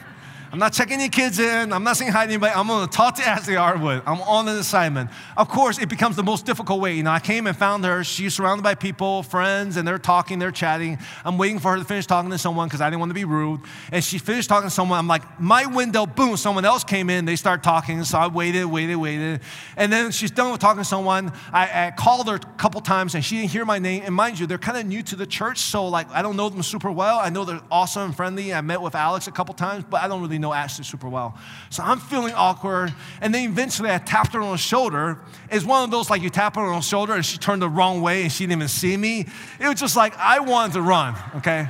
I'm 0.55 0.59
not 0.59 0.71
checking 0.71 1.01
any 1.01 1.09
kids 1.09 1.37
in. 1.37 1.73
I'm 1.73 1.83
not 1.83 1.97
saying 1.97 2.13
hi 2.13 2.25
to 2.25 2.31
anybody. 2.31 2.53
I'm 2.55 2.67
going 2.67 2.87
to 2.87 2.89
talk 2.89 3.15
to 3.15 3.27
Ashley 3.27 3.55
Arwood. 3.55 4.03
I'm 4.07 4.21
on 4.21 4.47
an 4.47 4.55
assignment. 4.55 5.09
Of 5.35 5.49
course, 5.49 5.79
it 5.79 5.89
becomes 5.89 6.15
the 6.15 6.23
most 6.23 6.45
difficult 6.45 6.79
way. 6.79 6.93
You 6.93 7.03
know, 7.03 7.11
I 7.11 7.19
came 7.19 7.45
and 7.45 7.57
found 7.57 7.83
her. 7.83 8.05
She's 8.05 8.35
surrounded 8.35 8.63
by 8.63 8.73
people, 8.73 9.21
friends, 9.23 9.75
and 9.75 9.85
they're 9.85 9.97
talking, 9.97 10.39
they're 10.39 10.51
chatting. 10.51 10.97
I'm 11.25 11.37
waiting 11.37 11.59
for 11.59 11.71
her 11.71 11.77
to 11.77 11.83
finish 11.83 12.05
talking 12.05 12.31
to 12.31 12.37
someone 12.37 12.69
because 12.69 12.79
I 12.79 12.89
didn't 12.89 13.01
want 13.01 13.09
to 13.09 13.15
be 13.15 13.25
rude. 13.25 13.59
And 13.91 14.01
she 14.01 14.17
finished 14.17 14.47
talking 14.47 14.69
to 14.69 14.73
someone. 14.73 14.97
I'm 14.97 15.09
like, 15.09 15.41
my 15.41 15.65
window, 15.65 16.05
boom, 16.05 16.37
someone 16.37 16.63
else 16.63 16.85
came 16.85 17.09
in. 17.09 17.25
They 17.25 17.35
start 17.35 17.61
talking. 17.61 18.05
So 18.05 18.17
I 18.17 18.27
waited, 18.27 18.63
waited, 18.63 18.95
waited. 18.95 19.41
And 19.75 19.91
then 19.91 20.11
she's 20.11 20.31
done 20.31 20.53
with 20.53 20.61
talking 20.61 20.83
to 20.83 20.87
someone. 20.87 21.33
I, 21.51 21.87
I 21.87 21.91
called 21.91 22.29
her 22.29 22.35
a 22.35 22.39
couple 22.39 22.79
times 22.79 23.13
and 23.13 23.25
she 23.25 23.35
didn't 23.39 23.51
hear 23.51 23.65
my 23.65 23.79
name. 23.79 24.03
And 24.05 24.15
mind 24.15 24.39
you, 24.39 24.47
they're 24.47 24.57
kind 24.57 24.77
of 24.77 24.85
new 24.85 25.03
to 25.03 25.17
the 25.17 25.27
church. 25.27 25.57
So, 25.57 25.85
like, 25.85 26.09
I 26.11 26.21
don't 26.21 26.37
know 26.37 26.47
them 26.47 26.63
super 26.63 26.91
well. 26.91 27.19
I 27.19 27.29
know 27.29 27.43
they're 27.43 27.59
awesome 27.69 28.03
and 28.03 28.15
friendly. 28.15 28.53
I 28.53 28.61
met 28.61 28.81
with 28.81 28.95
Alex 28.95 29.27
a 29.27 29.33
couple 29.33 29.53
times, 29.53 29.83
but 29.89 30.01
I 30.01 30.07
don't 30.07 30.21
really 30.21 30.39
know 30.39 30.44
Ashley 30.53 30.83
super 30.83 31.07
well. 31.07 31.37
So 31.69 31.83
I'm 31.83 31.99
feeling 31.99 32.33
awkward. 32.33 32.93
And 33.21 33.33
then 33.33 33.49
eventually 33.49 33.89
I 33.89 33.97
tapped 33.97 34.33
her 34.33 34.41
on 34.41 34.51
the 34.51 34.57
shoulder. 34.57 35.19
It's 35.51 35.65
one 35.65 35.83
of 35.83 35.91
those 35.91 36.09
like 36.09 36.21
you 36.21 36.29
tap 36.29 36.55
her 36.55 36.61
on 36.61 36.75
the 36.75 36.81
shoulder 36.81 37.13
and 37.13 37.25
she 37.25 37.37
turned 37.37 37.61
the 37.61 37.69
wrong 37.69 38.01
way 38.01 38.23
and 38.23 38.31
she 38.31 38.43
didn't 38.43 38.59
even 38.59 38.67
see 38.67 38.97
me. 38.97 39.27
It 39.59 39.67
was 39.67 39.79
just 39.79 39.95
like 39.95 40.17
I 40.17 40.39
wanted 40.39 40.73
to 40.73 40.81
run, 40.81 41.15
okay? 41.37 41.67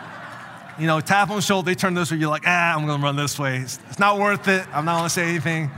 you 0.78 0.86
know, 0.86 1.00
tap 1.00 1.30
on 1.30 1.36
the 1.36 1.42
shoulder, 1.42 1.66
they 1.66 1.74
turn 1.74 1.94
this 1.94 2.10
way, 2.10 2.18
you're 2.18 2.30
like, 2.30 2.44
ah, 2.46 2.74
I'm 2.74 2.86
gonna 2.86 3.02
run 3.02 3.16
this 3.16 3.38
way. 3.38 3.58
It's, 3.58 3.78
it's 3.88 3.98
not 3.98 4.18
worth 4.18 4.48
it. 4.48 4.66
I'm 4.74 4.84
not 4.84 4.98
gonna 4.98 5.10
say 5.10 5.28
anything. 5.28 5.70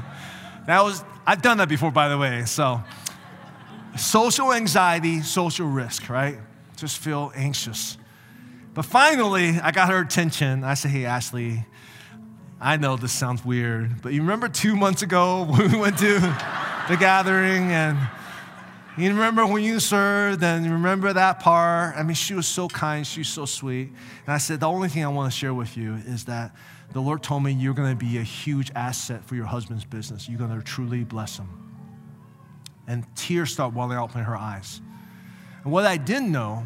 That 0.66 0.82
was, 0.82 1.04
I've 1.26 1.42
done 1.42 1.58
that 1.58 1.68
before, 1.68 1.90
by 1.90 2.08
the 2.08 2.18
way. 2.18 2.44
So, 2.44 2.82
social 3.96 4.52
anxiety, 4.52 5.22
social 5.22 5.66
risk, 5.66 6.08
right? 6.08 6.38
Just 6.76 6.98
feel 6.98 7.32
anxious. 7.34 7.98
But 8.74 8.84
finally, 8.84 9.60
I 9.60 9.70
got 9.70 9.88
her 9.88 10.00
attention. 10.00 10.64
I 10.64 10.74
said, 10.74 10.90
hey, 10.90 11.04
Ashley, 11.04 11.64
I 12.64 12.79
know 12.79 12.96
this 12.96 13.12
sounds 13.12 13.44
weird, 13.44 14.00
but 14.00 14.14
you 14.14 14.22
remember 14.22 14.48
two 14.48 14.74
months 14.74 15.03
ago 15.03 15.44
when 15.50 15.70
we 15.70 15.79
went 15.79 15.98
to 15.98 16.18
the 16.88 16.96
gathering 16.98 17.70
and 17.72 17.98
you 18.96 19.11
remember 19.11 19.44
when 19.44 19.62
you 19.62 19.79
served 19.79 20.42
and 20.42 20.64
you 20.64 20.72
remember 20.72 21.12
that 21.12 21.40
part? 21.40 21.94
I 21.94 22.03
mean, 22.03 22.14
she 22.14 22.33
was 22.33 22.46
so 22.46 22.68
kind, 22.68 23.07
she 23.07 23.20
was 23.20 23.29
so 23.29 23.44
sweet. 23.44 23.88
And 24.24 24.35
I 24.35 24.38
said, 24.38 24.61
the 24.61 24.66
only 24.66 24.88
thing 24.88 25.05
I 25.05 25.09
want 25.09 25.31
to 25.31 25.38
share 25.38 25.53
with 25.53 25.77
you 25.77 25.96
is 26.07 26.24
that 26.24 26.57
the 26.94 27.03
Lord 27.03 27.22
told 27.22 27.42
me 27.42 27.53
you're 27.53 27.74
going 27.74 27.98
to 27.98 28.03
be 28.03 28.16
a 28.16 28.22
huge 28.22 28.72
asset 28.74 29.22
for 29.27 29.35
your 29.35 29.44
husband's 29.44 29.85
business. 29.85 30.27
You're 30.27 30.38
going 30.38 30.59
to 30.59 30.64
truly 30.64 31.05
bless 31.05 31.37
him. 31.37 31.50
And 32.87 33.05
tears 33.14 33.53
start 33.53 33.74
welling 33.74 33.98
up 33.98 34.16
in 34.16 34.22
her 34.22 34.37
eyes. 34.37 34.81
And 35.64 35.70
what 35.70 35.85
I 35.85 35.98
didn't 35.98 36.33
know 36.33 36.64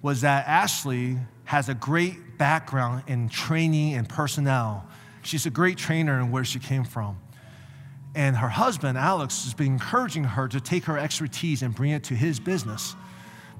was 0.00 0.20
that 0.20 0.46
Ashley 0.46 1.18
has 1.42 1.68
a 1.68 1.74
great 1.74 2.31
background 2.42 3.04
in 3.06 3.28
training 3.28 3.94
and 3.94 4.08
personnel 4.08 4.84
She's 5.22 5.46
a 5.46 5.50
great 5.50 5.78
trainer 5.78 6.18
in 6.18 6.30
where 6.30 6.44
she 6.44 6.58
came 6.58 6.84
from. 6.84 7.18
And 8.14 8.36
her 8.36 8.48
husband, 8.48 8.98
Alex, 8.98 9.44
has 9.44 9.54
been 9.54 9.68
encouraging 9.68 10.24
her 10.24 10.48
to 10.48 10.60
take 10.60 10.84
her 10.84 10.98
expertise 10.98 11.62
and 11.62 11.74
bring 11.74 11.92
it 11.92 12.04
to 12.04 12.14
his 12.14 12.38
business. 12.40 12.94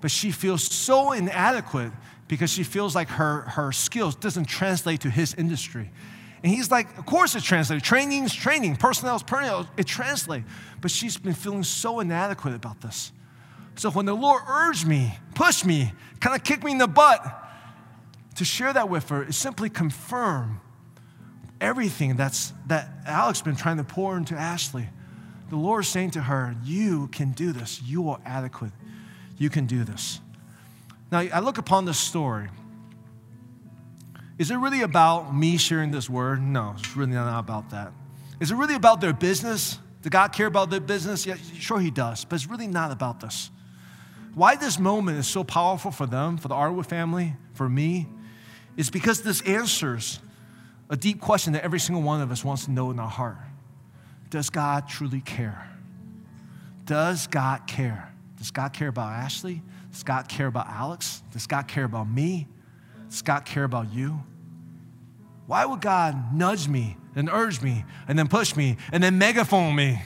But 0.01 0.11
she 0.11 0.31
feels 0.31 0.65
so 0.65 1.13
inadequate 1.13 1.93
because 2.29 2.51
she 2.51 2.65
feels 2.65 2.95
like 2.95 3.09
her, 3.09 3.43
her 3.43 3.73
skills 3.73 4.15
doesn't 4.17 4.47
translate 4.47 5.01
to 5.03 5.11
his 5.11 5.35
industry. 5.35 5.91
And 6.43 6.53
he's 6.53 6.71
like, 6.71 6.99
of 6.99 7.07
course 7.07 7.37
it 7.37 7.45
translates. 7.45 7.87
Training 7.87 8.25
is 8.25 8.35
training, 8.35 8.77
personnel 8.77 9.17
is 9.17 9.23
personnel, 9.23 9.69
it 9.77 9.87
translates. 9.87 10.47
But 10.81 10.91
she's 10.91 11.17
been 11.17 11.35
feeling 11.35 11.63
so 11.63 12.01
inadequate 12.01 12.55
about 12.55 12.81
this. 12.81 13.13
So 13.77 13.91
when 13.91 14.07
the 14.07 14.15
Lord 14.15 14.43
urged 14.49 14.87
me, 14.87 15.17
pushed 15.35 15.65
me, 15.65 15.93
kind 16.21 16.37
of 16.37 16.43
kicked 16.43 16.65
me 16.65 16.73
in 16.73 16.79
the 16.79 16.89
butt 16.89 17.42
to 18.37 18.45
share 18.45 18.73
that 18.73 18.89
with 18.89 19.09
her, 19.11 19.25
is 19.25 19.37
simply 19.37 19.69
confirm 19.69 20.61
everything 21.61 22.17
that's, 22.17 22.53
that 22.67 22.89
Alex 23.07 23.41
been 23.43 23.57
trying 23.57 23.77
to 23.77 23.85
pour 23.85 24.17
into 24.17 24.35
Ashley. 24.35 24.89
The 25.51 25.57
Lord 25.57 25.85
is 25.85 25.89
saying 25.89 26.13
to 26.13 26.23
her, 26.23 26.57
You 26.65 27.09
can 27.09 27.33
do 27.33 27.53
this. 27.53 27.81
You 27.83 28.09
are 28.11 28.21
adequate. 28.25 28.73
You 29.39 29.51
can 29.51 29.67
do 29.67 29.85
this. 29.85 30.21
Now, 31.11 31.21
I 31.21 31.41
look 31.41 31.59
upon 31.59 31.85
this 31.85 31.99
story. 31.99 32.49
Is 34.39 34.51
it 34.51 34.57
really 34.57 34.81
about 34.81 35.35
me 35.35 35.57
sharing 35.59 35.91
this 35.91 36.09
word? 36.09 36.43
No, 36.43 36.75
it's 36.79 36.97
really 36.97 37.13
not 37.13 37.39
about 37.39 37.71
that. 37.71 37.93
Is 38.41 38.51
it 38.51 38.57
really 38.57 38.75
about 38.75 39.01
their 39.01 39.13
business? 39.13 39.79
Does 40.01 40.11
God 40.11 40.33
care 40.33 40.47
about 40.47 40.71
their 40.71 40.81
business? 40.81 41.27
Yeah, 41.27 41.37
sure, 41.59 41.79
He 41.79 41.91
does, 41.91 42.25
but 42.25 42.37
it's 42.37 42.49
really 42.49 42.67
not 42.67 42.91
about 42.91 43.21
this. 43.21 43.51
Why 44.35 44.57
this 44.57 44.79
moment 44.79 45.19
is 45.19 45.29
so 45.29 45.45
powerful 45.45 45.91
for 45.91 46.07
them, 46.07 46.39
for 46.39 46.49
the 46.49 46.55
Arwood 46.55 46.87
family, 46.87 47.35
for 47.53 47.69
me, 47.69 48.09
is 48.77 48.91
because 48.91 49.23
this 49.23 49.41
answers 49.43 50.19
a 50.91 50.97
deep 50.97 51.21
question 51.21 51.53
that 51.55 51.65
every 51.65 51.81
single 51.81 52.03
one 52.03 52.21
of 52.21 52.31
us 52.31 52.45
wants 52.45 52.67
to 52.67 52.71
know 52.71 52.91
in 52.91 52.99
our 52.99 53.09
heart 53.09 53.39
Does 54.31 54.51
God 54.51 54.89
truly 54.89 55.21
care? 55.21 55.69
Does 56.85 57.27
God 57.27 57.67
care? 57.67 58.13
Does 58.37 58.51
God 58.51 58.73
care 58.73 58.89
about 58.89 59.13
Ashley? 59.13 59.63
Does 59.93 60.03
God 60.03 60.29
care 60.29 60.47
about 60.47 60.69
Alex? 60.69 61.23
Does 61.33 61.47
God 61.47 61.69
care 61.69 61.85
about 61.85 62.09
me? 62.09 62.49
Does 63.09 63.23
God 63.23 63.45
care 63.45 63.65
about 63.65 63.93
you? 63.93 64.23
Why 65.47 65.65
would 65.65 65.81
God 65.81 66.35
nudge 66.35 66.67
me 66.67 66.97
and 67.15 67.29
urge 67.31 67.61
me 67.61 67.85
and 68.09 68.19
then 68.19 68.29
push 68.29 68.57
me 68.57 68.79
and 68.91 69.03
then 69.03 69.19
megaphone 69.19 69.77
me? 69.77 70.03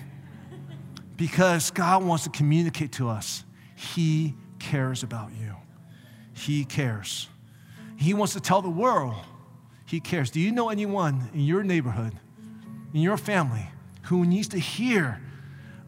Because 1.16 1.70
God 1.70 2.04
wants 2.04 2.24
to 2.24 2.30
communicate 2.30 2.92
to 2.92 3.08
us. 3.08 3.44
He 3.74 4.34
cares 4.58 5.02
about 5.02 5.30
you. 5.40 5.54
He 6.34 6.64
cares. 6.64 7.28
He 7.96 8.14
wants 8.14 8.34
to 8.34 8.40
tell 8.40 8.62
the 8.62 8.70
world 8.70 9.14
He 9.86 10.00
cares. 10.00 10.30
Do 10.30 10.40
you 10.40 10.52
know 10.52 10.68
anyone 10.68 11.28
in 11.32 11.40
your 11.40 11.62
neighborhood, 11.62 12.12
in 12.92 13.00
your 13.00 13.16
family, 13.16 13.66
who 14.02 14.24
needs 14.24 14.48
to 14.48 14.58
hear 14.58 15.20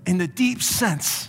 in 0.07 0.19
the 0.19 0.27
deep 0.27 0.63
sense, 0.63 1.29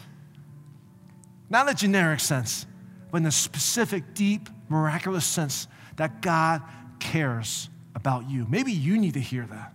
not 1.50 1.70
a 1.70 1.74
generic 1.74 2.20
sense, 2.20 2.66
but 3.12 3.18
in 3.18 3.26
a 3.26 3.32
specific, 3.32 4.14
deep, 4.14 4.50
miraculous 4.70 5.26
sense 5.26 5.68
that 5.98 6.22
God 6.22 6.62
cares 7.00 7.70
about 7.96 8.30
you? 8.30 8.46
Maybe 8.50 8.72
you 8.72 8.98
need 8.98 9.16
to 9.16 9.20
hear 9.20 9.46
that. 9.48 9.74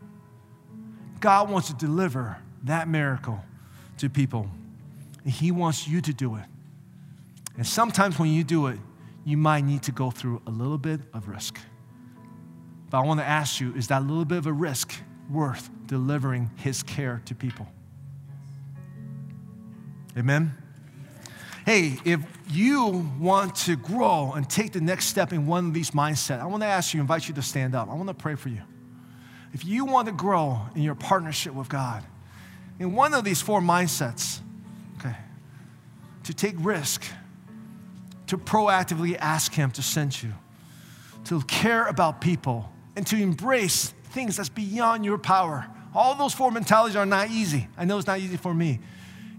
God 1.20 1.50
wants 1.50 1.68
to 1.68 1.74
deliver 1.74 2.38
that 2.64 2.88
miracle 2.88 3.42
to 3.98 4.09
people, 4.09 4.48
and 5.24 5.32
He 5.32 5.50
wants 5.50 5.86
you 5.86 6.00
to 6.00 6.12
do 6.12 6.36
it. 6.36 6.44
And 7.57 7.66
sometimes 7.66 8.18
when 8.18 8.30
you 8.30 8.44
do 8.44 8.66
it, 8.68 8.78
you 9.25 9.37
might 9.37 9.64
need 9.64 9.83
to 9.85 9.93
go 9.93 10.11
through 10.11 10.43
a 10.47 10.51
little 10.51 10.79
bit 10.79 11.01
of 11.12 11.29
risk. 11.29 11.59
But 12.91 12.99
I 12.99 13.03
want 13.03 13.20
to 13.20 13.27
ask 13.27 13.61
you 13.61 13.75
is 13.75 13.89
that 13.89 14.03
little 14.03 14.25
bit 14.25 14.39
of 14.39 14.47
a 14.47 14.53
risk 14.53 14.95
worth 15.31 15.70
delivering 15.87 16.51
His 16.57 16.83
care 16.83 17.22
to 17.25 17.35
people? 17.35 17.66
Amen? 20.16 20.57
Hey, 21.66 21.99
if 22.05 22.20
you 22.51 23.11
want 23.18 23.57
to 23.57 23.75
grow 23.75 24.33
and 24.33 24.49
take 24.49 24.72
the 24.72 24.81
next 24.81 25.07
step 25.07 25.33
in 25.33 25.47
one 25.47 25.66
of 25.66 25.75
these 25.75 25.93
mindsets, 25.93 26.41
I 26.41 26.45
want 26.45 26.62
to 26.62 26.66
ask 26.66 26.93
you, 26.93 27.01
invite 27.01 27.27
you 27.27 27.35
to 27.35 27.43
stand 27.43 27.75
up. 27.75 27.89
I 27.89 27.95
want 27.95 28.09
to 28.09 28.14
pray 28.14 28.35
for 28.35 28.51
you. 28.51 28.61
If 29.55 29.64
you 29.64 29.87
want 29.87 30.07
to 30.07 30.12
grow 30.12 30.61
in 30.75 30.83
your 30.83 30.95
partnership 30.95 31.55
with 31.55 31.68
God, 31.68 32.05
in 32.79 32.93
one 32.93 33.14
of 33.14 33.25
these 33.25 33.41
four 33.41 33.61
mindsets, 33.61 34.41
okay, 34.99 35.16
to 36.25 36.35
take 36.35 36.55
risk, 36.59 37.05
to 38.37 38.43
proactively 38.43 39.16
ask 39.16 39.53
Him 39.53 39.70
to 39.72 39.82
send 39.82 40.22
you, 40.22 40.32
to 41.24 41.41
care 41.43 41.87
about 41.87 42.20
people, 42.20 42.70
and 42.97 43.07
to 43.07 43.16
embrace 43.16 43.95
things 44.11 44.37
that's 44.37 44.49
beyond 44.49 45.05
your 45.05 45.18
power. 45.18 45.66
All 45.95 46.14
those 46.14 46.35
four 46.35 46.51
mentalities 46.51 46.97
are 46.97 47.07
not 47.07 47.30
easy. 47.30 47.68
I 47.76 47.85
know 47.85 47.99
it's 47.99 48.07
not 48.07 48.18
easy 48.18 48.37
for 48.37 48.53
me. 48.53 48.80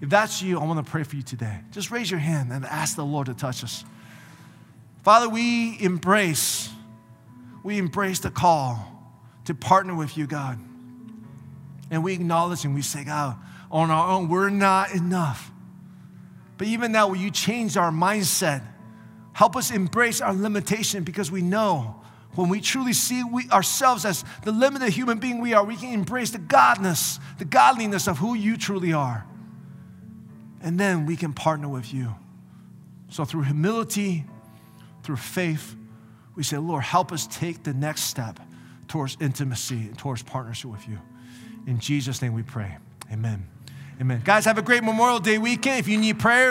If 0.02 0.10
that's 0.10 0.42
you, 0.42 0.60
I 0.60 0.64
want 0.66 0.86
to 0.86 0.90
pray 0.90 1.04
for 1.04 1.16
you 1.16 1.22
today. 1.22 1.60
Just 1.72 1.92
raise 1.92 2.10
your 2.10 2.20
hand 2.20 2.52
and 2.52 2.66
ask 2.66 2.96
the 2.96 3.06
Lord 3.06 3.28
to 3.28 3.34
touch 3.34 3.64
us. 3.64 3.84
Father, 5.04 5.30
we 5.30 5.78
embrace, 5.80 6.70
we 7.64 7.78
embrace 7.78 8.20
the 8.20 8.32
call 8.32 8.92
to 9.46 9.54
partner 9.54 9.96
with 9.96 10.18
you, 10.18 10.28
God. 10.28 10.60
And 11.92 12.04
we 12.04 12.14
acknowledge 12.14 12.66
and 12.66 12.74
we 12.74 12.82
say, 12.82 13.04
God, 13.04 13.38
on 13.72 13.92
our 13.92 14.12
own, 14.12 14.28
we're 14.28 14.50
not 14.50 14.94
enough. 14.94 15.52
But 16.58 16.68
even 16.68 16.92
now, 16.92 17.10
will 17.10 17.18
you 17.18 17.32
change 17.32 17.78
our 17.78 17.92
mindset? 17.92 18.64
Help 19.36 19.58
us 19.58 19.70
embrace 19.70 20.22
our 20.22 20.34
limitation 20.34 21.04
because 21.04 21.30
we 21.30 21.42
know 21.42 22.00
when 22.36 22.48
we 22.48 22.62
truly 22.62 22.94
see 22.94 23.22
we, 23.22 23.50
ourselves 23.50 24.06
as 24.06 24.24
the 24.46 24.52
limited 24.54 24.92
human 24.92 25.20
being 25.20 25.42
we 25.42 25.54
are, 25.54 25.62
we 25.62 25.76
can 25.76 25.92
embrace 25.94 26.32
the 26.32 26.40
godness, 26.40 27.20
the 27.38 27.44
godliness 27.44 28.08
of 28.08 28.18
who 28.18 28.34
you 28.34 28.56
truly 28.56 28.94
are. 28.94 29.26
And 30.62 30.80
then 30.80 31.06
we 31.06 31.18
can 31.18 31.34
partner 31.34 31.68
with 31.68 31.94
you. 31.94 32.16
So, 33.10 33.26
through 33.26 33.42
humility, 33.42 34.24
through 35.04 35.18
faith, 35.18 35.76
we 36.38 36.44
say, 36.44 36.58
Lord, 36.58 36.84
help 36.84 37.12
us 37.12 37.28
take 37.28 37.62
the 37.62 37.74
next 37.74 38.04
step 38.04 38.40
towards 38.88 39.18
intimacy, 39.20 39.88
and 39.88 39.98
towards 39.98 40.24
partnership 40.24 40.72
with 40.72 40.88
you. 40.88 40.98
In 41.68 41.80
Jesus' 41.80 42.22
name 42.22 42.32
we 42.32 42.44
pray. 42.44 42.78
Amen. 43.12 43.46
Amen. 44.00 44.22
Guys, 44.24 44.46
have 44.46 44.58
a 44.58 44.62
great 44.62 44.84
Memorial 44.84 45.20
Day 45.20 45.38
weekend. 45.38 45.80
If 45.80 45.90
you 45.90 45.98
need 45.98 46.20
prayer, 46.20 46.44